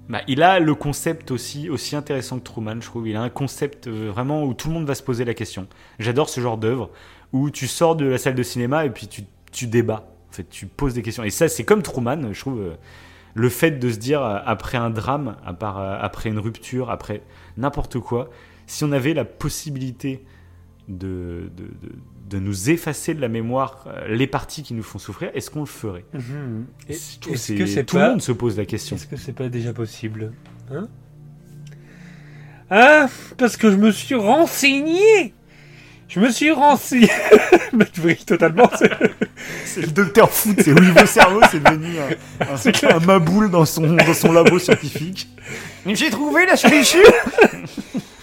[0.08, 2.80] bah, il a le concept aussi aussi intéressant que Truman.
[2.80, 5.24] Je trouve, il a un concept euh, vraiment où tout le monde va se poser
[5.24, 5.66] la question.
[5.98, 6.90] J'adore ce genre d'œuvre
[7.32, 9.22] où tu sors de la salle de cinéma et puis tu,
[9.52, 10.12] tu débats.
[10.30, 11.24] En fait, tu poses des questions.
[11.24, 12.60] Et ça, c'est comme Truman, je trouve.
[12.60, 12.74] euh,
[13.34, 17.22] le fait de se dire après un drame, après une rupture, après
[17.56, 18.30] n'importe quoi,
[18.66, 20.24] si on avait la possibilité
[20.90, 21.92] de, de, de,
[22.28, 25.60] de nous effacer de la mémoire euh, les parties qui nous font souffrir, est-ce qu'on
[25.60, 26.04] le ferait?
[26.12, 26.66] Mhm.
[26.88, 28.04] Est-ce c'est- que c'est Tout pas...
[28.06, 28.96] le monde se pose la question.
[28.96, 30.32] Est-ce que c'est pas déjà possible
[30.72, 30.88] Hein?
[32.70, 33.06] Ah,
[33.36, 35.34] parce que je me suis renseigné
[36.08, 37.08] Je me suis renseigné
[37.72, 38.90] Mais tu brilles totalement, c'est-
[39.64, 43.64] C'est le docteur foot, c'est au niveau cerveau, c'est devenu un, un, un maboule dans
[43.64, 45.28] son, dans son labo scientifique.
[45.86, 46.98] Mais j'ai trouvé la solution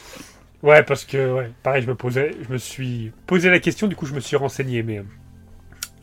[0.64, 3.96] Ouais, parce que, ouais, pareil, je me posais, je me suis posé la question, du
[3.96, 5.04] coup, je me suis renseigné, mais euh,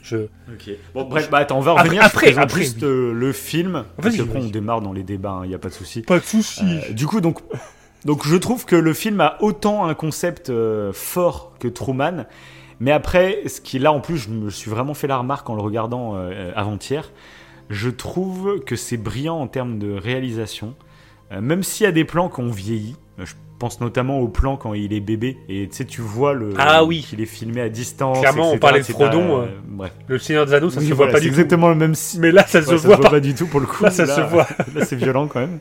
[0.02, 0.16] je...
[0.52, 0.70] Ok.
[0.94, 2.02] Bon, bref, bah attends, on va Après- revenir.
[2.05, 2.85] après, présente après, juste oui.
[2.89, 3.85] euh, le film.
[3.97, 4.48] Parce Vas-y, qu'après, vas-y.
[4.48, 6.02] on démarre dans les débats, il n'y a pas de souci.
[6.02, 6.62] Pas de soucis.
[6.89, 7.40] Euh, du coup, donc,
[8.05, 10.52] donc, je trouve que le film a autant un concept
[10.93, 12.26] fort que Truman.
[12.81, 15.55] Mais après, ce qui là, en plus, je me suis vraiment fait la remarque en
[15.55, 16.14] le regardant
[16.55, 17.10] avant-hier.
[17.70, 20.74] Je trouve que c'est brillant en termes de réalisation.
[21.31, 22.97] Même s'il y a des plans qu'on vieillit.
[23.18, 25.39] Je pense notamment au plan quand il est bébé.
[25.48, 27.06] Et tu sais, tu vois le, Ah oui.
[27.09, 28.18] qu'il est filmé à distance.
[28.20, 29.93] Clairement, on parlait de Frodon, pas- euh, bref.
[30.09, 31.35] Le Seigneur des Anneaux, ça Oui, se voilà, voit pas du tout.
[31.35, 33.47] exactement le même Mais là, ça se Ouais, ça voit se voit pas du tout
[33.47, 33.82] pour le coup.
[33.85, 34.47] Là, ça se voit.
[34.74, 35.59] Là, c'est violent quand même.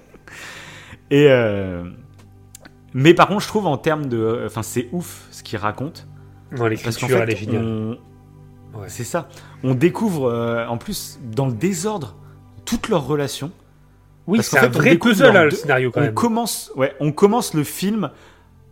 [1.12, 1.84] Et euh,
[2.94, 6.08] mais par contre, je trouve en termes de, enfin, c'est ouf ce qu'il raconte
[6.50, 7.64] parce qu'en l'écriture, fait, elle est géniale.
[7.64, 7.98] on-
[8.80, 8.86] Ouais.
[8.88, 9.30] c'est ça.
[9.64, 12.16] On découvre euh, en plus dans le désordre
[12.66, 13.52] toutes leurs relations.
[14.28, 16.14] Oui, c'est un vrai puzzle, là, le scénario, quand on même.
[16.14, 18.10] commence, ouais, on commence le film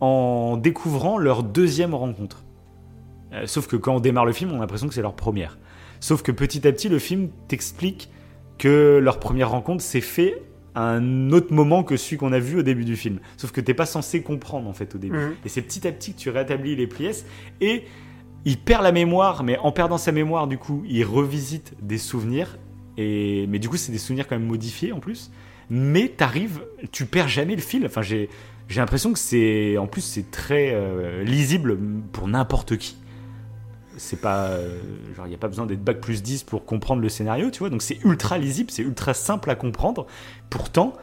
[0.00, 2.42] en découvrant leur deuxième rencontre.
[3.32, 5.58] Euh, sauf que quand on démarre le film, on a l'impression que c'est leur première.
[6.00, 8.10] Sauf que petit à petit, le film t'explique
[8.58, 10.42] que leur première rencontre s'est fait
[10.74, 13.20] à un autre moment que celui qu'on a vu au début du film.
[13.36, 15.16] Sauf que t'es pas censé comprendre en fait au début.
[15.16, 15.34] Mhm.
[15.44, 17.26] Et c'est petit à petit que tu rétablis les pièces
[17.60, 17.84] et
[18.44, 22.58] il perd la mémoire, mais en perdant sa mémoire, du coup, il revisite des souvenirs.
[22.98, 25.30] Et mais du coup, c'est des souvenirs quand même modifiés en plus.
[25.70, 27.86] Mais t'arrives, tu perds jamais le fil.
[27.86, 28.28] Enfin, j'ai
[28.74, 31.78] l'impression que c'est en plus c'est très euh, lisible
[32.12, 32.96] pour n'importe qui.
[33.96, 34.80] C'est pas euh,
[35.16, 37.60] genre il y a pas besoin d'être bac plus 10 pour comprendre le scénario, tu
[37.60, 37.70] vois.
[37.70, 40.06] Donc c'est ultra lisible, c'est ultra simple à comprendre.
[40.50, 40.94] Pourtant,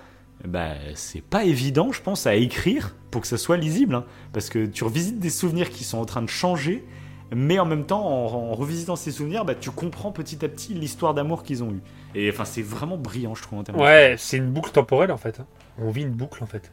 [0.47, 3.95] bah, c'est pas évident, je pense, à écrire pour que ça soit lisible.
[3.95, 4.05] hein.
[4.33, 6.85] parce que tu revisites des souvenirs qui sont en train de changer,
[7.35, 10.73] mais en même temps, en, en revisitant ces souvenirs, bah, tu comprends petit à petit
[10.73, 11.81] l'histoire d'amour qu'ils ont eue.
[12.15, 15.17] Et enfin, c'est vraiment brillant, je trouve, en termes Ouais, c'est une boucle temporelle en
[15.17, 15.39] fait.
[15.39, 15.45] hein.
[15.81, 16.71] On vit une boucle en fait.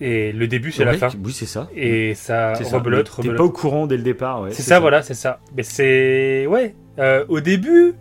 [0.00, 1.08] Et le début, c'est la fin.
[1.24, 1.68] Oui, c'est ça.
[1.74, 2.78] Et ça C'est ça.
[2.78, 4.52] rebelote, T'es pas au courant dès le départ, ouais.
[4.52, 5.40] C'est ça, voilà, c'est ça.
[5.56, 6.46] Mais c'est.
[6.46, 6.74] Ouais.
[7.00, 7.94] Euh, au début,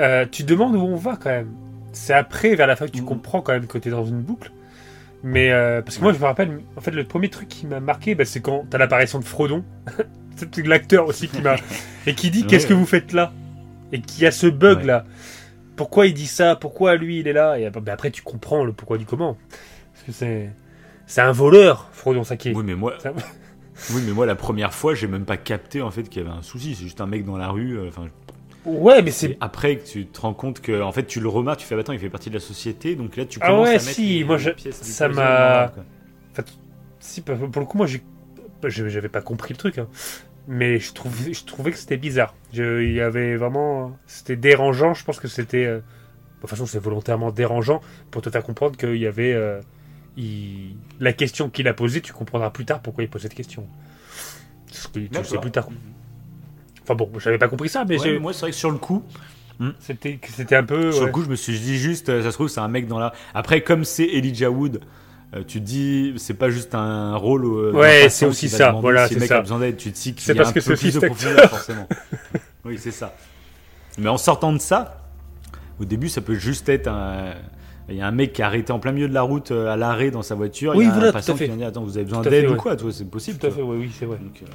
[0.00, 1.50] euh, tu demandes où on va quand même.
[1.92, 3.06] C'est après, vers la fin, que tu Mhm.
[3.08, 4.52] comprends quand même que t'es dans une boucle.
[5.24, 7.80] Mais euh, parce que moi, je me rappelle, en fait, le premier truc qui m'a
[7.80, 9.64] marqué, bah, c'est quand t'as l'apparition de Frodon.
[10.38, 11.56] c'est l'acteur aussi qui m'a.
[12.06, 12.46] Et qui dit Ouais.
[12.46, 13.32] Qu'est-ce que vous faites là?
[13.92, 14.84] Et qui a ce bug Ouais.
[14.86, 15.04] là?
[15.76, 16.56] Pourquoi il dit ça?
[16.56, 17.58] Pourquoi lui, il est là?
[17.58, 19.36] Et bah, après, tu comprends le pourquoi du comment.
[19.92, 20.50] Parce que c'est.
[21.06, 22.52] C'est un voleur, Frodon Saki.
[22.54, 23.12] Oui, mais moi, Ça-
[23.94, 26.34] oui, mais moi, la première fois, j'ai même pas capté en fait qu'il y avait
[26.36, 26.74] un souci.
[26.74, 27.78] C'est juste un mec dans la rue.
[27.78, 28.08] euh, Enfin,
[28.66, 31.60] Ouais, mais c'est après que tu te rends compte que, en fait, tu le remarques.
[31.60, 32.94] Tu fais, bah, attends, il fait partie de la société.
[32.96, 35.72] Donc là, tu Ah commences ouais, à mettre si, moi, je- pièces ça m'a-.
[37.00, 38.02] Si, pour le coup, moi, j'ai-
[38.64, 39.86] je- j'avais pas compris le truc, hein.
[40.48, 42.34] Mais je, trouve, je trouvais que c'était bizarre.
[42.52, 43.96] Je- Il y avait vraiment.
[44.06, 45.64] C'était dérangeant, je pense que c'était.
[45.66, 47.80] euh, De toute façon, c'est volontairement dérangeant
[48.10, 49.32] pour te faire comprendre qu'il y avait.
[49.34, 49.60] euh,
[50.16, 53.66] il- La question qu'il a posée, tu comprendras plus tard pourquoi il pose cette question.
[54.68, 55.68] Parce que tu le sais plus tard.
[56.82, 58.70] Enfin bon, j'avais pas compris ça, mais Ouais, j'ai- mais moi, c'est vrai que sur
[58.70, 59.02] le coup,
[59.80, 60.90] c'était c'était un peu.
[60.92, 61.06] Sur ouais.
[61.08, 62.98] le coup, je me suis dit juste, euh, ça se trouve, c'est un mec dans
[62.98, 63.12] la.
[63.34, 64.80] Après, comme c'est Elijah Wood,
[65.34, 67.44] euh, tu te dis, c'est pas juste un rôle.
[67.44, 69.38] euh, Ouais, c'est aussi ça, voilà, Si c'est mec ça.
[69.38, 70.94] a besoin d'aide, tu te dis qu'il C'est y a parce un que peu plus
[70.94, 71.88] de profondeur, forcément.
[72.64, 73.14] oui, c'est ça.
[73.98, 75.02] Mais en sortant de ça,
[75.80, 77.34] au début, ça peut juste être un.
[77.90, 79.72] Il y a un mec qui est arrêté en plein milieu de la route euh,
[79.72, 80.72] à l'arrêt dans sa voiture.
[80.76, 81.32] Oui, il y a voilà, un fait.
[81.32, 82.56] qui vient dire Attends, vous avez besoin d'aide ou ouais.
[82.56, 83.38] quoi C'est possible.
[83.38, 84.18] Tout à fait, oui, oui, c'est vrai.
[84.18, 84.46] Donc, euh,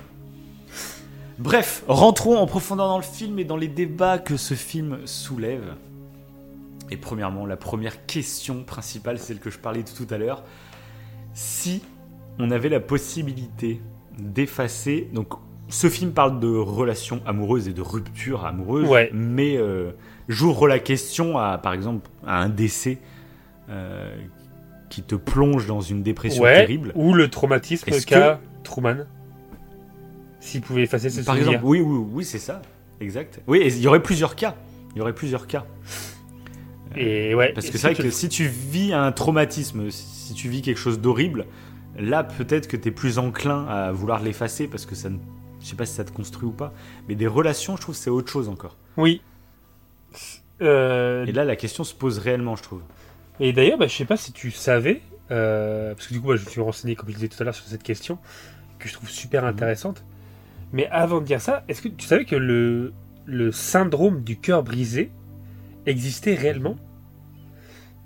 [1.40, 5.74] Bref, rentrons en profondeur dans le film et dans les débats que ce film soulève.
[6.92, 10.44] Et premièrement, la première question principale, celle que je parlais de tout à l'heure.
[11.34, 11.82] Si
[12.40, 13.80] on avait la possibilité
[14.20, 15.08] d'effacer.
[15.14, 15.34] Donc,
[15.70, 19.10] ce film parle de relations amoureuses et de ruptures amoureuses, Ouais.
[19.14, 19.92] mais euh,
[20.28, 23.00] j'ouvre la question à, par exemple, à un décès
[23.70, 24.16] euh,
[24.90, 26.92] qui te plonge dans une dépression Ouais, terrible.
[26.96, 29.06] ou le traumatisme qu'a Truman.
[30.40, 32.62] S'il pouvait effacer ses Par exemple, oui, oui, oui, c'est ça.
[33.00, 33.42] Exact.
[33.48, 34.56] Oui, il y aurait plusieurs cas.
[34.94, 35.66] Il y aurait plusieurs cas.
[36.96, 37.52] Et ouais.
[37.54, 39.90] Parce que c'est vrai que si tu vis un traumatisme,
[40.24, 41.46] si tu vis quelque chose d'horrible,
[41.98, 45.18] là peut-être que tu es plus enclin à vouloir l'effacer parce que ça ne.
[45.62, 46.74] Je sais pas si ça te construit ou pas.
[47.08, 48.76] Mais des relations, je trouve, c'est autre chose encore.
[48.98, 49.22] Oui.
[50.62, 52.82] Euh, Et là, la question se pose réellement, je trouve.
[53.40, 55.02] et d'ailleurs, bah, je sais pas si tu savais,
[55.32, 57.56] euh, parce que du coup, je me suis renseigné, comme je disais tout à l'heure,
[57.56, 58.18] sur cette question,
[58.80, 59.50] que je trouve super Mhm.
[59.50, 60.04] intéressante.
[60.74, 62.94] Mais avant de dire ça, est-ce que tu savais que le,
[63.26, 65.12] le syndrome du cœur brisé
[65.86, 66.76] existait réellement?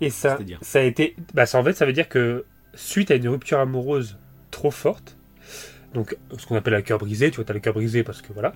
[0.02, 1.16] Et ça, ça a été.
[1.34, 2.46] Bah, ça, en fait, ça veut dire que
[2.76, 4.18] suite à une rupture amoureuse
[4.52, 5.18] trop forte,
[5.94, 8.32] donc ce qu'on appelle un cœur brisé, tu vois, t'as le cœur brisé parce que
[8.34, 8.54] voilà,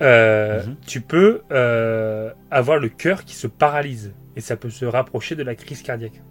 [0.00, 0.76] euh, Mhm.
[0.86, 5.42] tu peux euh, avoir le cœur qui se paralyse et ça peut se rapprocher de
[5.42, 6.22] la crise cardiaque.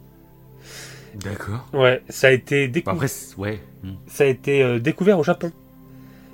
[1.16, 1.68] D'accord.
[1.74, 3.60] Ouais, ça a été, décou- Bon, après, c'est- ouais.
[3.84, 3.94] hmm.
[4.08, 5.52] ça a été euh, découvert au Japon.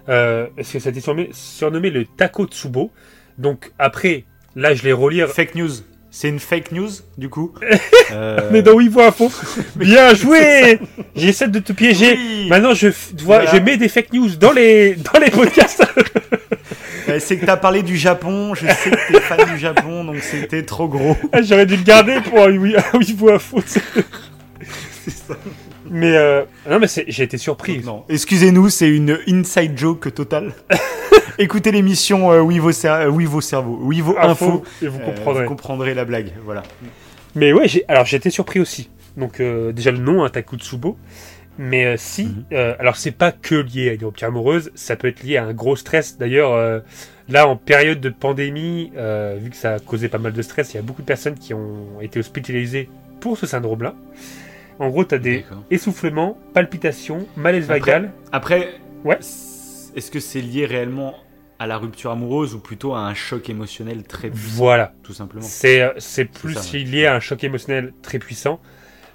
[0.06, 2.92] Parce que ça a été surnommé, surnommé le Takotsubo?
[3.38, 4.26] Donc après,
[4.56, 5.30] là je l'ai relire.
[5.30, 5.72] Fake news.
[6.18, 7.54] C'est une fake news, du coup.
[8.12, 9.30] Euh, Mais dans Wivo Info.
[9.76, 10.80] Bien joué
[11.16, 12.14] J'essaie de te piéger.
[12.18, 12.48] oui.
[12.50, 13.52] Maintenant je, vois, Voilà.
[13.52, 15.84] je mets des fake news dans les, dans les podcasts.
[17.20, 18.54] C'est que t'as parlé du Japon.
[18.54, 21.18] Je sais que t'es fan du Japon, donc c'était trop gros.
[21.34, 22.52] Ah, J'aurais dû le garder pour un
[23.34, 23.60] Info.
[23.62, 23.82] tu sais.
[25.04, 25.36] C'est ça.
[25.90, 27.82] Mais euh, non mais j'ai été surpris.
[28.10, 30.54] Excusez-nous, c'est une inside joke totale.
[31.38, 35.00] Écoutez l'émission euh, Oui vos cer- euh, Oui vos cerveaux, Oui vos infos, et vous
[35.00, 35.44] euh, comprendrez.
[35.44, 36.32] vous comprendrez la blague.
[36.46, 36.64] Voilà.
[37.36, 38.90] Mais ouais, j'ai alors j'ai été surpris aussi.
[39.18, 40.98] Donc euh, déjà le nom, hein, Takotsubo.
[41.58, 42.44] Mais euh, si, Mhm.
[42.54, 45.46] euh, alors c'est pas que lié à une rupture amoureuse, ça peut être lié à
[45.46, 46.18] un gros stress.
[46.18, 46.80] D'ailleurs, euh,
[47.30, 50.74] là en période de pandémie, euh, vu que ça a causé pas mal de stress,
[50.74, 52.90] il y a beaucoup de personnes qui ont été hospitalisées
[53.22, 53.96] pour ce syndrome-là.
[54.80, 58.12] En gros, t'as des essoufflements, palpitations, malaise Après- vagal.
[58.32, 58.70] Après,
[59.04, 59.18] Ouais.
[59.20, 61.16] est-ce que c'est lié réellement
[61.60, 64.94] à la rupture amoureuse ou plutôt à un choc émotionnel très puissant, Voilà.
[65.04, 66.80] tout simplement C'est euh, c'est plus ça, ouais.
[66.84, 68.60] lié à un choc émotionnel très puissant,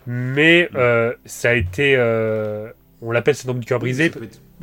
[0.07, 0.77] mais Mm.
[0.77, 2.71] euh, ça a été, euh,
[3.03, 4.11] on l'appelle syndrome du cœur brisé.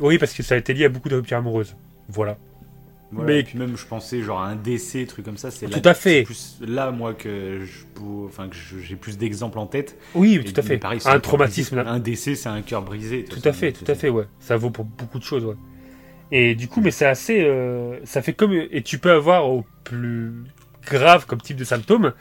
[0.00, 1.76] Oui, parce que ça a été lié à beaucoup de ruptures amoureuses.
[2.08, 2.36] Voilà.
[3.10, 5.50] Voilà, Mais- et puis même, je pensais genre à un décès, truc comme ça.
[5.50, 6.24] C'est Tout là- à fait.
[6.24, 9.96] Plus là, moi, que je pour- enfin que je- j'ai plus d'exemples en tête.
[10.14, 10.76] Oui, Et tout à fait.
[10.76, 11.76] pareil, un cœur traumatisme.
[11.76, 11.90] brisé.
[11.90, 13.24] Un décès, c'est un cœur brisé.
[13.24, 14.24] Tout à fait, tout à fait, ouais.
[14.40, 15.54] Ça vaut pour beaucoup de choses, ouais.
[16.30, 19.64] Et du coup, mais c'est assez, euh, ça fait comme, et tu peux avoir au
[19.84, 20.32] plus
[20.86, 22.12] grave comme type de symptôme,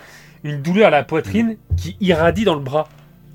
[0.45, 2.88] une douleur à la poitrine qui irradie dans le bras,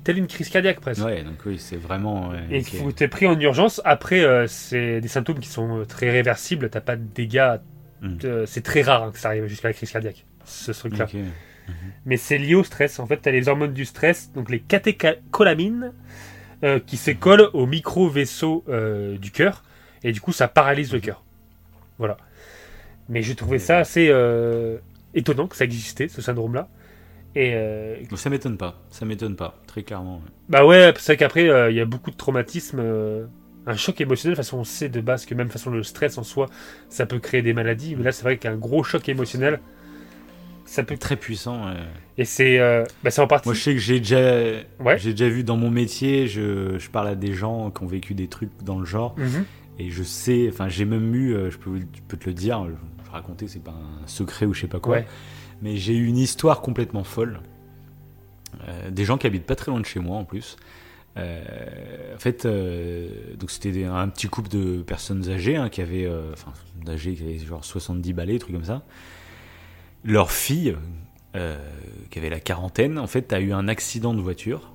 [0.03, 1.03] telle une crise cardiaque presque.
[1.03, 2.29] Ouais, donc oui, c'est vraiment.
[2.29, 3.81] ouais, Et faut t'es pris en urgence.
[3.85, 6.69] Après, euh, c'est des symptômes qui sont euh, très réversibles.
[6.69, 7.57] T'as pas de dégâts.
[8.01, 8.17] Mm.
[8.25, 10.25] Euh, c'est très rare hein, que ça arrive jusqu'à la crise cardiaque.
[10.45, 11.05] Ce truc-là.
[11.05, 11.15] Ok.
[12.05, 12.99] Mais c'est lié au stress.
[12.99, 15.93] En fait, t'as les hormones du stress, donc les catécholamines,
[16.63, 19.63] euh, qui se collent au micro-vaisseau euh, du cœur.
[20.03, 21.23] Et du coup, ça paralyse le cœur.
[21.97, 22.17] Voilà.
[23.09, 24.77] Mais j'ai trouvé ça assez euh,
[25.13, 26.69] étonnant que ça existait, ce syndrome-là.
[27.35, 28.79] Et euh, ça m'étonne pas.
[28.89, 30.17] Ça m'étonne pas, très clairement.
[30.17, 30.31] ouais.
[30.49, 32.79] bah ouais, c'est vrai qu'après, euh, il y a beaucoup de traumatismes.
[32.79, 33.25] euh,
[33.65, 35.71] un choc émotionnel, de toute façon, on sait de base que même de toute façon,
[35.71, 36.47] le stress en soi,
[36.89, 37.95] ça peut créer des maladies.
[37.95, 39.59] Mais là, c'est vrai qu'un gros choc émotionnel,
[40.65, 40.97] ça peut.
[40.97, 41.67] Très puissant.
[41.67, 41.77] ouais.
[42.17, 42.59] Et c'est
[43.03, 43.47] bah, en partie.
[43.47, 44.19] Moi, je sais que j'ai déjà,
[44.79, 44.97] Ouais.
[44.97, 46.27] j'ai déjà vu dans mon métier.
[46.27, 49.15] Je, je parle à des gens qui ont vécu des trucs dans le genre.
[49.17, 49.45] Mhm.
[49.79, 52.71] Et je sais, enfin, j'ai même eu, je peux, je peux te le dire, je,
[53.05, 54.99] je raconter, c'est pas un secret ou je sais pas quoi.
[55.63, 57.39] Mais j'ai eu une histoire complètement folle.
[58.67, 60.57] Euh, des gens qui habitent pas très loin de chez moi en plus.
[61.15, 63.07] Euh, en fait, euh,
[63.39, 66.51] donc c'était un petit couple de personnes âgées hein, qui avaient, enfin,
[66.83, 68.83] d'âgés qui avaient genre 70 balais, trucs comme ça.
[70.03, 70.75] Leur fille,
[71.33, 74.73] qui avait la quarantaine, en fait, a eu un accident de voiture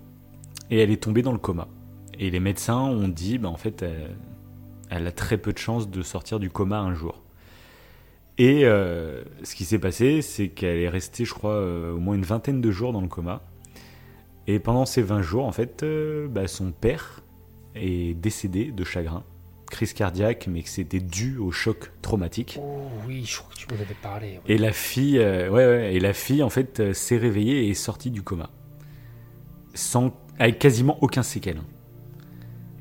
[0.70, 1.68] et elle est tombée dans le coma.
[2.18, 3.84] Et les médecins ont dit, bah, en fait,
[4.88, 7.22] elle a très peu de chances de sortir du coma un jour.
[8.38, 12.14] Et euh, ce qui s'est passé, c'est qu'elle est restée, je crois, euh, au moins
[12.14, 13.42] une vingtaine de jours dans le coma.
[14.46, 17.22] Et pendant ces 20 jours, en fait, euh, bah, son père
[17.74, 19.24] est décédé de chagrin,
[19.68, 22.60] crise cardiaque, mais que c'était dû au choc traumatique.
[22.62, 24.38] Oh oui, je crois que tu m'en avais parlé.
[24.46, 28.12] Et la fille, ouais, ouais, et la fille, en fait, s'est réveillée et est sortie
[28.12, 28.50] du coma,
[29.74, 31.60] sans, avec quasiment aucun séquelle.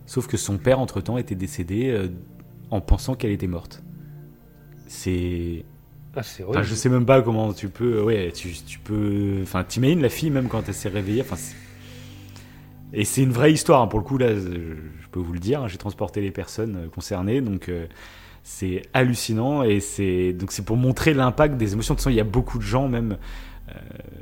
[0.05, 2.09] Sauf que son père, entre temps, était décédé
[2.69, 3.83] en pensant qu'elle était morte.
[4.87, 5.63] C'est
[6.15, 8.01] Ah, c'est Enfin, je sais même pas comment tu peux.
[8.01, 9.39] Ouais, tu, tu peux.
[9.43, 11.21] Enfin, t'imagines la fille même quand elle s'est réveillée.
[11.21, 11.35] Enfin,
[12.93, 14.33] et c'est une vraie histoire hein, pour le coup là.
[14.33, 15.61] Je, je peux vous le dire.
[15.63, 17.85] hein, J'ai transporté les personnes euh, concernées, donc euh,
[18.43, 21.93] c'est hallucinant et c'est donc c'est pour montrer l'impact des émotions.
[21.93, 23.17] De toute façon, il y a beaucoup de gens même.
[23.69, 23.73] euh,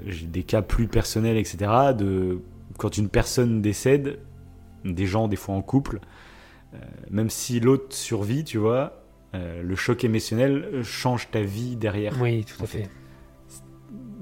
[0.08, 1.58] J'ai des cas plus personnels, etc.
[1.98, 2.40] De
[2.78, 4.20] quand une personne décède,
[4.84, 6.00] des gens des fois en couple,
[6.74, 6.78] euh,
[7.12, 9.02] même si l'autre survit, tu vois.
[9.36, 12.84] Euh, le choc émotionnel change ta vie derrière Oui, tout à fait.
[12.84, 12.90] fait.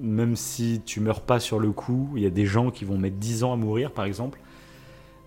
[0.01, 2.97] même si tu meurs pas sur le coup, il y a des gens qui vont
[2.97, 4.39] mettre 10 ans à mourir, par exemple.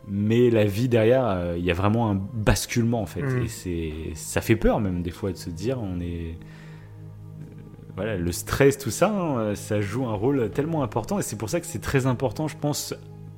[0.08, 3.22] Mais la vie derrière, euh, il y a vraiment un basculement, en fait.
[3.22, 3.42] Mm.
[3.44, 6.36] Et c'est, ça fait peur, même, des fois, de se dire, on est.
[7.40, 7.44] euh,
[7.96, 11.18] Voilà, le stress, tout ça, hein, ça joue un rôle tellement important.
[11.18, 12.94] Et c'est pour ça que c'est très important, je pense,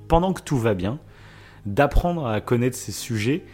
[0.09, 0.99] pendant que tout va bien,
[1.65, 3.51] d'apprendre à connaître ces sujets euh,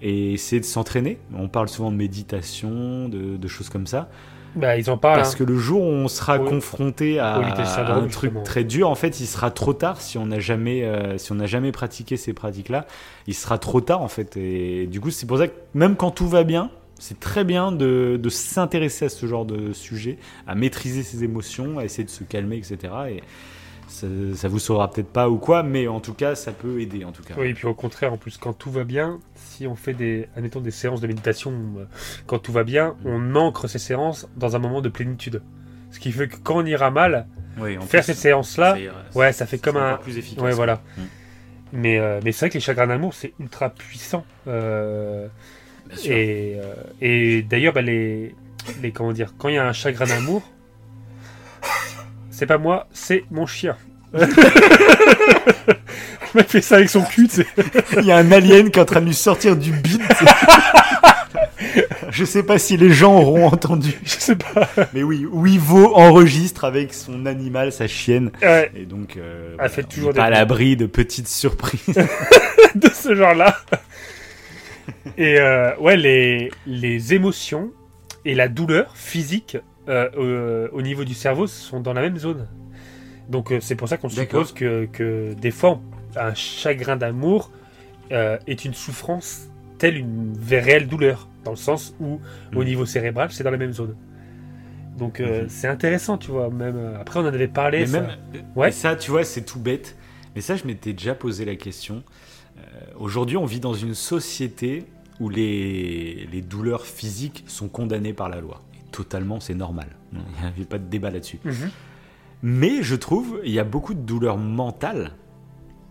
[0.00, 1.18] et essayer de s'entraîner.
[1.36, 4.08] On parle souvent de méditation, de, de choses comme ça.
[4.54, 5.16] Bah, ils en parlent.
[5.16, 5.38] Parce hein.
[5.38, 8.42] que le jour où on sera confronté à, à un truc justement.
[8.42, 11.36] très dur, en fait, il sera trop tard si on n'a jamais, euh, si on
[11.36, 12.86] n'a jamais pratiqué ces pratiques-là.
[13.26, 14.36] Il sera trop tard, en fait.
[14.36, 17.72] Et du coup, c'est pour ça que même quand tout va bien, c'est très bien
[17.72, 22.10] de, de s'intéresser à ce genre de sujet, à maîtriser ses émotions, à essayer de
[22.10, 22.76] se calmer, etc.
[23.10, 23.22] Et
[23.88, 27.04] ça, ça vous saura peut-être pas ou quoi, mais en tout cas, ça peut aider,
[27.04, 27.34] en tout cas.
[27.38, 29.18] Oui, et puis au contraire, en plus, quand tout va bien,
[29.52, 31.84] si on fait des, admettons, des séances de méditation, euh,
[32.26, 33.06] quand tout va bien, Mm.
[33.06, 35.42] on ancre ces séances dans un moment de plénitude.
[35.90, 37.26] Ce qui fait que quand on ira mal,
[37.58, 40.42] Oui, faire plus, ça ira- ouais, ça fait comme un- plus efficace.
[40.42, 40.76] ouais, voilà.
[40.96, 41.00] Mm.
[41.74, 44.24] Mais, euh, mais c'est vrai que les chagrins d'amour, c'est ultra puissant.
[44.48, 45.28] Euh,
[46.04, 48.34] et euh, et d'ailleurs, bah, les,
[48.82, 50.42] les, comment dire, quand il y a un chagrin d'amour,
[52.30, 53.76] c'est pas moi, c'est mon chien.
[54.14, 54.26] Le
[56.34, 57.46] mec fait ça avec son cul, tu sais.
[57.98, 60.00] Il y a un alien qui est en train de lui sortir du bide.
[62.10, 63.98] Je sais pas si les gens auront entendu.
[64.04, 64.68] Je sais pas.
[64.92, 68.30] Mais oui, Wivo enregistre avec son animal, sa chienne.
[68.42, 71.80] Ouais, Et donc, euh, Elle fait on toujours est pas à l'abri de petites surprises.
[72.74, 73.56] de ce genre-là.
[75.16, 77.70] Et euh, ouais, les, les émotions
[78.24, 79.56] et la douleur physique
[79.88, 82.46] euh, au niveau du cerveau sont dans la même zone.
[83.28, 85.80] Donc euh, c'est pour ça qu'on suppose que, que des fois,
[86.16, 87.50] un chagrin d'amour
[88.10, 92.20] euh, est une souffrance telle une réelle douleur, dans le sens où
[92.54, 92.64] au Mm.
[92.64, 93.96] niveau cérébral, c'est dans la même zone.
[94.98, 95.48] Donc euh, Mhm.
[95.48, 96.50] c'est intéressant, tu vois.
[96.50, 97.80] Même après, on en avait parlé.
[97.80, 98.10] Mais ça- même,
[98.54, 98.70] Ouais.
[98.70, 99.96] ça, tu vois, c'est tout bête.
[100.34, 102.02] Mais ça, je m'étais déjà posé la question.
[102.58, 102.60] Euh,
[102.98, 104.84] Aujourd'hui, on vit dans une société
[105.20, 108.60] où les, les douleurs physiques sont condamnées par la loi.
[108.74, 109.88] Et totalement, c'est normal.
[110.12, 111.38] Il n'y avait pas de débat là-dessus.
[111.44, 111.70] Mhm.
[112.42, 115.12] Mais je trouve, il y a beaucoup de douleurs mentales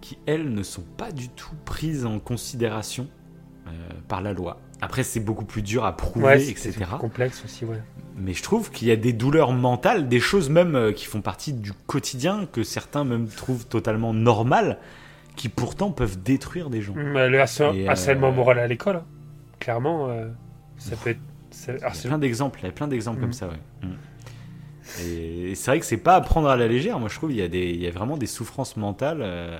[0.01, 3.07] qui, elles, ne sont pas du tout prises en considération
[3.67, 3.71] euh,
[4.07, 4.59] par la loi.
[4.81, 6.71] Après, c'est beaucoup plus dur à prouver, Ouais, etc.
[6.79, 7.81] c'est complexe aussi, ouais.
[8.17, 11.21] Mais je trouve qu'il y a des douleurs mentales, des choses même euh, qui font
[11.21, 14.79] partie du quotidien, que certains même trouvent totalement normales,
[15.35, 16.95] qui pourtant peuvent détruire des gens.
[16.95, 19.05] Le harcèlement euh, moral à l'école, hein.
[19.59, 20.27] clairement, euh,
[20.77, 21.19] ça peut être.
[21.51, 23.23] ça- Il y a plein d'exemples, il y a plein d'exemples Mhm.
[23.25, 23.59] comme ça, ouais.
[23.83, 23.95] Mhm.
[25.05, 26.99] Et c'est vrai que c'est pas à prendre à la légère.
[26.99, 29.57] Moi, je trouve qu'il y a des, il y a vraiment des souffrances mentales euh,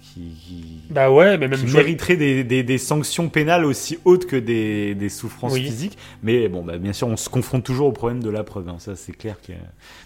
[0.00, 3.98] qui, qui, Bah ouais, mais même qui jouer- mériteraient des, des- des sanctions pénales aussi
[4.04, 5.62] hautes que des, des souffrances Oui.
[5.64, 5.98] physiques.
[6.22, 8.68] Mais bon, bah, bien sûr, on se confronte toujours au problème de la preuve.
[8.68, 8.76] hein.
[8.78, 9.52] Ça, c'est clair que.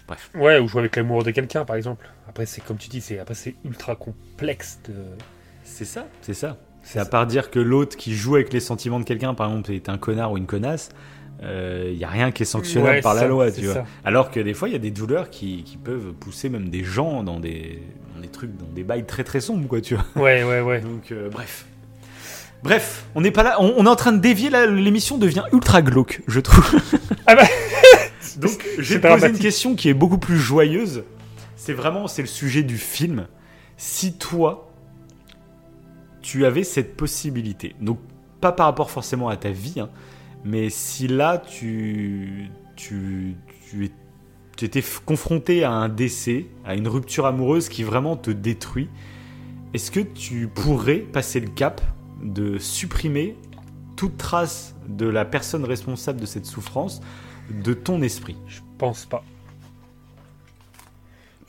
[0.07, 0.29] Bref.
[0.35, 2.07] Ouais, ou jouer avec l'amour de quelqu'un, par exemple.
[2.27, 4.79] Après, c'est comme tu dis, c'est après c'est ultra complexe.
[4.87, 4.93] De...
[5.63, 6.57] C'est ça, c'est ça.
[6.83, 9.71] C'est à part dire que l'autre qui joue avec les sentiments de quelqu'un, par exemple,
[9.71, 10.89] est un connard ou une connasse,
[11.41, 13.73] il n'y a rien qui est sanctionnable Ouais, par la loi, tu vois.
[13.73, 13.85] ça.
[14.03, 16.83] Alors que des fois, il y a des douleurs qui, qui peuvent pousser même des
[16.83, 17.81] gens dans des,
[18.15, 20.05] dans des trucs, dans des bails très très sombres, quoi, tu vois.
[20.15, 20.81] Ouais, ouais, ouais.
[20.81, 21.65] Donc, euh, bref.
[22.63, 25.83] Bref, on n'est pas là, on, on est en train de dévier l'émission devient ultra
[25.83, 26.81] glauque, je trouve.
[27.27, 27.43] Ah bah,
[28.37, 31.03] Donc, te poser une question qui est beaucoup plus joyeuse.
[31.55, 33.27] C'est vraiment, c'est le sujet du film.
[33.77, 34.71] Si toi,
[36.21, 37.99] tu avais cette possibilité, donc
[38.41, 39.89] pas par rapport forcément à ta vie, hein,
[40.45, 43.35] mais si là, tu, tu,
[43.69, 43.91] tu, es-
[44.55, 48.89] tu étais confronté à un décès, à une rupture amoureuse qui vraiment te détruit,
[49.73, 51.81] est-ce que tu pourrais passer le cap
[52.23, 53.37] de supprimer
[53.97, 57.01] toute trace de la personne responsable de cette souffrance
[57.49, 58.37] de ton esprit?
[58.47, 59.23] Je pense pas.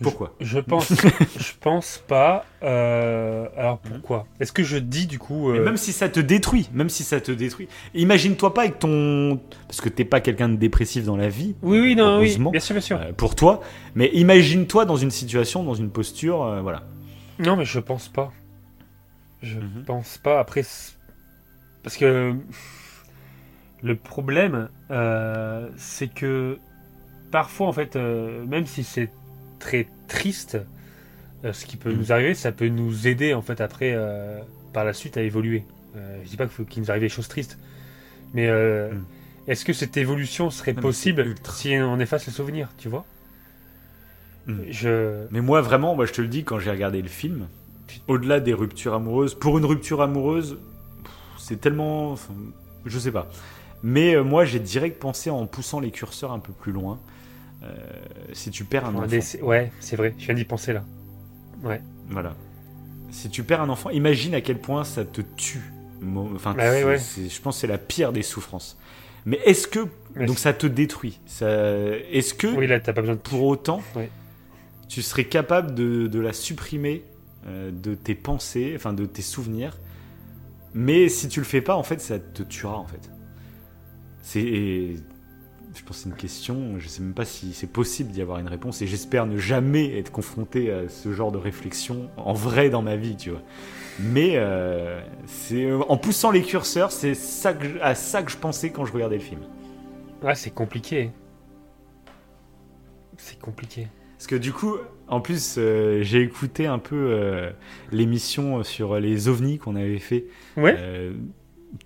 [0.02, 0.93] Pourquoi Je pense,
[1.39, 2.44] je pense pas.
[2.62, 6.20] euh, Alors pourquoi Est-ce que je dis du coup Mais euh, même si ça te
[6.20, 10.51] détruit, même si ça te détruit, imagine-toi pas avec ton, parce que t'es pas quelqu'un
[10.51, 11.55] de dépressif dans la vie.
[11.62, 12.98] Oui, oui, non, oui, bien sûr, bien sûr.
[13.01, 13.60] euh, pour toi,
[13.94, 16.82] mais imagine-toi dans une situation, dans une posture, euh, voilà.
[17.39, 18.32] Non, mais je pense pas.
[19.43, 19.85] Je Mhm.
[19.86, 20.40] pense pas.
[20.40, 20.62] Après,
[21.82, 22.35] parce que
[23.82, 26.59] le problème, euh, c'est que
[27.31, 29.10] parfois, en fait, euh, même si c'est
[29.58, 30.58] très triste,
[31.44, 31.98] euh, ce qui peut Mhm.
[31.98, 34.40] nous arriver, ça peut nous aider, en fait, après, euh,
[34.72, 35.64] par la suite, à évoluer.
[35.96, 37.58] Euh, je dis pas qu'il faut qu'il nous arrive des choses tristes,
[38.34, 39.04] mais euh, Mhm.
[39.48, 43.04] est-ce que cette évolution serait possible si on efface les souvenirs, tu vois?
[44.46, 44.64] Mhm.
[44.70, 47.48] Je Mais moi, vraiment, moi, je te le dis, quand j'ai regardé le film,
[48.08, 50.58] au-delà des ruptures amoureuses, pour une rupture amoureuse,
[51.38, 52.12] c'est tellement.
[52.12, 52.34] enfin,
[52.84, 53.28] je sais pas.
[53.82, 56.98] Mais moi, j'ai direct pensé en poussant les curseurs un peu plus loin.
[57.66, 57.74] Euh,
[58.32, 59.06] si tu perds un enfant.
[59.43, 60.14] Ouais, c'est vrai.
[60.18, 60.84] Je viens d'y penser là.
[62.09, 62.34] Voilà.
[63.10, 65.72] Si tu perds un enfant, imagine à quel point ça te tue.
[66.34, 66.98] Enfin, Bah ouais, ouais.
[66.98, 68.78] je pense que c'est la pire des souffrances.
[69.24, 69.86] Mais est-ce que.
[70.14, 71.20] Donc ça te détruit.
[71.26, 71.48] Ça,
[72.12, 74.10] est-ce que, Oui, là, t'as pas besoin de pour autant, Ouais.
[74.88, 77.05] tu serais capable de, de la supprimer
[77.47, 79.76] euh, de tes pensées, enfin de tes souvenirs?
[80.74, 83.10] Mais si tu le fais pas, en fait, ça te tuera, en fait.
[84.22, 84.94] C'est.
[85.77, 88.39] Je pense que c'est une question, je sais même pas si c'est possible d'y avoir
[88.39, 92.70] une réponse et j'espère ne jamais être confronté à ce genre de réflexion en vrai
[92.70, 93.43] dans ma vie, tu vois.
[94.01, 98.39] Mais euh, c'est en poussant les curseurs, c'est ça que je- à ça que je
[98.39, 99.40] pensais quand je regardais le film.
[100.23, 101.11] Ouais, c'est compliqué.
[103.19, 103.89] C'est compliqué.
[104.16, 104.77] Parce que du coup,
[105.09, 107.51] en plus, euh, j'ai écouté un peu euh,
[107.93, 110.24] l'émission sur les ovnis qu'on avait fait.
[110.57, 110.77] Ouais.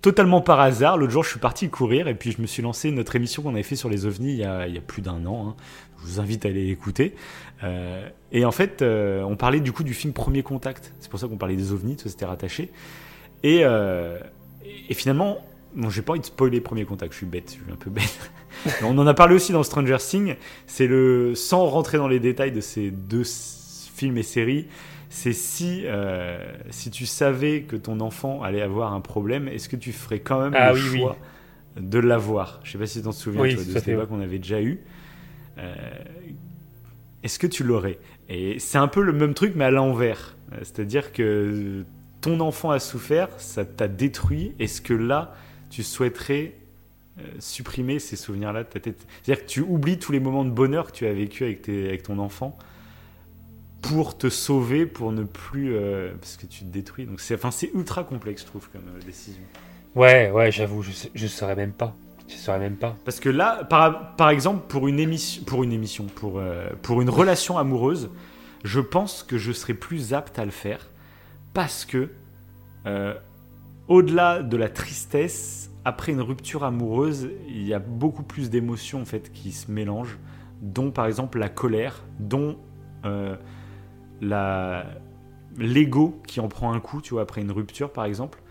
[0.01, 0.97] Totalement par hasard.
[0.97, 3.53] L'autre jour, je suis parti courir et puis je me suis lancé notre émission qu'on
[3.53, 5.49] avait fait sur les ovnis il y a, plus d'un an.
[5.49, 5.55] hein.
[6.01, 7.15] Je vous invite à aller l'écouter.
[7.63, 10.93] Euh, et en fait, euh, on parlait du coup du film Premier Contact.
[10.99, 12.71] C'est pour ça qu'on parlait des ovnis, tout ça c'était rattaché.
[13.43, 14.19] Et, euh,
[14.89, 15.37] et finalement,
[15.75, 17.89] bon, j'ai pas envie de spoiler Premier Contact, je suis bête, je suis un peu
[17.89, 18.31] bête.
[18.83, 20.35] On en a parlé aussi dans Stranger Things.
[20.67, 23.23] C'est le, sans rentrer dans les détails de ces deux
[23.95, 24.67] films et séries,
[25.13, 26.39] c'est si, euh,
[26.69, 30.41] si tu savais que ton enfant allait avoir un problème, est-ce que tu ferais quand
[30.41, 30.99] même Ah le oui, oui.
[30.99, 31.17] choix
[31.79, 32.61] de l'avoir?
[32.63, 34.61] Je sais pas si tu t'en souviens Oui, toi, de ce débat qu'on avait déjà
[34.61, 34.79] eu.
[35.57, 35.75] Euh,
[37.23, 37.99] est-ce que tu l'aurais?
[38.29, 40.35] Et c'est un peu le même truc, mais à l'envers.
[40.53, 41.83] Euh, C'est-à-dire que
[42.21, 44.53] ton enfant a souffert, ça t'a détruit.
[44.59, 45.35] Est-ce que là,
[45.69, 46.53] tu souhaiterais
[47.19, 49.05] euh, supprimer ces souvenirs-là de ta tête?
[49.23, 51.87] C'est-à-dire que tu oublies tous les moments de bonheur que tu as vécu avec, tes-
[51.89, 52.57] avec ton enfant
[53.81, 55.75] pour te sauver, pour ne plus.
[55.75, 57.05] euh, parce que tu te détruis.
[57.05, 59.41] Donc c'est enfin, ultra complexe, je trouve, comme euh, décision.
[59.95, 61.95] Ouais, ouais, j'avoue, je, je saurais même pas.
[62.27, 62.95] Je saurais même pas.
[63.03, 67.01] Parce que là, par, par exemple, pour une émission, pour une émission, pour, euh, pour
[67.01, 68.09] une relation amoureuse,
[68.63, 70.89] je pense que je serais plus apte à le faire
[71.53, 72.09] parce que,
[73.89, 79.05] au-delà de la tristesse, après une rupture amoureuse, il y a beaucoup plus d'émotions en
[79.05, 80.17] fait qui se mélangent,
[80.61, 82.57] dont par exemple la colère, dont
[84.21, 88.41] l'ego qui en prend un coup, tu vois, après une rupture par exemple.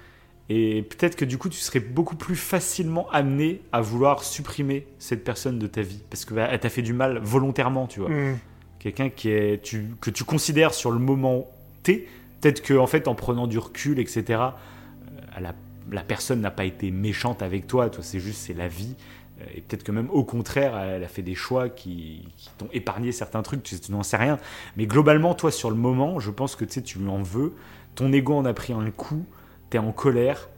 [0.52, 5.22] Et peut-être que du coup, tu serais beaucoup plus facilement amené à vouloir supprimer cette
[5.22, 6.02] personne de ta vie.
[6.10, 8.10] Parce qu'elle t'a fait du mal volontairement, tu vois.
[8.10, 8.36] Hmm.
[8.80, 11.46] Quelqu'un qui est, tu, que tu considères sur le moment
[11.84, 12.08] T.
[12.40, 15.54] Peut-être que, en fait, en prenant du recul, etc., euh, la,
[15.92, 17.88] la personne n'a pas été méchante avec toi.
[17.88, 18.96] Toi, c'est juste, c'est la vie.
[19.40, 22.68] Euh, Et peut-être que même au contraire, elle a fait des choix qui, qui t'ont
[22.72, 24.38] épargné certains trucs, tu, tu n'en sais rien.
[24.76, 27.54] Mais globalement, toi, sur le moment, je pense que tu sais, tu lui en veux.
[27.94, 29.24] Ton ego en a pris un coup,
[29.70, 30.48] tu es en colère.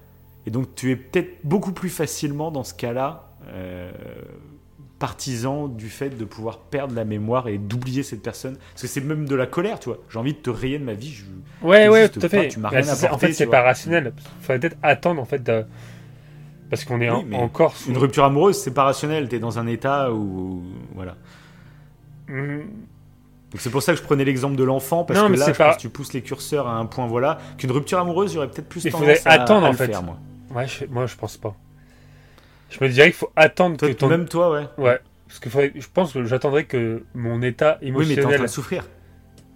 [0.46, 3.92] Et donc, tu es peut-être beaucoup plus facilement, dans ce cas-là, euh,
[4.98, 8.56] partisan du fait de pouvoir perdre la mémoire et d'oublier cette personne.
[8.72, 9.98] Parce que c'est même de la colère, tu vois.
[10.08, 11.12] J'ai envie de te rayer de ma vie.
[11.12, 11.24] Je...
[11.66, 12.48] Ouais, ouais, tout à fait.
[12.48, 14.12] tu m'as rien en apporté, fait, tu c'est pas rationnel.
[14.16, 15.64] Il faudrait peut-être attendre, en fait, de...
[16.72, 17.90] parce qu'on est Oui, en- encore sous.
[17.90, 19.28] Une rupture amoureuse, c'est pas rationnel.
[19.28, 20.62] Tu es dans un état où.
[20.94, 21.16] Voilà.
[22.28, 22.60] Hmm.
[23.50, 25.52] Donc c'est pour ça que je prenais l'exemple de l'enfant, parce Non, que là, c'est
[25.52, 27.36] je pas- pense que tu pousses les curseurs à un point, voilà.
[27.58, 29.88] Qu'une rupture amoureuse, j'aurais peut-être plus Il tendance faudrait à, attendre, à en le fait.
[29.88, 30.16] faire, moi.
[30.54, 31.54] Ouais, je- moi, je pense pas.
[32.70, 34.08] Je me dirais qu'il faut attendre Toi, que ton.
[34.08, 34.66] Même toi, ouais.
[34.78, 34.98] Ouais.
[35.28, 38.20] Parce que faudrait- je pense que j'attendrai que mon état Oui, mais t'es en train
[38.22, 38.40] émotionnel.
[38.40, 38.84] de souffrir.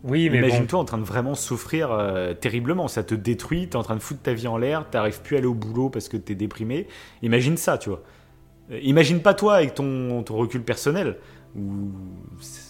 [0.07, 0.47] Oui, mais bon.
[0.49, 2.89] Imagine-toi en train de vraiment souffrir euh, terriblement.
[2.89, 5.39] Ça te détruit, t'es en train de foutre ta vie en l'air, t'arrives plus à
[5.39, 6.87] aller au boulot parce que t'es déprimé.
[7.23, 8.03] Imagine ça, tu vois.
[8.71, 11.17] Euh, Imagine pas toi avec ton, ton recul personnel.
[11.57, 11.91] Ou...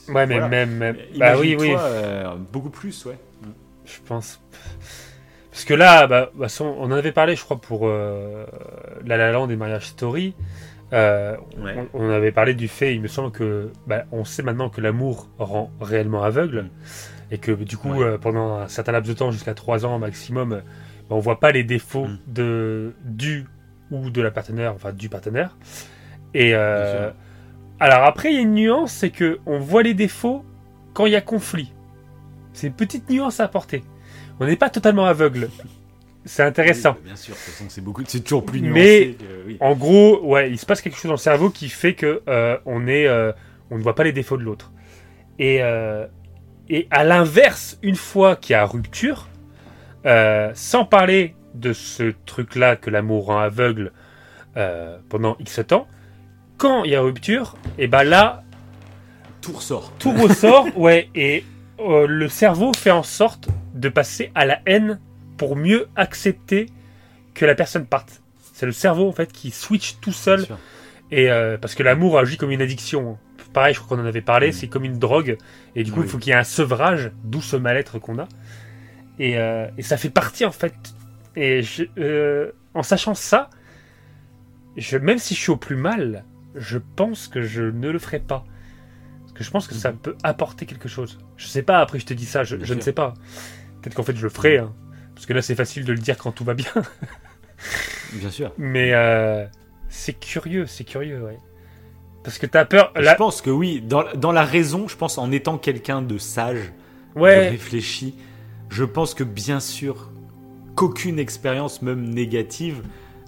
[0.08, 0.48] Ouais, mais voilà.
[0.48, 0.70] même.
[0.76, 1.74] même- Bah oui, oui.
[1.76, 3.18] Euh, beaucoup plus, ouais.
[3.84, 4.40] Je pense.
[5.50, 6.30] Parce que là, bah,
[6.60, 8.44] on en avait parlé, je crois, pour euh,
[9.04, 10.34] La La Land et Marriage Story.
[10.92, 11.74] Euh, Ouais.
[11.94, 14.80] on, on avait parlé du fait, il me semble que, bah, on sait maintenant que
[14.80, 16.66] l'amour rend réellement aveugle,
[17.30, 18.04] et que du coup, Ouais.
[18.04, 20.60] euh, pendant un certain laps de temps, jusqu'à 3 ans maximum, euh,
[21.08, 22.18] bah, on voit pas les défauts Mm.
[22.28, 23.46] de du
[23.90, 25.56] ou de la partenaire, enfin du partenaire.
[26.34, 27.10] Et euh,
[27.80, 30.44] alors après, il y a une nuance, c'est que on voit les défauts
[30.94, 31.72] quand il y a conflit.
[32.52, 33.82] C'est une petite nuance à apporter.
[34.40, 35.48] On n'est pas totalement aveugle.
[36.26, 36.92] C'est intéressant.
[36.98, 39.16] Oui, bien sûr, de toute façon, c'est beaucoup, c'est toujours plus Mais- nuancé.
[39.18, 39.56] que- oui.
[39.60, 42.58] En gros, ouais, il se passe quelque chose dans le cerveau qui fait que euh,
[42.66, 43.32] on est, euh,
[43.70, 44.72] on ne voit pas les défauts de l'autre.
[45.38, 46.06] Et euh,
[46.68, 49.28] et à l'inverse, une fois qu'il y a rupture,
[50.54, 53.92] sans parler de ce truc-là que l'amour rend aveugle
[55.08, 55.86] pendant X temps,
[56.56, 58.42] quand il y a rupture, et ben là,
[59.42, 59.92] Tout ressort.
[59.98, 61.44] tout ressort, ouais, et
[61.78, 64.98] le cerveau fait en sorte de passer à la haine
[65.36, 66.66] pour mieux accepter
[67.34, 68.22] que la personne parte.
[68.52, 70.46] C'est le cerveau en fait qui switch tout seul
[71.10, 73.18] et euh, parce que l'amour agit comme une addiction.
[73.52, 74.52] Pareil, je crois qu'on en avait parlé, Mm.
[74.52, 75.38] c'est comme une drogue
[75.74, 76.06] et du coup Oui.
[76.06, 78.28] il faut qu'il y ait un sevrage, d'où ce mal-être qu'on a.
[79.18, 80.74] Et, euh, et ça fait partie en fait.
[81.36, 83.48] Et je- euh, en sachant ça,
[84.76, 88.18] je, même si je suis au plus mal, je pense que je ne le ferai
[88.20, 88.44] pas.
[89.20, 89.98] Parce que je pense que ça Mhm.
[89.98, 91.18] peut apporter quelque chose.
[91.36, 93.14] Je sais pas, après je te dis ça, je, je ne sais pas.
[93.82, 94.58] Peut-être qu'en fait je le ferai.
[94.58, 94.72] hein.
[95.16, 96.70] Parce que là c'est facile de le dire quand tout va bien.
[98.12, 98.52] Bien sûr.
[98.58, 99.44] Mais euh,
[99.88, 101.38] c'est curieux, c'est curieux, ouais.
[102.22, 102.92] Parce que t'as peur.
[102.94, 106.18] Je Là, pense que oui, dans, dans la raison, je pense en étant quelqu'un de
[106.18, 106.72] sage,
[107.16, 108.14] de réfléchi,
[108.68, 110.12] je pense que bien sûr
[110.74, 112.82] qu'aucune expérience, même négative,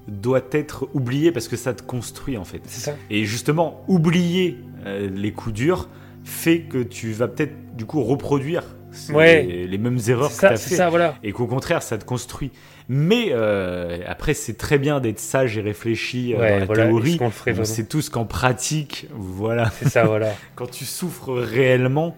[0.08, 2.60] doit être oubliée parce que ça te construit en fait.
[2.66, 2.96] c'est ça.
[3.10, 5.88] Et justement, oublier euh, les coups durs
[6.24, 8.64] fait que tu vas peut-être du coup reproduire
[9.10, 9.42] Ouais.
[9.68, 10.74] les, mêmes erreurs que tu as fait.
[10.76, 11.16] ça, voilà.
[11.22, 12.50] Et qu'au contraire, ça te construit.
[12.88, 16.84] Mais euh, après, c'est très bien d'être sage et réfléchi euh, Ouais, dans la voilà.
[16.86, 17.18] théorie.
[17.58, 20.34] On sait tous qu'en pratique, voilà, C'est ça, voilà.
[20.54, 22.16] quand tu souffres réellement,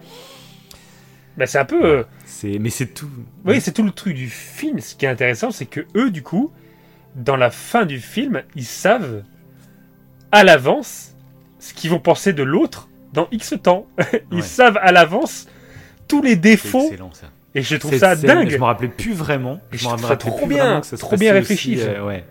[1.37, 1.83] bah, c'est un peu.
[1.83, 3.09] euh, c'est mais c'est tout.
[3.45, 4.79] Oui, c'est tout le truc du film.
[4.79, 6.51] Ce qui est intéressant, c'est que eux, du coup,
[7.15, 9.23] dans la fin du film, ils savent
[10.31, 11.15] à l'avance
[11.59, 13.87] ce qu'ils vont penser de l'autre dans X temps.
[14.31, 14.41] ils Ouais.
[14.41, 15.47] savent à l'avance
[16.11, 16.87] tous les défauts.
[16.89, 17.27] excellent ça.
[17.53, 18.49] Et je trouve ça dingue.
[18.49, 19.59] Je me rappelais plus vraiment.
[19.71, 22.23] Je Je me rappelais trop bien, que ça trop bien réfléchi, aussi, euh, ouais.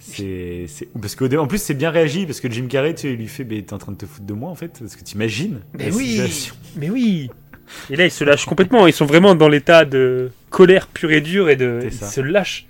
[0.00, 0.66] C'est,
[1.00, 3.60] parce dé- en plus c'est bien réagi parce que Jim Carrey tu lui fait mais
[3.62, 6.06] t'es en train de te foutre de moi en fait parce que t'imagines Mais oui,
[6.06, 6.54] situation.
[6.76, 7.30] mais oui.
[7.90, 8.86] Et là, ils se lâchent complètement.
[8.86, 11.80] Ils sont vraiment dans l'état de colère pure et dure et de.
[11.84, 12.66] Ils se lâchent.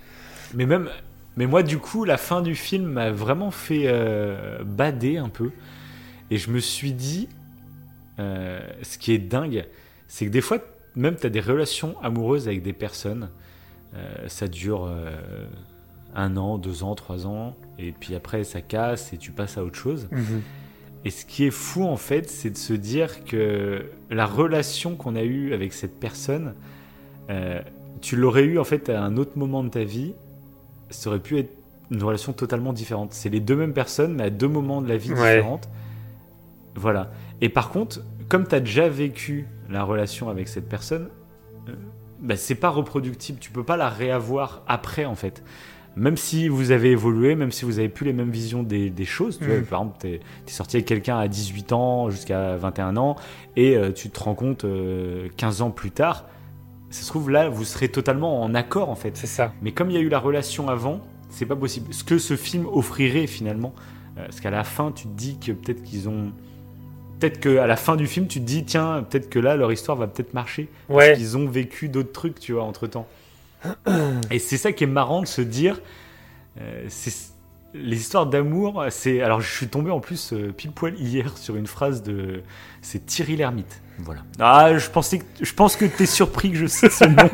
[0.53, 0.89] Mais même,
[1.37, 5.51] mais moi du coup, la fin du film m'a vraiment fait euh, bader un peu.
[6.31, 7.29] Et je me suis dit,
[8.19, 9.63] euh, ce qui est dingue,
[10.09, 10.57] c'est que des fois,
[10.95, 13.29] même tu as des relations amoureuses avec des personnes.
[13.95, 15.45] euh, ça dure euh,
[16.15, 17.55] un an, deux ans, trois ans.
[17.77, 20.07] Et puis après, ça casse et tu passes à autre chose.
[20.11, 20.41] Mhm.
[21.05, 25.15] Et ce qui est fou, en fait, c'est de se dire que la relation qu'on
[25.15, 26.53] a eue avec cette personne,
[27.29, 27.61] euh,
[28.01, 30.13] tu l'aurais eu, en fait, à un autre moment de ta vie.
[30.89, 31.51] Ça aurait pu être
[31.91, 33.13] une relation totalement différente.
[33.13, 35.37] C'est les deux mêmes personnes, mais à deux moments de la vie Ouais.
[35.37, 35.69] différentes.
[36.75, 37.11] Voilà.
[37.41, 41.09] Et par contre, comme tu as déjà vécu la relation avec cette personne,
[41.67, 41.73] euh,
[42.21, 43.39] bah, c'est pas reproductible.
[43.39, 45.43] Tu peux pas la réavoir après, en fait.
[45.95, 49.05] Même si vous avez évolué, même si vous avez plus les mêmes visions des, des
[49.05, 49.63] choses, tu vois, Mhm.
[49.65, 53.15] par exemple, t'es es sorti avec quelqu'un à 18 ans jusqu'à 21 ans,
[53.55, 56.25] et euh, tu te rends compte euh, 15 ans plus tard,
[56.91, 59.17] ça se trouve là, vous serez totalement en accord en fait.
[59.17, 59.51] C'est ça.
[59.61, 61.93] Mais comme il y a eu la relation avant, c'est pas possible.
[61.93, 63.73] Ce que ce film offrirait finalement,
[64.17, 66.31] euh, parce qu'à la fin, tu te dis que peut-être qu'ils ont.
[67.19, 69.97] Peut-être qu'à la fin du film, tu te dis, tiens, peut-être que là, leur histoire
[69.97, 70.69] va peut-être marcher.
[70.87, 71.09] Ouais.
[71.09, 73.07] Parce qu'ils ont vécu d'autres trucs, tu vois, entre temps.
[74.31, 75.81] Et c'est ça qui est marrant de se dire.
[76.61, 77.13] euh, c'est
[77.75, 79.21] les histoires d'amour, c'est.
[79.21, 82.41] Alors, je suis tombé en plus euh, pile poil hier sur une phrase de.
[82.81, 83.81] C'est Thierry Lhermitte.
[83.99, 84.21] Voilà.
[84.39, 87.29] Ah, je pensais que, je pense que t'es surpris que je cite ce nom.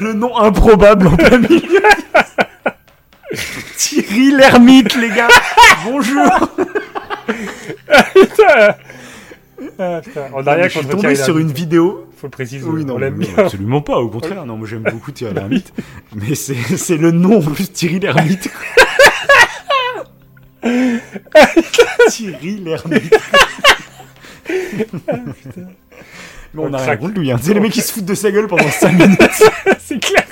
[0.00, 1.80] Le nom improbable en plein milieu.
[3.76, 5.28] Thierry Lhermitte, les gars.
[5.84, 6.28] Bonjour.
[9.78, 10.28] Ah, putain.
[10.34, 12.06] On a rien je suis tombé sur Lhermitte, une vidéo.
[12.16, 12.64] Faut le préciser.
[12.66, 13.30] Oui, non, on l'aime bien.
[13.36, 13.98] absolument pas.
[13.98, 15.72] Au contraire, non, moi j'aime beaucoup Thierry Lhermitte.
[16.14, 18.50] Mais c'est le nom en plus, Thierry Lhermitte.
[22.10, 23.14] Thierry Lhermitte.
[26.54, 27.30] Mais on On a rien contre lui.
[27.30, 27.38] Hein.
[27.40, 29.42] C'est les mecs qui se foutent de sa gueule pendant 5 minutes.
[29.80, 30.24] c'est clair.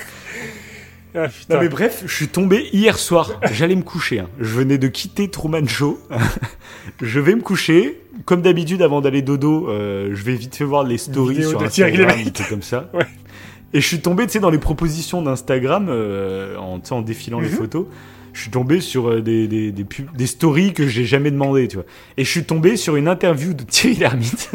[1.15, 1.27] Ah.
[1.49, 3.39] Non mais bref, je suis tombé hier soir.
[3.51, 4.19] J'allais me coucher.
[4.19, 4.27] hein.
[4.39, 5.99] Je venais de quitter Truman Show.
[7.01, 8.01] je vais me coucher.
[8.25, 12.23] Comme d'habitude, avant d'aller dodo, euh, je vais vite fait voir les stories sur Instagram,
[12.23, 12.89] des trucs comme ça.
[12.93, 13.05] Ouais.
[13.73, 17.49] Et je suis tombé, tu sais, dans les propositions d'Instagram, euh, en, en défilant les
[17.49, 17.55] Mhm.
[17.55, 17.85] photos.
[18.35, 21.69] Je suis tombé sur euh, des, des, des, pubs- des stories que j'ai jamais demandé,
[21.69, 21.85] tu vois.
[22.17, 24.51] Et je suis tombé sur une interview de Thierry Lhermitte.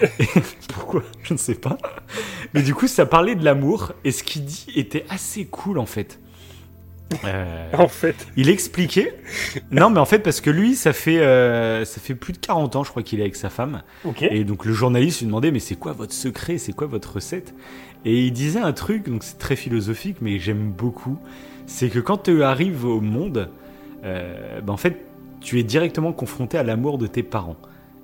[0.72, 1.02] Pourquoi?
[1.24, 1.76] Je ne sais pas.
[2.54, 3.92] Mais du coup, ça parlait de l'amour.
[4.04, 6.20] Et ce qu'il dit était assez cool, en fait.
[7.24, 8.14] Euh, En fait.
[8.36, 9.14] il expliquait.
[9.70, 12.76] Non, mais en fait, parce que lui, ça fait, euh, ça fait plus de 40
[12.76, 13.82] ans, je crois qu'il est avec sa femme.
[14.04, 14.22] Ok.
[14.22, 16.58] Et donc le journaliste lui demandait, mais c'est quoi votre secret?
[16.58, 17.54] C'est quoi votre recette?
[18.04, 21.18] Et il disait un truc, donc c'est très philosophique, mais j'aime beaucoup.
[21.66, 23.48] C'est que quand tu arrives au monde,
[24.04, 25.04] euh, ben, en fait,
[25.40, 27.56] tu es directement confronté à l'amour de tes parents.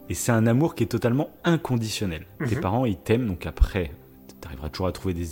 [0.09, 2.27] Et c'est un amour qui est totalement inconditionnel.
[2.49, 2.61] Tes Mhm.
[2.61, 3.93] parents, ils t'aiment, donc après,
[4.41, 5.29] tu arriveras toujours à trouver des,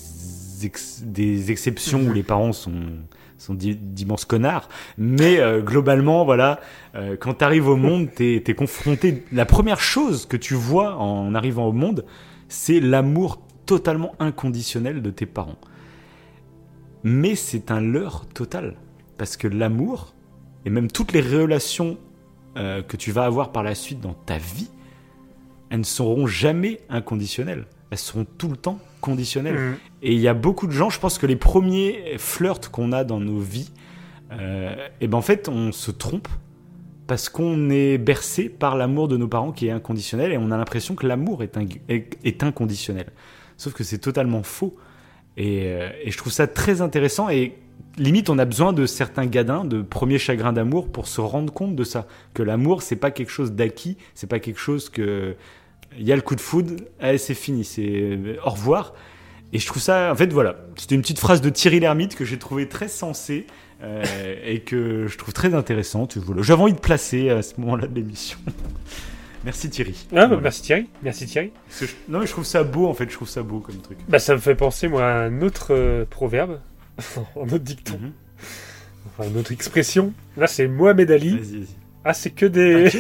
[0.65, 2.15] ex- des exceptions où Mhm.
[2.15, 2.73] les parents sont,
[3.37, 4.69] sont d'i- d'immenses connards.
[4.97, 6.61] Mais euh, globalement, voilà,
[6.95, 9.25] euh, quand tu arrives au monde, tu es, confronté.
[9.33, 12.05] La première chose que tu vois en arrivant au monde,
[12.49, 15.57] c'est l'amour totalement inconditionnel de tes parents.
[17.03, 18.77] Mais c'est un leurre total.
[19.19, 20.15] Parce que l'amour,
[20.65, 21.99] et même toutes les relations
[22.57, 24.71] euh, que tu vas avoir par la suite dans ta vie,
[25.71, 27.67] elles ne seront jamais inconditionnelles.
[27.91, 29.59] Elles seront tout le temps conditionnelles.
[29.59, 29.77] Mhm.
[30.03, 33.05] Et il y a beaucoup de gens, je pense que les premiers flirts qu'on a
[33.05, 33.71] dans nos vies,
[34.33, 36.29] euh, et ben en fait, on se trompe
[37.07, 40.57] parce qu'on est bercé par l'amour de nos parents qui est inconditionnel et on a
[40.57, 43.07] l'impression que l'amour est inconditionnel.
[43.57, 44.77] Sauf que c'est totalement faux.
[45.41, 47.55] Et, euh, et je trouve ça très intéressant et
[47.97, 51.75] limite on a besoin de certains gadins de premiers chagrins d'amour pour se rendre compte
[51.75, 55.35] de ça que l'amour c'est pas quelque chose d'acquis c'est pas quelque chose que
[55.99, 56.75] il y a le coup de foudre
[57.17, 58.93] c'est fini c'est euh, au revoir.
[59.55, 62.27] Et je trouve ça en fait voilà c'était une petite phrase de Thierry Lhermitte que
[62.27, 63.47] j'ai trouvé très sensée
[63.83, 64.05] euh,
[64.45, 66.19] et que je trouve très intéressante.
[66.43, 68.37] J'avais envie de placer à ce moment-là de l'émission
[69.45, 70.43] merci Thierry Ah, bah, Voilà.
[70.43, 70.87] merci Thierry.
[71.03, 71.53] Merci Thierry.
[71.81, 73.99] Je- non mais je trouve ça beau en fait je trouve ça beau comme truc
[74.09, 76.61] Bah, ça me fait penser, moi, à un autre euh, proverbe,
[77.37, 78.13] un autre dicton, Mhm.
[79.19, 80.13] enfin, une autre expression.
[80.37, 81.39] Là, c'est Mohamed Ali.
[82.05, 82.91] Ah, c'est que des.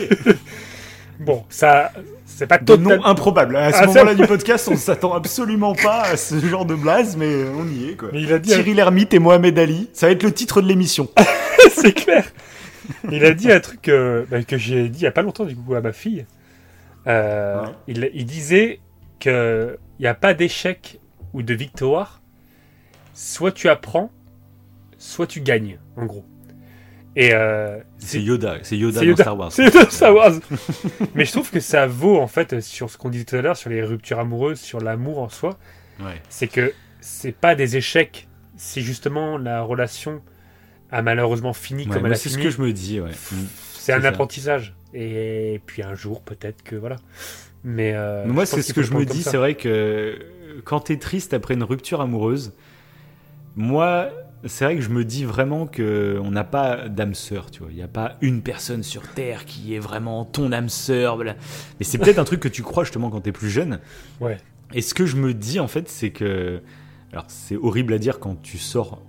[1.20, 1.92] bon, ça.
[2.26, 2.98] C'est pas total...
[2.98, 3.56] nom improbable.
[3.56, 7.16] À ce Ah, moment-là du podcast, on s'attend absolument pas à ce genre de blase,
[7.16, 8.08] mais on y est quoi.
[8.12, 8.48] Mais il a dit.
[8.50, 11.08] Thierry Lhermitte et Mohamed Ali, ça va être le titre de l'émission.
[11.74, 12.24] c'est clair.
[13.10, 15.44] Il a dit un truc euh, bah, que j'ai dit il y a pas longtemps
[15.44, 16.26] du coup à ma fille.
[17.06, 17.68] Euh, Ouais.
[17.88, 18.80] il, il disait
[19.18, 21.00] que il n'y a pas d'échec
[21.32, 22.20] ou de victoire.
[23.14, 24.10] Soit tu apprends,
[24.98, 26.24] soit tu gagnes, en gros.
[27.16, 29.22] Et euh, C'est Yoda, c'est Yoda dans Yoda.
[29.24, 29.52] Star Wars.
[29.52, 30.32] C'est Yoda Star Wars.
[31.14, 33.56] Mais je trouve que ça vaut en fait sur ce qu'on disait tout à l'heure,
[33.56, 35.58] sur les ruptures amoureuses, sur l'amour en soi.
[36.00, 36.20] Ouais.
[36.30, 38.26] c'est que c'est pas des échecs,
[38.56, 40.22] c'est justement la relation
[40.92, 42.44] a malheureusement fini Ouais, comme elle a c'est ce fini.
[42.44, 43.10] que je me dis, ouais.
[43.10, 43.36] Mm.
[43.74, 44.08] C'est un ça.
[44.08, 44.74] apprentissage.
[44.92, 46.96] Et puis un jour, peut-être que voilà.
[47.64, 50.18] Mais euh, Moi, c'est ce que je me dis, c'est vrai que
[50.64, 52.52] quand t'es triste après une rupture amoureuse,
[53.56, 54.08] moi,
[54.46, 57.68] c'est vrai que je me dis vraiment que on n'a pas d'âme sœur, tu vois.
[57.70, 61.16] Il n'y a pas une personne sur Terre qui est vraiment ton âme sœur.
[61.16, 61.34] voilà.
[61.78, 63.80] Mais c'est peut-être un truc que tu crois justement quand t'es plus jeune.
[64.20, 64.38] Ouais.
[64.72, 66.62] Et ce que je me dis en fait, c'est que,
[67.12, 69.02] alors c'est horrible à dire quand tu sors.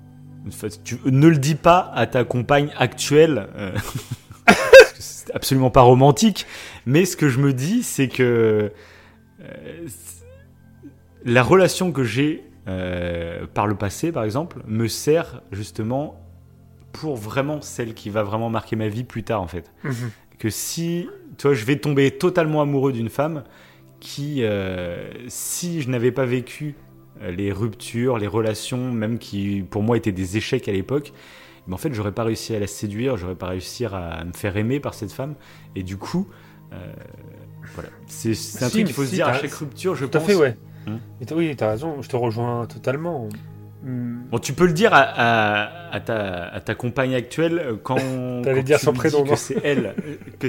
[0.83, 3.47] Tu ne le dis pas à ta compagne actuelle.
[3.55, 3.71] euh,
[4.99, 6.45] c'est absolument pas romantique.
[6.85, 8.71] Mais ce que je me dis, c'est que
[9.41, 9.87] euh,
[11.25, 16.19] la relation que j'ai euh, par le passé, par exemple, me sert justement
[16.91, 19.71] pour vraiment celle qui va vraiment marquer ma vie plus tard, en fait.
[19.83, 20.11] Mhm.
[20.37, 21.07] Que si,
[21.37, 23.43] tu vois, je vais tomber totalement amoureux d'une femme
[23.99, 24.43] qui,
[25.27, 26.75] si je n'avais pas vécu
[27.19, 31.13] les ruptures, les relations, même qui pour moi étaient des échecs à l'époque,
[31.67, 34.57] mais en fait, j'aurais pas réussi à la séduire, j'aurais pas réussi à me faire
[34.57, 35.35] aimer par cette femme,
[35.75, 36.27] et du coup,
[36.73, 36.77] euh,
[37.75, 40.21] voilà, c'est un Si, truc qu'il faut se dire à chaque rupture, je Tout à
[40.21, 40.29] pense.
[40.29, 40.57] fait, ouais.
[40.87, 40.97] Hmm.
[41.21, 43.29] Et t'as- oui, t'as raison, je te rejoins totalement.
[43.83, 47.95] Bon, tu peux le dire à, à- à ta, à ta compagne actuelle euh, quand.
[48.43, 49.95] T'allais dire son prénom, que c'est elle.
[50.05, 50.47] euh, Que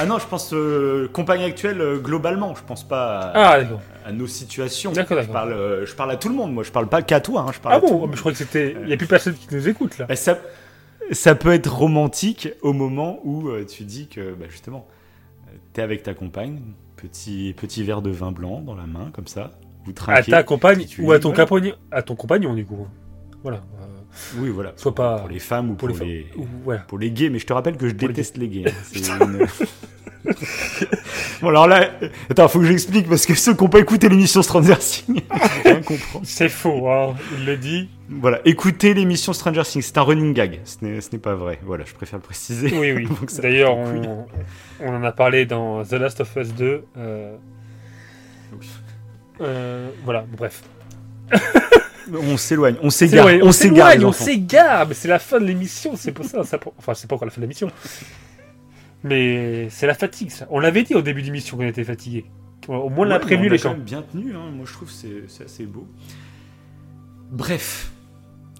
[0.00, 2.54] ah non, je pense euh, compagne actuelle euh, globalement.
[2.54, 3.80] Je pense pas à, Ah, d'accord.
[4.04, 4.92] à nos situations.
[4.92, 5.32] D'accord, Je d'accord.
[5.34, 6.52] parle, euh, je parle à tout le monde.
[6.52, 7.42] Moi, je parle pas qu'à toi.
[7.48, 8.10] hein, je parle Ah à tout le bon monde.
[8.10, 8.76] mais Je crois que c'était.
[8.80, 10.06] Il n'y a plus personne qui nous écoute là.
[10.06, 10.38] Bah, ça,
[11.12, 14.86] ça peut être romantique au moment où euh, tu dis que bah, justement,
[15.48, 16.60] euh, t'es avec ta compagne,
[16.96, 19.52] petit petit verre de vin blanc dans la main comme ça,
[19.84, 20.30] vous À trinquez.
[20.30, 22.86] ta compagne tu ou à ton, compagnon, à ton compagnon, du coup.
[23.42, 23.58] Voilà.
[23.58, 23.86] Euh,
[24.36, 24.72] Oui, voilà.
[24.76, 25.18] Soit pas.
[25.18, 26.40] Pour les femmes ou pour, pour les les, femmes.
[26.42, 26.80] Ou- Voilà.
[26.82, 28.64] pour les gays, mais je te rappelle que je Pour les déteste les gays.
[28.68, 29.18] hein.
[29.30, 29.46] Une-
[31.42, 31.90] bon alors là,
[32.30, 35.20] attends, faut que j'explique parce que ceux qui n'ont pas écouté l'émission Stranger Things,
[35.64, 36.24] rien comprendre.
[36.24, 37.14] C'est faux, hein.
[37.38, 37.90] il le dit.
[38.08, 41.58] Voilà, écoutez l'émission Stranger Things, c'est un running gag, ce n'est pas vrai.
[41.62, 42.72] Voilà, je préfère le préciser.
[42.74, 43.06] Oui, oui.
[43.42, 44.26] D'ailleurs, on,
[44.80, 46.84] on en a parlé dans The Last of Us 2.
[46.96, 47.36] euh,
[49.42, 50.62] euh, voilà, bref.
[52.12, 53.96] On s'éloigne, on s'égare, on s'égare.
[54.04, 56.44] on s'égare, mais c'est la fin de l'émission, c'est pour ça.
[56.44, 57.70] ça pour- Enfin, c'est pas encore la fin de l'émission.
[59.02, 60.46] Mais c'est la fatigue, ça.
[60.50, 62.24] On l'avait dit au début d'émission qu'on était fatigué.
[62.68, 63.74] Au moins, on l'a Ouais, prévenu, les quand gens.
[63.74, 64.50] même bien tenu, hein.
[64.54, 65.86] moi je trouve que c'est assez beau.
[67.30, 67.90] Bref.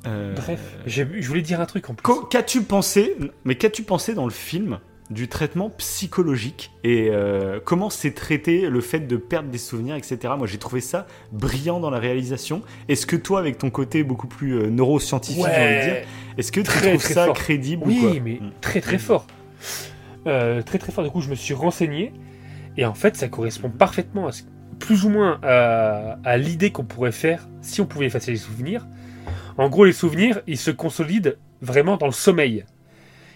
[0.07, 2.13] Euh, Bref, j'ai- je voulais dire un truc en plus.
[2.31, 4.79] Qu'as-tu pensé, mais qu'as-tu pensé dans le film
[5.11, 10.19] du traitement psychologique et euh, comment c'est traité le fait de perdre des souvenirs, etc.
[10.39, 12.63] Moi j'ai trouvé ça brillant dans la réalisation.
[12.89, 15.97] Est-ce que toi, avec ton côté beaucoup plus euh, neuroscientifique, dire,
[16.39, 17.35] est-ce que tu très, trouves très ça fort.
[17.35, 18.51] crédible ou oui, quoi mais Mm.
[18.61, 19.27] très très fort.
[20.27, 21.05] Euh, très très fort.
[21.05, 22.13] Du coup, je me suis renseigné
[22.77, 24.43] et en fait, ça correspond parfaitement à ce-
[24.79, 28.87] plus ou moins à, à l'idée qu'on pourrait faire si on pouvait effacer les souvenirs.
[29.59, 31.33] En gros, les souvenirs, ils se consolident
[31.63, 32.65] vraiment dans le sommeil.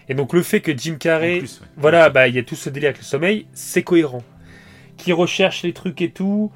[0.09, 1.67] Et donc, le fait que Jim Carrey, plus, ouais.
[1.77, 4.23] voilà, bah il y a tout ce délire avec le sommeil, c'est cohérent.
[4.97, 6.51] Qui recherche les trucs et tout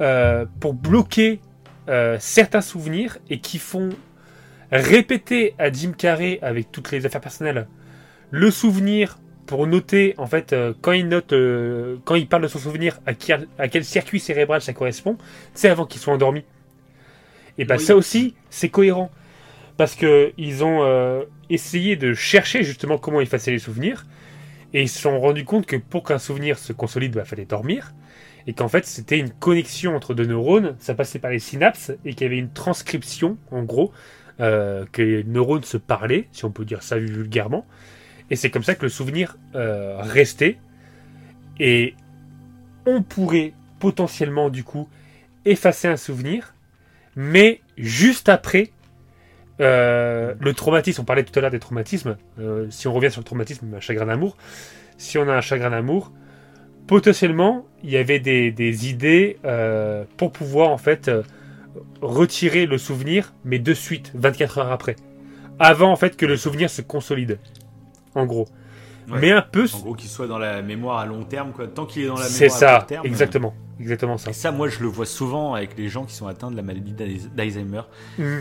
[0.00, 1.40] euh, pour bloquer
[1.88, 3.90] euh, certains souvenirs et qui font
[4.72, 7.68] répéter à Jim Carrey avec toutes les affaires personnelles
[8.30, 11.32] le souvenir pour noter en fait euh, quand il note
[12.04, 15.16] quand il parle de son souvenir à, qui- à quel circuit cérébral ça correspond
[15.52, 16.42] c'est avant qu'il soit endormi
[17.58, 17.84] et bah Oui.
[17.84, 19.10] ça aussi c'est cohérent
[19.76, 24.06] parce que ils ont euh, essayé de chercher justement comment effacer les souvenirs.
[24.72, 27.92] Et ils se sont rendus compte que pour qu'un souvenir se consolide il fallait dormir.
[28.46, 30.76] Et qu'en fait c'était une connexion entre deux neurones.
[30.78, 33.92] Ça passait par les synapses et qu'il y avait une transcription en gros
[34.40, 37.66] euh, que les neurones se parlaient si on peut dire ça vulgairement.
[38.30, 40.58] Et c'est comme ça que le souvenir euh, restait.
[41.60, 41.94] Et
[42.86, 44.88] on pourrait potentiellement, du coup,
[45.44, 46.54] effacer un souvenir,
[47.16, 48.70] mais juste après
[49.60, 51.02] euh, le traumatisme.
[51.02, 52.16] On parlait tout à l'heure des traumatismes.
[52.38, 54.36] Euh, si on revient sur le traumatisme, un chagrin d'amour.
[54.96, 56.12] Si on a un chagrin d'amour,
[56.86, 61.10] potentiellement, il y avait des, idées euh, pour pouvoir, en fait,
[62.00, 64.96] retirer le souvenir, mais de suite, 24 heures après.
[65.58, 67.38] Avant, en fait, que le souvenir se consolide.
[68.14, 68.48] En gros.
[69.10, 69.18] Ouais.
[69.20, 69.66] Mais un peu.
[69.74, 71.66] En gros, qu'il soit dans la mémoire à long terme, quoi.
[71.66, 73.06] Tant qu'il est dans la C'est mémoire à court terme.
[73.06, 73.54] exactement.
[73.80, 74.30] Exactement ça.
[74.30, 76.62] Et ça, moi, je le vois souvent avec les gens qui sont atteints de la
[76.62, 77.82] maladie d'Alz- d'Alzheimer,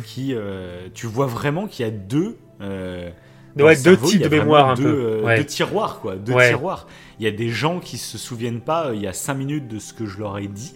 [0.05, 2.37] qui, euh, tu vois vraiment qu'il y a deux.
[2.61, 3.09] euh,
[3.55, 4.89] Ouais, le deux cerveau, types de mémoire un deux, peu.
[4.89, 5.37] euh, Ouais.
[5.37, 6.15] deux tiroirs, quoi.
[6.15, 6.49] Deux Ouais.
[6.49, 6.87] tiroirs.
[7.19, 9.67] Il y a des gens qui se souviennent pas, euh, il y a cinq minutes
[9.67, 10.73] de ce que je leur ai dit,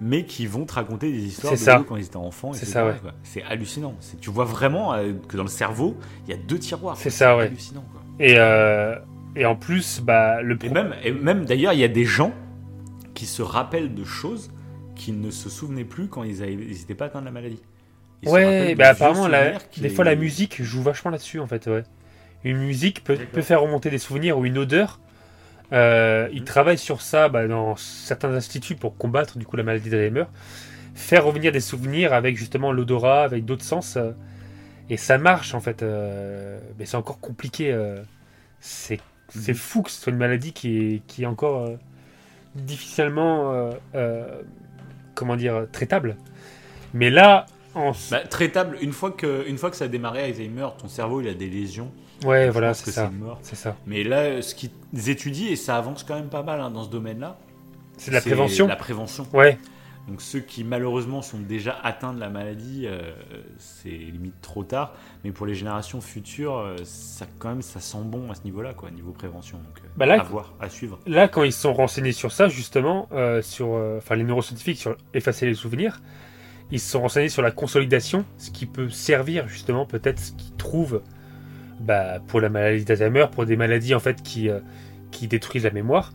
[0.00, 1.78] mais qui vont te raconter des histoires de C'est ça.
[1.80, 2.52] eux quand ils étaient enfants.
[2.52, 2.94] C'est ça, ouais.
[3.22, 3.94] C'est hallucinant.
[4.00, 4.94] C'est- Tu vois vraiment
[5.28, 5.96] que dans le cerveau,
[6.26, 6.96] il y a deux tiroirs.
[6.98, 7.44] C'est ça, ouais.
[7.44, 8.02] hallucinant, quoi.
[8.20, 8.94] Et, euh,
[9.36, 12.32] et en plus, bah, le Et même, et même d'ailleurs, il y a des gens
[13.14, 14.50] qui se rappellent de choses
[14.96, 17.62] qu'ils ne se souvenaient plus quand ils n'étaient pas atteints de la maladie.
[18.22, 21.66] Ils Ouais, bah apparemment, la- des fois la musique joue vachement là-dessus en fait.
[21.66, 21.82] Ouais.
[22.44, 25.00] Une musique peut, peut faire remonter des souvenirs ou une odeur
[25.72, 29.90] Euh, il travaille sur ça bah, dans certains instituts pour combattre du coup la maladie
[29.90, 30.24] d'Alzheimer,
[30.94, 34.12] faire revenir des souvenirs avec justement l'odorat, avec d'autres sens, euh,
[34.90, 35.82] et ça marche en fait.
[35.82, 37.76] euh, mais c'est encore compliqué.
[38.60, 39.00] c'est
[39.34, 39.58] c'est Mhm.
[39.58, 41.76] fou que ce soit une maladie qui est, qui est encore euh,
[42.54, 44.42] difficilement euh, euh,
[45.14, 46.16] comment dire traitable.
[46.94, 47.92] Mais là, en...
[48.10, 51.28] Bah, traitable, une fois, que, une fois que ça a démarré Alzheimer, ton cerveau il
[51.28, 51.90] a des lésions.
[52.24, 53.10] ouais, voilà, c'est ça.
[53.42, 53.76] C'est ça.
[53.86, 54.70] Mais là, ce qu'ils
[55.08, 57.38] étudient, et ça avance quand même pas mal hein, dans ce domaine-là,
[57.96, 58.66] C'est de la prévention.
[58.66, 59.26] La prévention.
[59.32, 59.58] Ouais,
[60.08, 63.12] Donc ceux qui malheureusement sont déjà atteints de la maladie, euh,
[63.58, 64.94] c'est limite trop tard.
[65.22, 68.74] Mais pour les générations futures, euh, ça quand même ça sent bon à ce niveau-là,
[68.74, 69.58] quoi, niveau prévention.
[69.58, 70.98] Donc euh, Bah là- à voir, à suivre.
[71.06, 73.08] Là, quand ils se sont renseignés sur ça, justement,
[73.42, 73.68] sur,
[73.98, 76.00] enfin les neuroscientifiques sur effacer les souvenirs,
[76.72, 80.56] ils se sont renseignés sur la consolidation, ce qui peut servir justement peut-être ce qu'ils
[80.56, 81.02] trouvent
[81.80, 84.48] bah, pour la maladie d'Alzheimer, pour des maladies en fait qui,
[85.12, 86.12] qui détruisent la mémoire.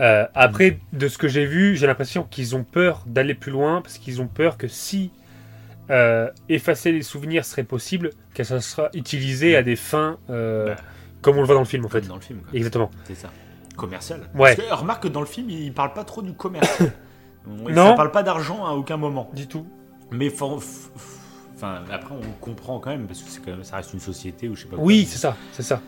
[0.00, 3.82] Euh, après, de ce que j'ai vu, j'ai l'impression qu'ils ont peur d'aller plus loin
[3.82, 5.10] parce qu'ils ont peur que si
[5.90, 10.80] euh, effacer les souvenirs serait possible, que ça sera utilisé à des fins euh, Bah,
[11.20, 12.00] comme on le voit dans le film en fait.
[12.02, 12.50] dans le film, quoi.
[12.56, 12.90] Exactement.
[13.04, 13.30] C'est ça.
[13.76, 14.20] Commercial.
[14.34, 14.56] Ouais.
[14.56, 16.82] Parce que, remarque que dans le film, il parle pas trop du commerce.
[17.46, 17.88] Non.
[17.88, 19.30] Ça parle pas d'argent à aucun moment.
[19.34, 19.66] Du tout.
[20.10, 24.46] Mais enfin, après, on comprend quand même parce que quand même, ça reste une société
[24.46, 24.76] ou je sais pas.
[24.78, 25.80] Oui, c'est ça, c'est ça.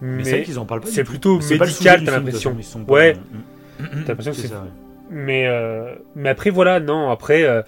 [0.00, 0.88] Mais, Mais, c'est qu'ils en parlent pas.
[0.88, 2.56] c'est plutôt médical, t'as l'impression.
[2.88, 3.14] Ouais.
[3.78, 3.88] Mm, mm.
[4.04, 4.60] T'as l'impression que c'est- ouais.
[5.10, 7.62] mais, euh, mais après, voilà, non, après, euh,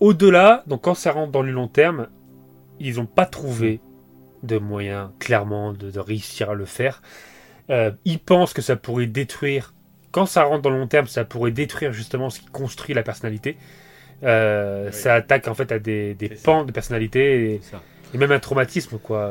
[0.00, 2.08] au-delà, donc quand ça rentre dans le long terme,
[2.80, 3.80] ils n'ont pas trouvé
[4.42, 7.00] de moyen, clairement, de, de réussir à le faire.
[7.70, 9.72] Euh, ils pensent que ça pourrait détruire,
[10.10, 13.02] quand ça rentre dans le long terme, ça pourrait détruire justement ce qui construit la
[13.02, 13.56] personnalité.
[14.22, 14.28] Oui.
[14.92, 16.42] Ça attaque en fait à des, des C'est ça.
[16.44, 17.60] pans de personnalité
[18.12, 19.30] et même un traumatisme, quoi.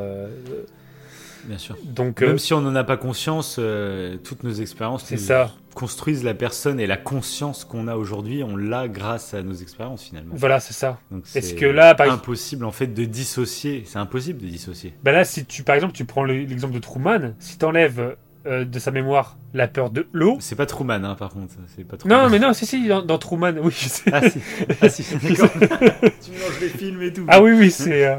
[1.44, 1.78] Euh, Bien sûr.
[1.84, 5.22] Donc, euh, Même si on n'en a pas conscience, euh, toutes nos expériences c'est nous
[5.22, 5.52] ça.
[5.76, 10.04] construisent la personne et la conscience qu'on a aujourd'hui, on l'a grâce à nos expériences
[10.04, 10.34] finalement.
[10.38, 11.00] Voilà, c'est ça.
[11.12, 13.84] Donc Est-ce c'est que là, par impossible en fait de dissocier.
[13.86, 14.94] C'est impossible de dissocier.
[15.04, 18.16] Bah là, si tu, par exemple, tu prends le- l'exemple de Truman, si tu enlèves
[18.46, 20.36] de sa mémoire la peur de l'eau.
[20.42, 21.54] C'est pas Truman, hein, par contre.
[21.76, 22.24] C'est pas Truman.
[22.24, 24.12] Non, mais non, si, si, dans, dans Truman, oui, je sais.
[24.12, 24.40] Ah si,
[24.82, 25.50] ah, si d'accord.
[25.54, 27.26] tu mélanges les films et tout.
[27.30, 28.06] Ah oui, oui, c'est.
[28.06, 28.18] euh,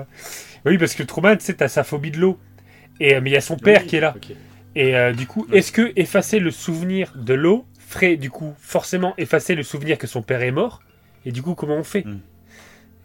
[0.65, 2.39] Oui, parce que Truman, tu sais, t'as sa phobie de l'eau.
[3.01, 4.15] Et, euh, mais il y a son père Oui, qui est là.
[4.77, 9.15] Et euh, du coup, est-ce que effacer le souvenir de l'eau ferait, du coup, forcément
[9.19, 10.83] effacer le souvenir que son père est mort?
[11.25, 12.05] Et du coup, comment on fait?
[12.05, 12.19] Hmm.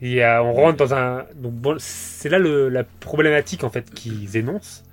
[0.01, 1.25] Et euh, on rentre dans un.
[1.35, 4.83] Donc, bon, c'est là le- la problématique, en fait, qu'ils énoncent.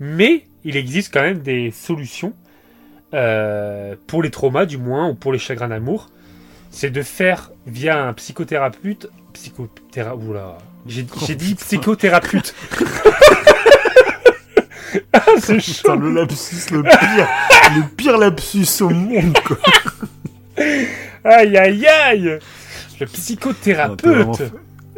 [0.00, 2.34] Mais il existe quand même des solutions
[3.14, 6.08] euh, pour les traumas, du moins, ou pour les chagrins d'amour.
[6.70, 9.10] C'est de faire via un psychothérapeute.
[9.32, 10.16] Psychothéra...
[10.16, 10.58] Oula.
[10.86, 11.02] J'ai
[11.36, 12.54] dit psychothérapeute.
[15.12, 15.92] ah, c'est chaud.
[15.92, 17.28] Putain, le lapsus, le pire,
[17.76, 19.56] le pire lapsus au monde, quoi.
[21.24, 22.38] Aïe, aïe, aïe
[23.00, 24.36] Le Non, psychothérapeute vraiment-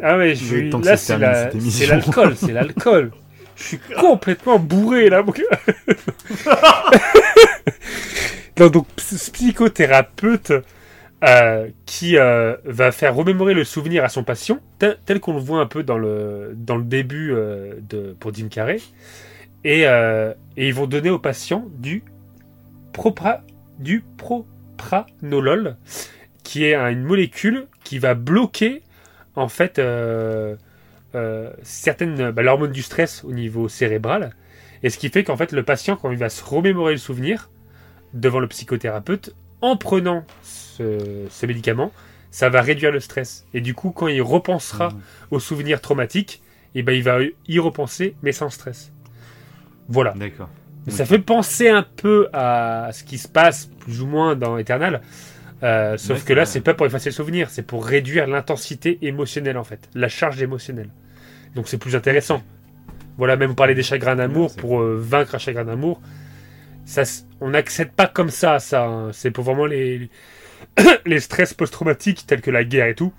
[0.03, 0.69] Ah ouais, je suis...
[0.83, 1.49] là, c'est la...
[1.87, 3.11] l'alcool, c'est l'alcool.
[3.55, 5.23] Je suis complètement bourré, là.
[5.23, 5.41] donc-
[8.59, 10.53] non, donc, ps- psychothérapeute
[11.23, 15.39] euh, qui euh, va faire remémorer le souvenir à son patient, tel, tel qu'on le
[15.39, 18.79] voit un peu dans le, dans le début euh, de, pour Jim Carrey.
[19.65, 22.03] Et, euh, et ils vont donner au patient du,
[22.93, 23.41] propra,
[23.79, 25.75] du propranolol,
[26.43, 28.83] qui est un- une molécule qui va bloquer
[29.35, 30.55] en fait euh,
[31.15, 34.35] euh, certaines bah, l'hormone du stress au niveau cérébral.
[34.83, 37.49] Et ce qui fait qu'en fait le patient quand il va se remémorer le souvenir
[38.13, 41.91] devant le psychothérapeute en prenant ce, ce médicament
[42.31, 43.45] ça va réduire le stress.
[43.53, 44.93] Et du coup quand il repensera
[45.31, 46.43] au souvenir traumatique
[46.75, 47.17] et ben il va
[47.47, 48.91] y repenser mais sans stress
[49.87, 50.49] voilà D'accord.
[50.85, 54.57] mais Ça fait penser un peu à ce qui se passe plus ou moins dans
[54.57, 55.01] Eternal.
[55.63, 59.57] Euh, sauf que là, c'est pas pour effacer le souvenir, c'est pour réduire l'intensité émotionnelle
[59.57, 60.89] en fait, la charge émotionnelle.
[61.55, 62.43] Donc c'est plus intéressant.
[63.17, 66.01] Voilà, même parler des chagrins d'amour Ouais, pour euh, vaincre un chagrin d'amour,
[66.83, 67.03] ça,
[67.39, 68.83] on n'accède pas comme ça à ça.
[68.85, 69.09] hein.
[69.13, 70.09] C'est pour vraiment les,
[71.05, 73.13] les stress post-traumatiques tels que la guerre et tout.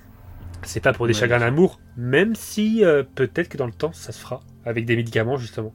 [0.62, 1.20] C'est pas pour des Ouais.
[1.20, 4.96] chagrins d'amour, même si euh, peut-être que dans le temps ça se fera avec des
[4.96, 5.72] médicaments justement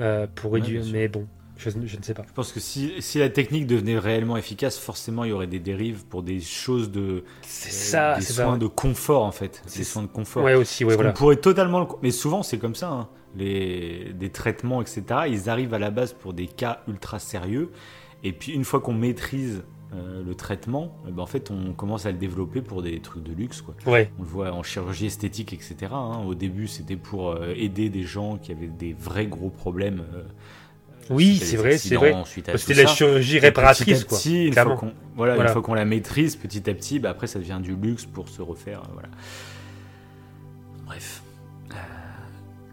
[0.00, 0.82] euh, pour réduire.
[0.92, 2.24] mais bon, je, je ne sais pas.
[2.28, 5.58] Je pense que si, si la technique devenait réellement efficace, forcément il y aurait des
[5.60, 9.62] dérives pour des choses de C'est euh, ça, des c'est soins de confort en fait,
[9.66, 10.44] C'est- des soins de confort.
[10.44, 11.12] Ouais, aussi, ouais, Parce voilà.
[11.12, 11.86] qu'on pourrait totalement le...
[12.02, 12.88] Mais souvent, c'est comme ça.
[12.90, 13.08] hein.
[13.36, 14.12] Les...
[14.14, 15.02] Des traitements, etc.
[15.28, 17.70] Ils arrivent à la base pour des cas ultra sérieux.
[18.24, 19.62] Et puis, une fois qu'on maîtrise
[19.94, 23.32] euh, le traitement, ben, en fait, on commence à le développer pour des trucs de
[23.32, 23.62] luxe.
[23.62, 23.74] Quoi.
[23.86, 25.76] Ouais, On le voit en chirurgie esthétique, etc.
[25.92, 26.22] hein.
[26.26, 30.02] Au début, c'était pour euh, aider des gens qui avaient des vrais gros problèmes.
[30.14, 30.22] euh,
[31.10, 32.14] Oui, c'est vrai, c'est vrai.
[32.26, 32.94] C'était la ça.
[32.94, 34.18] chirurgie réparatrice, quoi.
[34.18, 35.50] petit, une fois qu'on voilà, Voilà.
[35.50, 38.28] une fois qu'on la maîtrise petit à petit, bah après ça devient du luxe pour
[38.28, 38.82] se refaire.
[38.92, 39.08] Voilà.
[40.86, 41.22] Bref.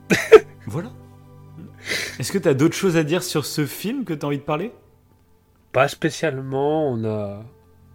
[0.68, 0.92] Voilà.
[2.20, 4.38] Est-ce que tu as d'autres choses à dire sur ce film que tu as envie
[4.38, 4.72] de parler?
[5.74, 7.44] Pas spécialement, on a,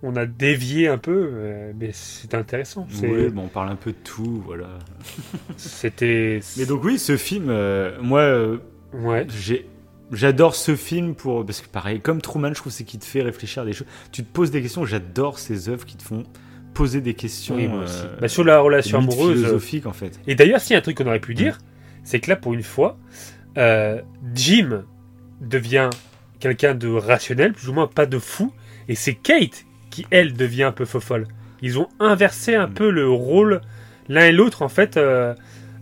[0.03, 2.87] on a dévié un peu, euh, mais c'est intéressant.
[3.03, 4.69] Oui, bon, on parle un peu de tout, voilà.
[5.57, 6.41] C'était.
[6.59, 8.59] Mais donc oui, ce film, euh, moi, euh,
[8.93, 9.27] Ouais.
[9.31, 9.67] j'ai
[10.11, 13.21] J'adore ce film pour parce que pareil comme Truman, je trouve c'est qui te fait
[13.21, 13.87] réfléchir à des choses.
[14.11, 14.87] Tu te poses des questions.
[14.87, 16.23] J'adore ces œuvres qui te font
[16.73, 17.57] poser des questions.
[17.57, 18.05] Oui, moi aussi.
[18.07, 19.37] euh, Bah, sur la relation amoureuse.
[19.41, 20.19] philosophiques en fait.
[20.27, 21.59] Et d'ailleurs, s'il y a un truc qu'on aurait pu dire,
[22.05, 22.97] c'est que là, pour une fois,
[23.59, 24.01] euh,
[24.35, 24.85] Jim
[25.43, 25.91] devient
[26.41, 28.53] quelqu'un de rationnel, plus ou moins pas de fou,
[28.89, 31.27] et c'est Kate qui, elle, devient un peu fofolle.
[31.63, 32.75] Ils ont inversé un Mm.
[32.75, 33.61] peu le rôle
[34.09, 34.97] l'un et l'autre, en fait.
[34.97, 35.35] euh,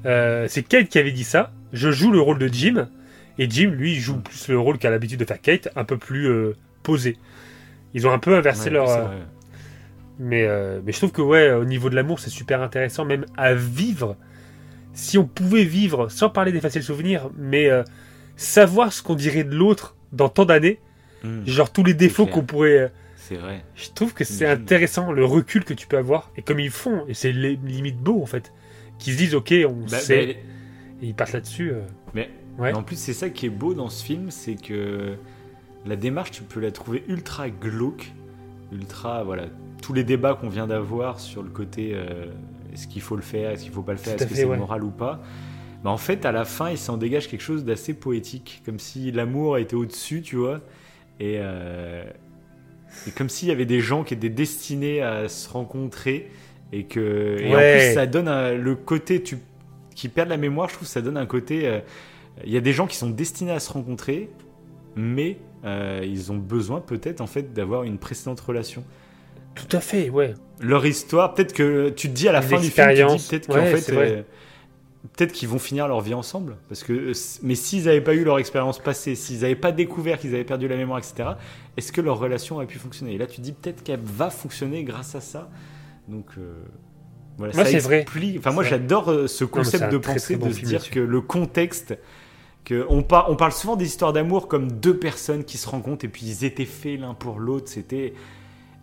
[0.07, 1.53] euh, c'est Kate qui avait dit ça.
[1.73, 2.89] Je joue le rôle de Jim,
[3.39, 6.27] et Jim, lui, joue plus le rôle qu'a l'habitude de faire Kate, un peu plus
[6.29, 7.17] euh, posé.
[7.95, 9.11] Ils ont un peu inversé Ouais, leur.
[10.19, 10.49] mais,
[10.85, 14.17] mais je trouve que ouais, au niveau de l'amour, c'est super intéressant, même à vivre.
[14.95, 17.69] Si on pouvait vivre, sans parler d'effacer le souvenir, mais
[18.37, 20.81] savoir ce qu'on dirait de l'autre dans tant d'années,
[21.25, 22.79] Mm, genre tous les défauts qu'on pourrait...
[22.79, 23.65] euh, c'est vrai.
[23.75, 27.05] je trouve que c'est intéressant, le recul que tu peux avoir, et comme ils font,
[27.09, 28.53] et c'est les limites beau en fait,
[28.99, 30.33] qu'ils se disent ok, on Bah, sait, bah,
[31.03, 31.71] et ils partent là-dessus.
[31.73, 31.81] euh.
[32.15, 32.29] Mais
[32.59, 32.73] Ouais.
[32.75, 35.15] en plus, c'est ça qui est beau dans ce film, c'est que
[35.87, 38.13] la démarche, tu peux la trouver ultra glauque,
[38.73, 39.45] ultra voilà,
[39.83, 42.27] tous les débats qu'on vient d'avoir sur le côté euh,
[42.73, 44.57] est-ce qu'il faut le faire, est-ce qu'il faut pas le faire, est-ce que c'est ouais.
[44.59, 45.23] moral ou pas.
[45.85, 49.13] Bah, en fait, à la fin, il s'en dégage quelque chose d'assez poétique, comme si
[49.13, 50.61] l'amour était au-dessus, tu vois,
[51.21, 52.05] et, euh,
[53.07, 56.31] et comme s'il y avait des gens qui étaient destinés à se rencontrer
[56.73, 59.39] et que et en plus ça donne un- le côté tu
[59.95, 61.67] qui perdent la mémoire, je trouve que ça donne un côté.
[61.67, 61.81] euh,
[62.45, 64.31] Il y a des gens qui sont destinés à se rencontrer,
[64.97, 68.85] mais euh, ils ont besoin peut-être en fait d'avoir une précédente relation.
[69.55, 70.35] Tout à fait, ouais.
[70.61, 72.87] Leur histoire, peut-être que tu te dis à la fin du film,
[73.29, 73.83] peut-être qu'en fait,
[75.15, 77.13] peut-être qu'ils vont finir leur vie ensemble, parce que euh,
[77.43, 80.69] mais s'ils n'avaient pas eu leur expérience passée, s'ils n'avaient pas découvert qu'ils avaient perdu
[80.69, 81.31] la mémoire, etc.
[81.77, 83.15] Est-ce que leur relation aurait pu fonctionner?
[83.15, 85.51] Et là, tu dis peut-être qu'elle va fonctionner grâce à ça.
[86.09, 86.63] Donc euh,
[87.39, 88.05] voilà, Moi, c'est vrai.
[88.39, 91.21] Enfin, moi, j'adore euh, ce concept de pensée, très bon de se dire que le
[91.21, 91.99] contexte,
[92.65, 96.05] que on, par- on parle souvent des histoires d'amour comme deux personnes qui se rencontrent
[96.05, 97.69] et puis ils étaient faits l'un pour l'autre.
[97.69, 98.15] C'était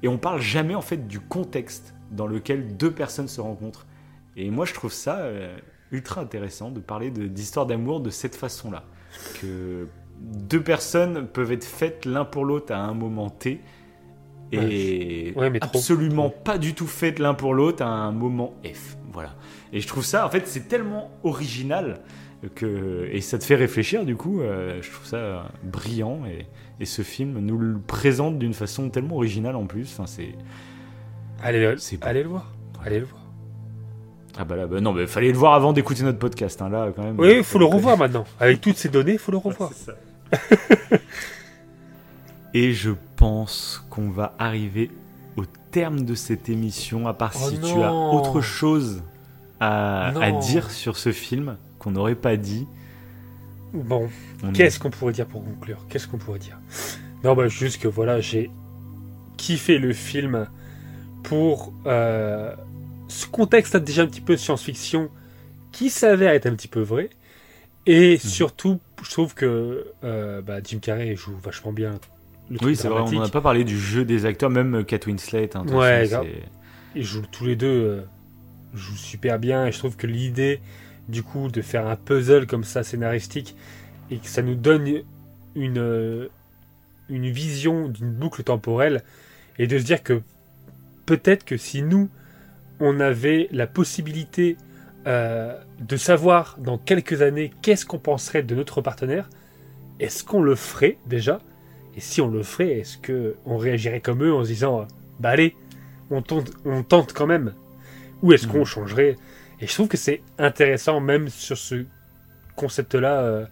[0.04, 3.86] et on parle jamais en fait du contexte dans lequel deux personnes se rencontrent.
[4.36, 5.56] Et moi, je trouve ça euh,
[5.94, 8.84] ultra intéressant de parler d'histoires d'amour de cette façon-là,
[9.42, 9.88] que
[10.20, 13.62] deux personnes peuvent être faites l'un pour l'autre à un moment T.
[14.52, 15.78] Et Ouais, mais trop.
[15.78, 18.98] absolument pas du tout faites l'un pour l'autre à un moment F.
[19.12, 19.36] Voilà.
[19.72, 22.02] Et je trouve ça, en fait, c'est tellement original
[22.56, 24.06] que et ça te fait réfléchir.
[24.06, 26.46] Du coup, euh, je trouve ça brillant et,
[26.80, 29.92] et ce film nous le présente d'une façon tellement originale en plus.
[29.94, 30.36] Enfin, c'est
[32.02, 32.54] allez le voir.
[32.84, 33.23] Allez le voir.
[34.38, 36.62] Ah bah là, bah non, mais fallait le voir avant d'écouter notre podcast.
[36.62, 37.20] Hein, là, quand même.
[37.20, 38.26] Oui, il faut le revoir maintenant.
[38.40, 39.72] Avec toutes ces données, il faut le revoir.
[39.74, 40.98] C'est ça.
[42.56, 44.92] Et je pense qu'on va arriver
[45.38, 49.04] au terme de cette émission, à part Oh si tu as autre chose
[49.60, 50.12] à,
[50.42, 52.68] dire sur ce film qu'on n'aurait pas dit.
[53.74, 54.10] Bon,
[54.44, 55.86] On est- qu'est-ce qu'on pourrait dire pour conclure?
[55.90, 56.60] Qu'est-ce qu'on pourrait dire?
[57.24, 58.52] Non, bah juste que voilà, j'ai
[59.38, 60.48] kiffé le film
[61.24, 62.54] pour euh,
[63.08, 65.10] ce contexte déjà un petit peu science-fiction
[65.72, 67.10] qui s'avère être un petit peu vrai.
[67.86, 72.00] Et surtout, je trouve que euh, bah, Jim Carrey joue vachement bien.
[72.50, 75.56] Le Oui, c'est vrai, on n'a pas parlé du jeu des acteurs, même Kate Winslet.
[75.56, 76.10] hein, de Ouais,
[76.96, 78.02] Ils jouent tous les deux euh,
[78.74, 80.62] jouent super bien et je trouve que l'idée
[81.10, 83.56] du coup de faire un puzzle comme ça scénaristique
[84.10, 85.02] et que ça nous donne
[85.56, 86.30] une
[87.10, 89.04] une vision d'une boucle temporelle
[89.60, 90.22] et de se dire que
[91.06, 92.10] peut-être que si nous
[92.80, 94.58] on avait la possibilité
[95.08, 99.30] euh, de savoir dans quelques années qu'est-ce qu'on penserait de notre partenaire,
[100.00, 101.40] est-ce qu'on le ferait déjà?
[101.96, 104.88] Et si on le ferait, est-ce que on réagirait comme eux en se disant
[105.20, 105.56] bah allez,
[106.10, 107.54] on tente, on tente quand même?
[108.24, 108.66] Ou est-ce qu'on Mhm.
[108.66, 109.18] changerait?
[109.62, 111.86] Et je trouve que c'est intéressant, même sur ce
[112.56, 113.46] concept-là, euh,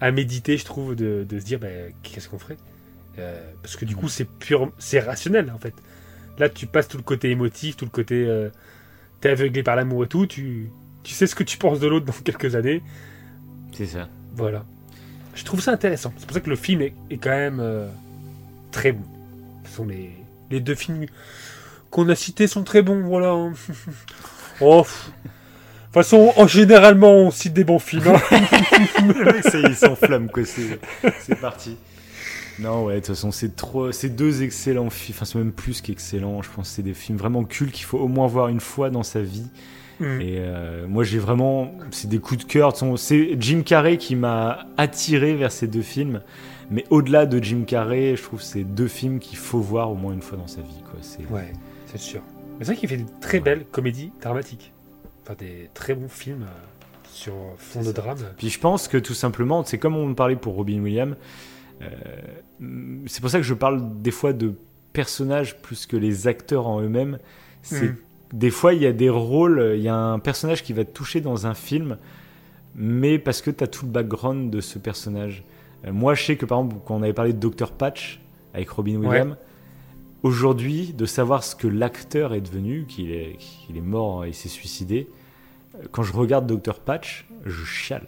[0.00, 1.68] à méditer, je trouve, de, de se dire, bah,
[2.02, 2.58] qu'est-ce qu'on ferait?
[3.18, 5.74] Euh, Parce que du coup, c'est pur, c'est rationnel, en fait.
[6.38, 8.24] Là, tu passes tout le côté émotif, tout le côté...
[8.26, 8.50] euh,
[9.20, 10.68] T'es aveuglé par l'amour et tout, tu,
[11.02, 12.82] tu sais ce que tu penses de l'autre dans quelques années.
[13.72, 14.08] C'est ça.
[14.34, 14.64] Voilà.
[15.34, 16.12] Je trouve ça intéressant.
[16.18, 17.88] C'est pour ça que le film est, est quand même euh,
[18.72, 19.04] très bon.
[19.64, 20.10] Ce sont les,
[20.50, 21.06] les deux films
[21.90, 23.34] qu'on a cités sont très bons, voilà.
[24.60, 25.10] oh, pff.
[25.92, 28.06] façon, en généralement, on cite des bons films.
[28.08, 28.20] hein.
[29.00, 30.44] Le mec, ça y est, il s'enflamme, quoi.
[30.44, 30.78] C'est
[31.20, 31.76] c'est parti.
[32.58, 35.16] Non, ouais, de toute façon, c'est trop, c'est deux excellents films.
[35.16, 36.42] Enfin, c'est même plus qu'excellents.
[36.42, 38.90] Je pense que c'est des films vraiment cultes qu'il faut au moins voir une fois
[38.90, 39.46] dans sa vie.
[40.00, 40.20] Mm.
[40.20, 42.74] Et euh, moi, j'ai vraiment, c'est des coups de cœur.
[42.96, 46.22] C'est Jim Carrey qui m'a attiré vers ces deux films.
[46.70, 49.94] Mais au-delà de Jim Carrey, je trouve que c'est deux films qu'il faut voir au
[49.94, 50.98] moins une fois dans sa vie, quoi.
[51.00, 51.52] C'est Ouais,
[51.86, 52.22] c'est sûr.
[52.58, 54.72] Mais c'est vrai qu'il fait des très belles comédies dramatiques.
[55.22, 58.18] Enfin, des très bons films euh, sur fond de drame.
[58.36, 61.16] Puis je pense que tout simplement, c'est comme on parlait pour Robin Williams,
[63.06, 64.54] c'est pour ça que je parle des fois de
[64.92, 67.18] personnages plus que les acteurs en eux-mêmes.
[67.62, 67.96] C'est Mm.
[68.32, 70.90] des fois il y a des rôles, il y a un personnage qui va te
[70.92, 71.98] toucher dans un film,
[72.74, 75.44] mais parce que tu as tout le background de ce personnage.
[75.84, 78.20] Euh, moi, je sais que par exemple, quand on avait parlé de Dr Patch
[78.54, 79.36] avec Robin Williams,
[80.22, 84.48] aujourd'hui, de savoir ce que l'acteur est devenu, qu'il est, qu'il est mort et s'est
[84.48, 85.08] suicidé,
[85.74, 88.06] euh, quand je regarde Dr Patch, je chiale.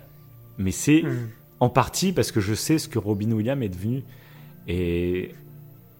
[0.58, 1.28] Mais c'est Mm.
[1.60, 4.02] En partie parce que je sais ce que Robin Williams est devenu.
[4.68, 5.30] Et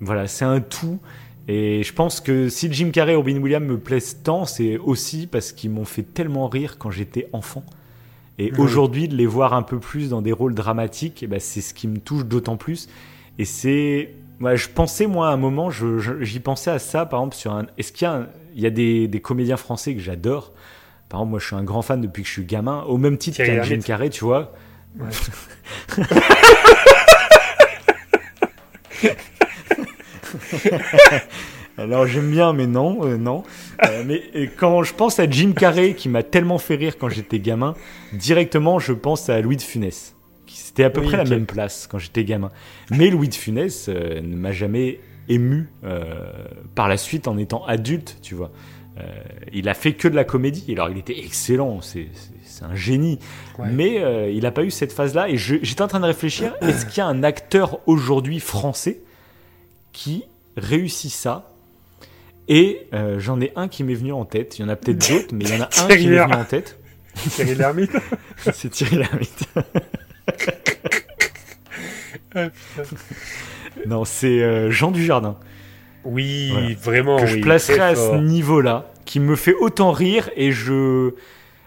[0.00, 0.98] voilà, c'est un tout.
[1.48, 5.26] Et je pense que si Jim Carrey et Robin Williams me plaisent tant, c'est aussi
[5.26, 7.64] parce qu'ils m'ont fait tellement rire quand j'étais enfant.
[8.38, 11.60] Et aujourd'hui, de les voir un peu plus dans des rôles dramatiques, eh ben, c'est
[11.60, 12.88] ce qui me touche d'autant plus.
[13.38, 14.14] Et c'est.
[14.40, 17.66] ouais, je pensais, moi, à un moment, j'y pensais à ça, par exemple, sur un.
[17.78, 20.52] Est-ce qu'il y a, un- il y a des, des comédiens français que j'adore?
[21.08, 23.18] Par exemple, moi, je suis un grand fan depuis que je suis gamin, au même
[23.18, 23.80] titre qu'un Jim.
[23.84, 24.52] Carrey, tu vois.
[24.98, 25.10] Ouais.
[31.76, 33.44] Alors j'aime bien, mais non, euh, non.
[33.86, 34.22] Euh, mais
[34.56, 37.74] quand je pense à Jim Carrey, qui m'a tellement fait rire quand j'étais gamin,
[38.12, 40.14] directement je pense à Louis de Funès.
[40.46, 42.50] qui- C'était à peu Oui, près la même place quand j'étais gamin.
[42.90, 45.68] Mais Louis de Funès euh, ne m'a jamais ému
[46.74, 48.50] par la suite en étant adulte, tu vois.
[49.52, 50.64] Il a fait que de la comédie.
[50.72, 52.06] Alors il était excellent, c'est
[52.58, 53.18] c'est- un génie.
[53.58, 53.68] Ouais.
[53.70, 55.28] Mais euh, il n'a pas eu cette phase-là.
[55.28, 59.00] Et j'étais en train de réfléchir, est-ce qu'il y a un acteur aujourd'hui français
[59.92, 60.24] qui
[60.56, 61.50] réussit ça?
[62.48, 64.58] Et euh, j'en ai un qui m'est venu en tête.
[64.58, 66.34] Il y en a peut-être d'autres, mais il y en a un qui m'est venu
[66.34, 66.78] en tête.
[67.30, 67.90] Thierry Lhermitte.
[68.54, 69.44] C'est Thierry Lhermitte.
[73.86, 75.36] Non, c'est euh, Jean Dujardin.
[76.04, 76.68] oui, Voilà.
[76.82, 77.16] vraiment.
[77.18, 81.14] que oui, je placerai à ce niveau-là, qui me fait autant rire et je,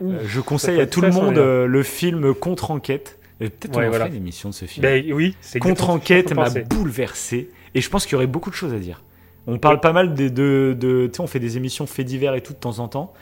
[0.02, 3.20] Euh, je conseille à tout le monde euh, le film Contre-enquête.
[3.40, 4.06] Peut-être Ouais, on voilà.
[4.06, 4.84] fera une émission de ce film.
[4.84, 8.80] Ben oui, Contre-enquête m'a bouleversé et je pense qu'il y aurait beaucoup de choses à
[8.80, 9.02] dire.
[9.48, 12.42] On parle pas mal de, de, tu sais, on fait des émissions faits divers et
[12.42, 13.14] tout de temps en temps.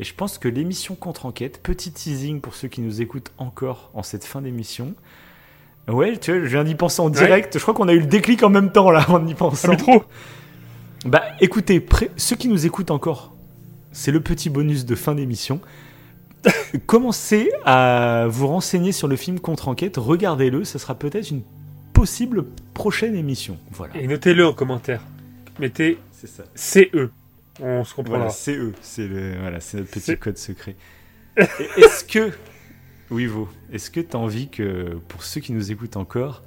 [0.00, 4.02] Et je pense que l'émission Contre-enquête, petit teasing pour ceux qui nous écoutent encore en
[4.02, 4.94] cette fin d'émission.
[5.88, 7.54] Ouais, tu vois, je viens d'y penser en direct.
[7.56, 9.68] Je crois qu'on a eu le déclic en même temps là, en y Ah, pensant.
[9.70, 10.02] mais trop
[11.04, 11.84] Bah écoutez,
[12.16, 13.32] ceux qui nous écoutent encore,
[13.92, 15.60] c'est le petit bonus de fin d'émission.
[16.86, 21.42] Commencez à vous renseigner sur le film Contre-enquête, regardez-le, ça sera peut-être une
[21.92, 22.44] possible
[22.74, 23.58] prochaine émission.
[23.72, 23.96] Voilà.
[23.96, 25.00] Et notez-le en commentaire.
[25.58, 26.44] Mettez ça.
[26.54, 27.10] CE.
[27.60, 28.18] On se comprendra.
[28.18, 30.76] Voilà, c'est eux, c'est le, voilà, c'est notre petit C'est- code secret.
[31.38, 31.44] Et
[31.80, 32.30] est-ce que,
[33.10, 36.42] oui vous, est-ce que tu as envie que, pour ceux qui nous écoutent encore,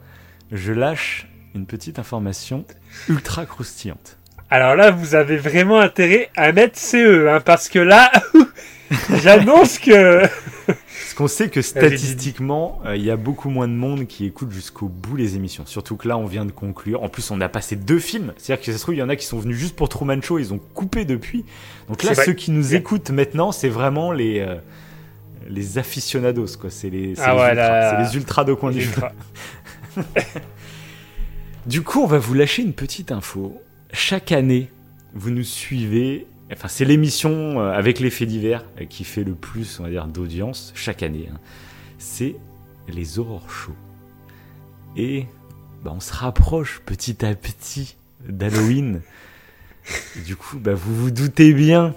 [0.51, 2.65] je lâche une petite information
[3.09, 4.17] ultra croustillante?
[4.49, 8.11] Alors là, vous avez vraiment intérêt à mettre CE, hein, parce que là,
[9.23, 10.21] j'annonce que...
[10.67, 14.51] Parce qu'on sait que statistiquement, euh, il y a beaucoup moins de monde qui écoute
[14.51, 15.65] jusqu'au bout les émissions.
[15.65, 17.03] Surtout que là, on vient de conclure.
[17.03, 18.33] En plus, on a passé deux films.
[18.37, 20.21] C'est-à-dire que ça se trouve, il y en a qui sont venus juste pour Truman
[20.21, 21.43] Show, ils ont coupé depuis.
[21.89, 22.77] Donc là, ceux qui nous Ouais.
[22.77, 24.55] écoutent maintenant, c'est vraiment les, euh,
[25.49, 26.69] les aficionados, quoi.
[26.69, 27.53] C'est les, Ah les ouais, ultras.
[27.55, 28.91] là- C'est les ultras de coin du jeu.
[31.67, 33.61] Du coup, on va vous lâcher une petite info.
[33.93, 34.69] Chaque année,
[35.13, 36.25] vous nous suivez.
[36.51, 39.89] Enfin, c'est l'émission euh, avec les faits divers euh, qui fait le plus, on va
[39.89, 41.29] dire, d'audience chaque année.
[41.31, 41.39] hein.
[41.97, 42.35] C'est
[42.87, 43.75] les Aurores Show.
[44.97, 45.25] Et
[45.83, 47.95] bah, on se rapproche petit à petit
[48.27, 49.01] d'Halloween.
[50.25, 51.95] Du coup, bah, vous vous doutez bien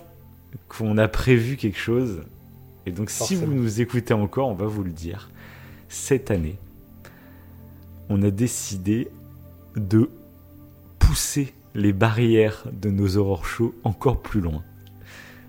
[0.69, 2.23] qu'on a prévu quelque chose.
[2.87, 5.31] Et donc, si vous nous écoutez encore, on va vous le dire.
[5.89, 6.57] Cette année,
[8.09, 9.09] on a décidé
[9.77, 10.11] de
[10.99, 14.63] pousser les barrières de nos aurores shows encore plus loin.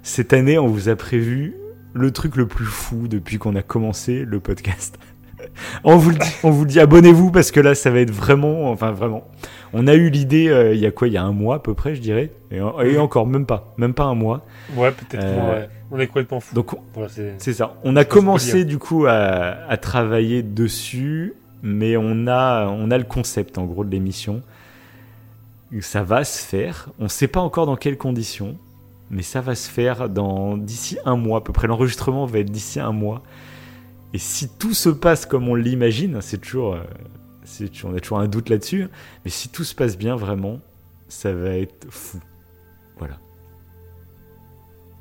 [0.03, 1.55] Cette année, on vous a prévu
[1.93, 4.97] le truc le plus fou depuis qu'on a commencé le podcast.
[5.83, 8.11] on vous le dit, on vous le dit, abonnez-vous parce que là, ça va être
[8.11, 9.27] vraiment, enfin vraiment.
[9.73, 11.59] On a eu l'idée euh, il y a quoi, il y a un mois à
[11.59, 14.45] peu près, je dirais, et, et encore même pas, même pas un mois.
[14.75, 15.23] Ouais, peut-être.
[15.23, 15.69] Euh, ouais.
[15.91, 16.55] On est complètement fou.
[16.55, 17.75] Donc Voilà, c'est- ça.
[17.83, 19.13] On a commencé du coup à,
[19.69, 24.41] à travailler dessus, mais on a, on a le concept en gros de l'émission.
[25.81, 26.89] Ça va se faire.
[26.99, 28.57] On ne sait pas encore dans quelles conditions,
[29.09, 31.67] mais ça va se faire dans d'ici un mois à peu près.
[31.67, 33.21] L'enregistrement va être d'ici un mois.
[34.13, 36.83] Et si tout se passe comme on l'imagine, c'est toujours, euh,
[37.43, 38.87] c'est toujours- on a toujours un doute là-dessus,
[39.25, 40.59] mais si tout se passe bien vraiment,
[41.09, 42.19] ça va être fou.
[42.97, 43.17] Voilà.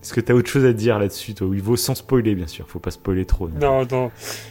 [0.03, 1.49] Est-ce que tu as autre chose à dire là-dessus, toi?
[1.53, 2.69] Il vaut sans spoiler, bien sûr.
[2.69, 3.49] Faut pas spoiler trop.
[3.49, 3.59] non.
[3.61, 4.11] Non, non,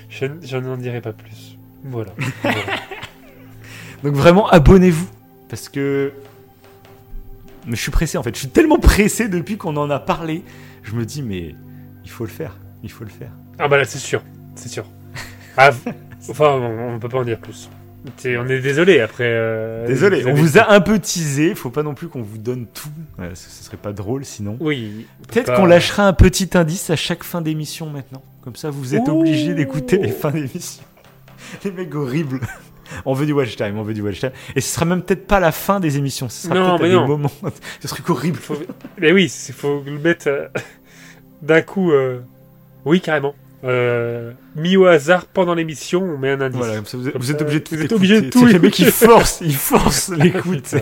[0.09, 1.57] je, je n'en dirai pas plus.
[1.83, 2.13] Voilà.
[2.41, 2.57] Voilà.
[4.03, 5.07] Donc vraiment, abonnez-vous.
[5.53, 6.11] Parce que.
[7.67, 8.33] Mais je suis pressé en fait.
[8.33, 10.41] Je suis tellement pressé depuis qu'on en a parlé.
[10.81, 11.53] Je me dis, mais
[12.03, 12.57] il faut le faire.
[12.81, 13.29] Il faut le faire.
[13.59, 14.23] ah bah là, c'est sûr.
[14.55, 14.85] C'est sûr.
[15.55, 15.69] Ah,
[16.31, 17.69] enfin, on, on peut pas en dire plus.
[18.25, 19.25] On est désolé après.
[19.27, 21.53] euh, Désolé, on vous a un peu teasé.
[21.53, 22.89] Faut pas non plus qu'on vous donne tout.
[23.19, 24.57] Ouais, ce, ce serait pas drôle sinon.
[24.59, 25.05] Oui.
[25.27, 28.23] Peut-être pas- qu'on lâchera un petit indice à chaque fin d'émission maintenant.
[28.43, 29.19] Comme ça, vous êtes Ouh.
[29.19, 30.83] obligés d'écouter les fins d'émission.
[31.63, 32.39] Les mecs horribles.
[33.05, 34.31] On veut du watch time, on veut du watch time.
[34.55, 36.29] Et ce sera même peut-être pas la fin des émissions.
[36.29, 37.07] Ce sera Non, à mais des non.
[37.07, 37.31] moments.
[37.81, 38.37] Ce truc horrible.
[38.37, 38.55] Faut-
[38.99, 40.47] Mais oui, il faut le mettre euh,
[41.41, 41.91] d'un coup.
[41.91, 42.19] euh,
[42.85, 43.35] Oui, carrément.
[43.65, 46.57] Euh, mis au hasard pendant l'émission, on met un indice.
[46.57, 48.59] Voilà, comme ça, vous, êtes- obligé de tout vous êtes obligé de tout C'est les
[48.59, 49.05] mecs qui écouter.
[49.05, 50.75] forcent, ils forcent l'écoute.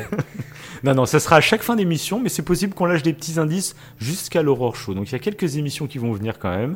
[0.83, 3.39] Non, non, ça sera à chaque fin d'émission, mais c'est possible qu'on lâche des petits
[3.39, 4.95] indices jusqu'à l'Aurore Show.
[4.95, 6.75] Donc il y a quelques émissions qui vont venir quand même.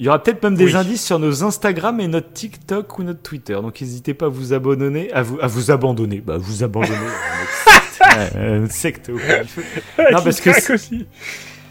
[0.00, 0.76] Il y aura peut-être même des Oui.
[0.76, 3.52] indices sur nos Instagram et notre TikTok ou notre Twitter.
[3.52, 6.96] Donc n'hésitez pas à vous abandonner, à vous, à vous abandonner, bah vous abandonner.
[6.96, 8.00] à notre secte.
[8.00, 9.16] Ouais, euh, secte au.
[10.12, 10.52] Non, parce que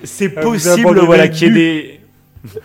[0.03, 1.99] c'est- possible, voilà, qu'il y ait des.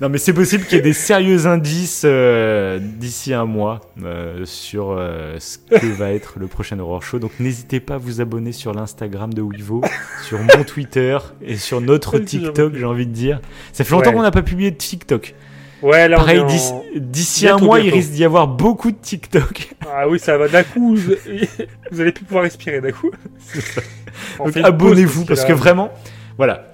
[0.00, 4.44] non, mais c'est possible qu'il y ait des sérieux indices euh, d'ici un mois euh,
[4.46, 7.18] sur euh, ce que va être le prochain Horror Show.
[7.18, 9.82] Donc n'hésitez pas à vous abonner sur l'Instagram de Wivo,
[10.26, 13.40] sur mon Twitter et sur notre TikTok, j'ai envie de dire.
[13.72, 14.16] Ça fait longtemps Ouais.
[14.16, 15.34] qu'on n'a pas publié de TikTok.
[15.82, 16.46] Ouais, là, Pareil, en-
[16.94, 19.74] d'ici- un Bientôt, mois, il risque d'y avoir beaucoup de TikTok.
[19.92, 20.94] Ah oui, ça va d'un coup.
[20.94, 21.12] Vous,
[21.90, 23.10] vous allez plus pouvoir respirer d'un coup.
[24.38, 25.90] On Donc abonnez-vous parce là- que vraiment,
[26.36, 26.69] voilà,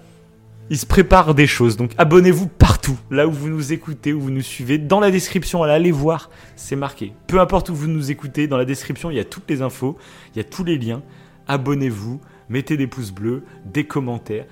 [0.71, 1.77] il se prépare des choses.
[1.77, 4.79] Donc abonnez-vous partout, là où vous nous écoutez, où vous nous suivez.
[4.79, 7.13] Dans la description, allez voir, c'est marqué.
[7.27, 9.97] Peu importe où vous nous écoutez, dans la description, il y a toutes les infos,
[10.35, 11.03] il y a tous les liens.
[11.49, 14.47] Abonnez-vous, mettez des pouces bleus, des commentaires.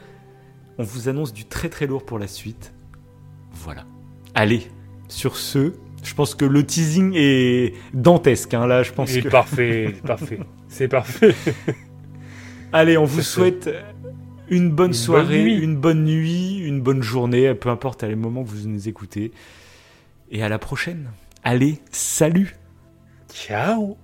[0.79, 2.73] On vous annonce du très très lourd pour la suite.
[3.53, 3.85] Voilà.
[4.35, 4.69] Allez,
[5.09, 5.73] sur ce,
[6.03, 8.55] je pense que le teasing est dantesque.
[8.55, 9.29] hein, là, je pense C'est que...
[9.29, 10.41] parfait, c'est parfait.
[10.69, 11.35] C'est parfait.
[12.73, 13.71] Allez, on vous souhaite
[14.49, 18.17] une bonne Une soirée, bonne une bonne nuit, une bonne journée, peu importe à les
[18.17, 19.33] moments que vous nous écoutez.
[20.31, 21.11] Et à la prochaine.
[21.43, 22.57] Allez, salut
[23.33, 23.97] Ciao.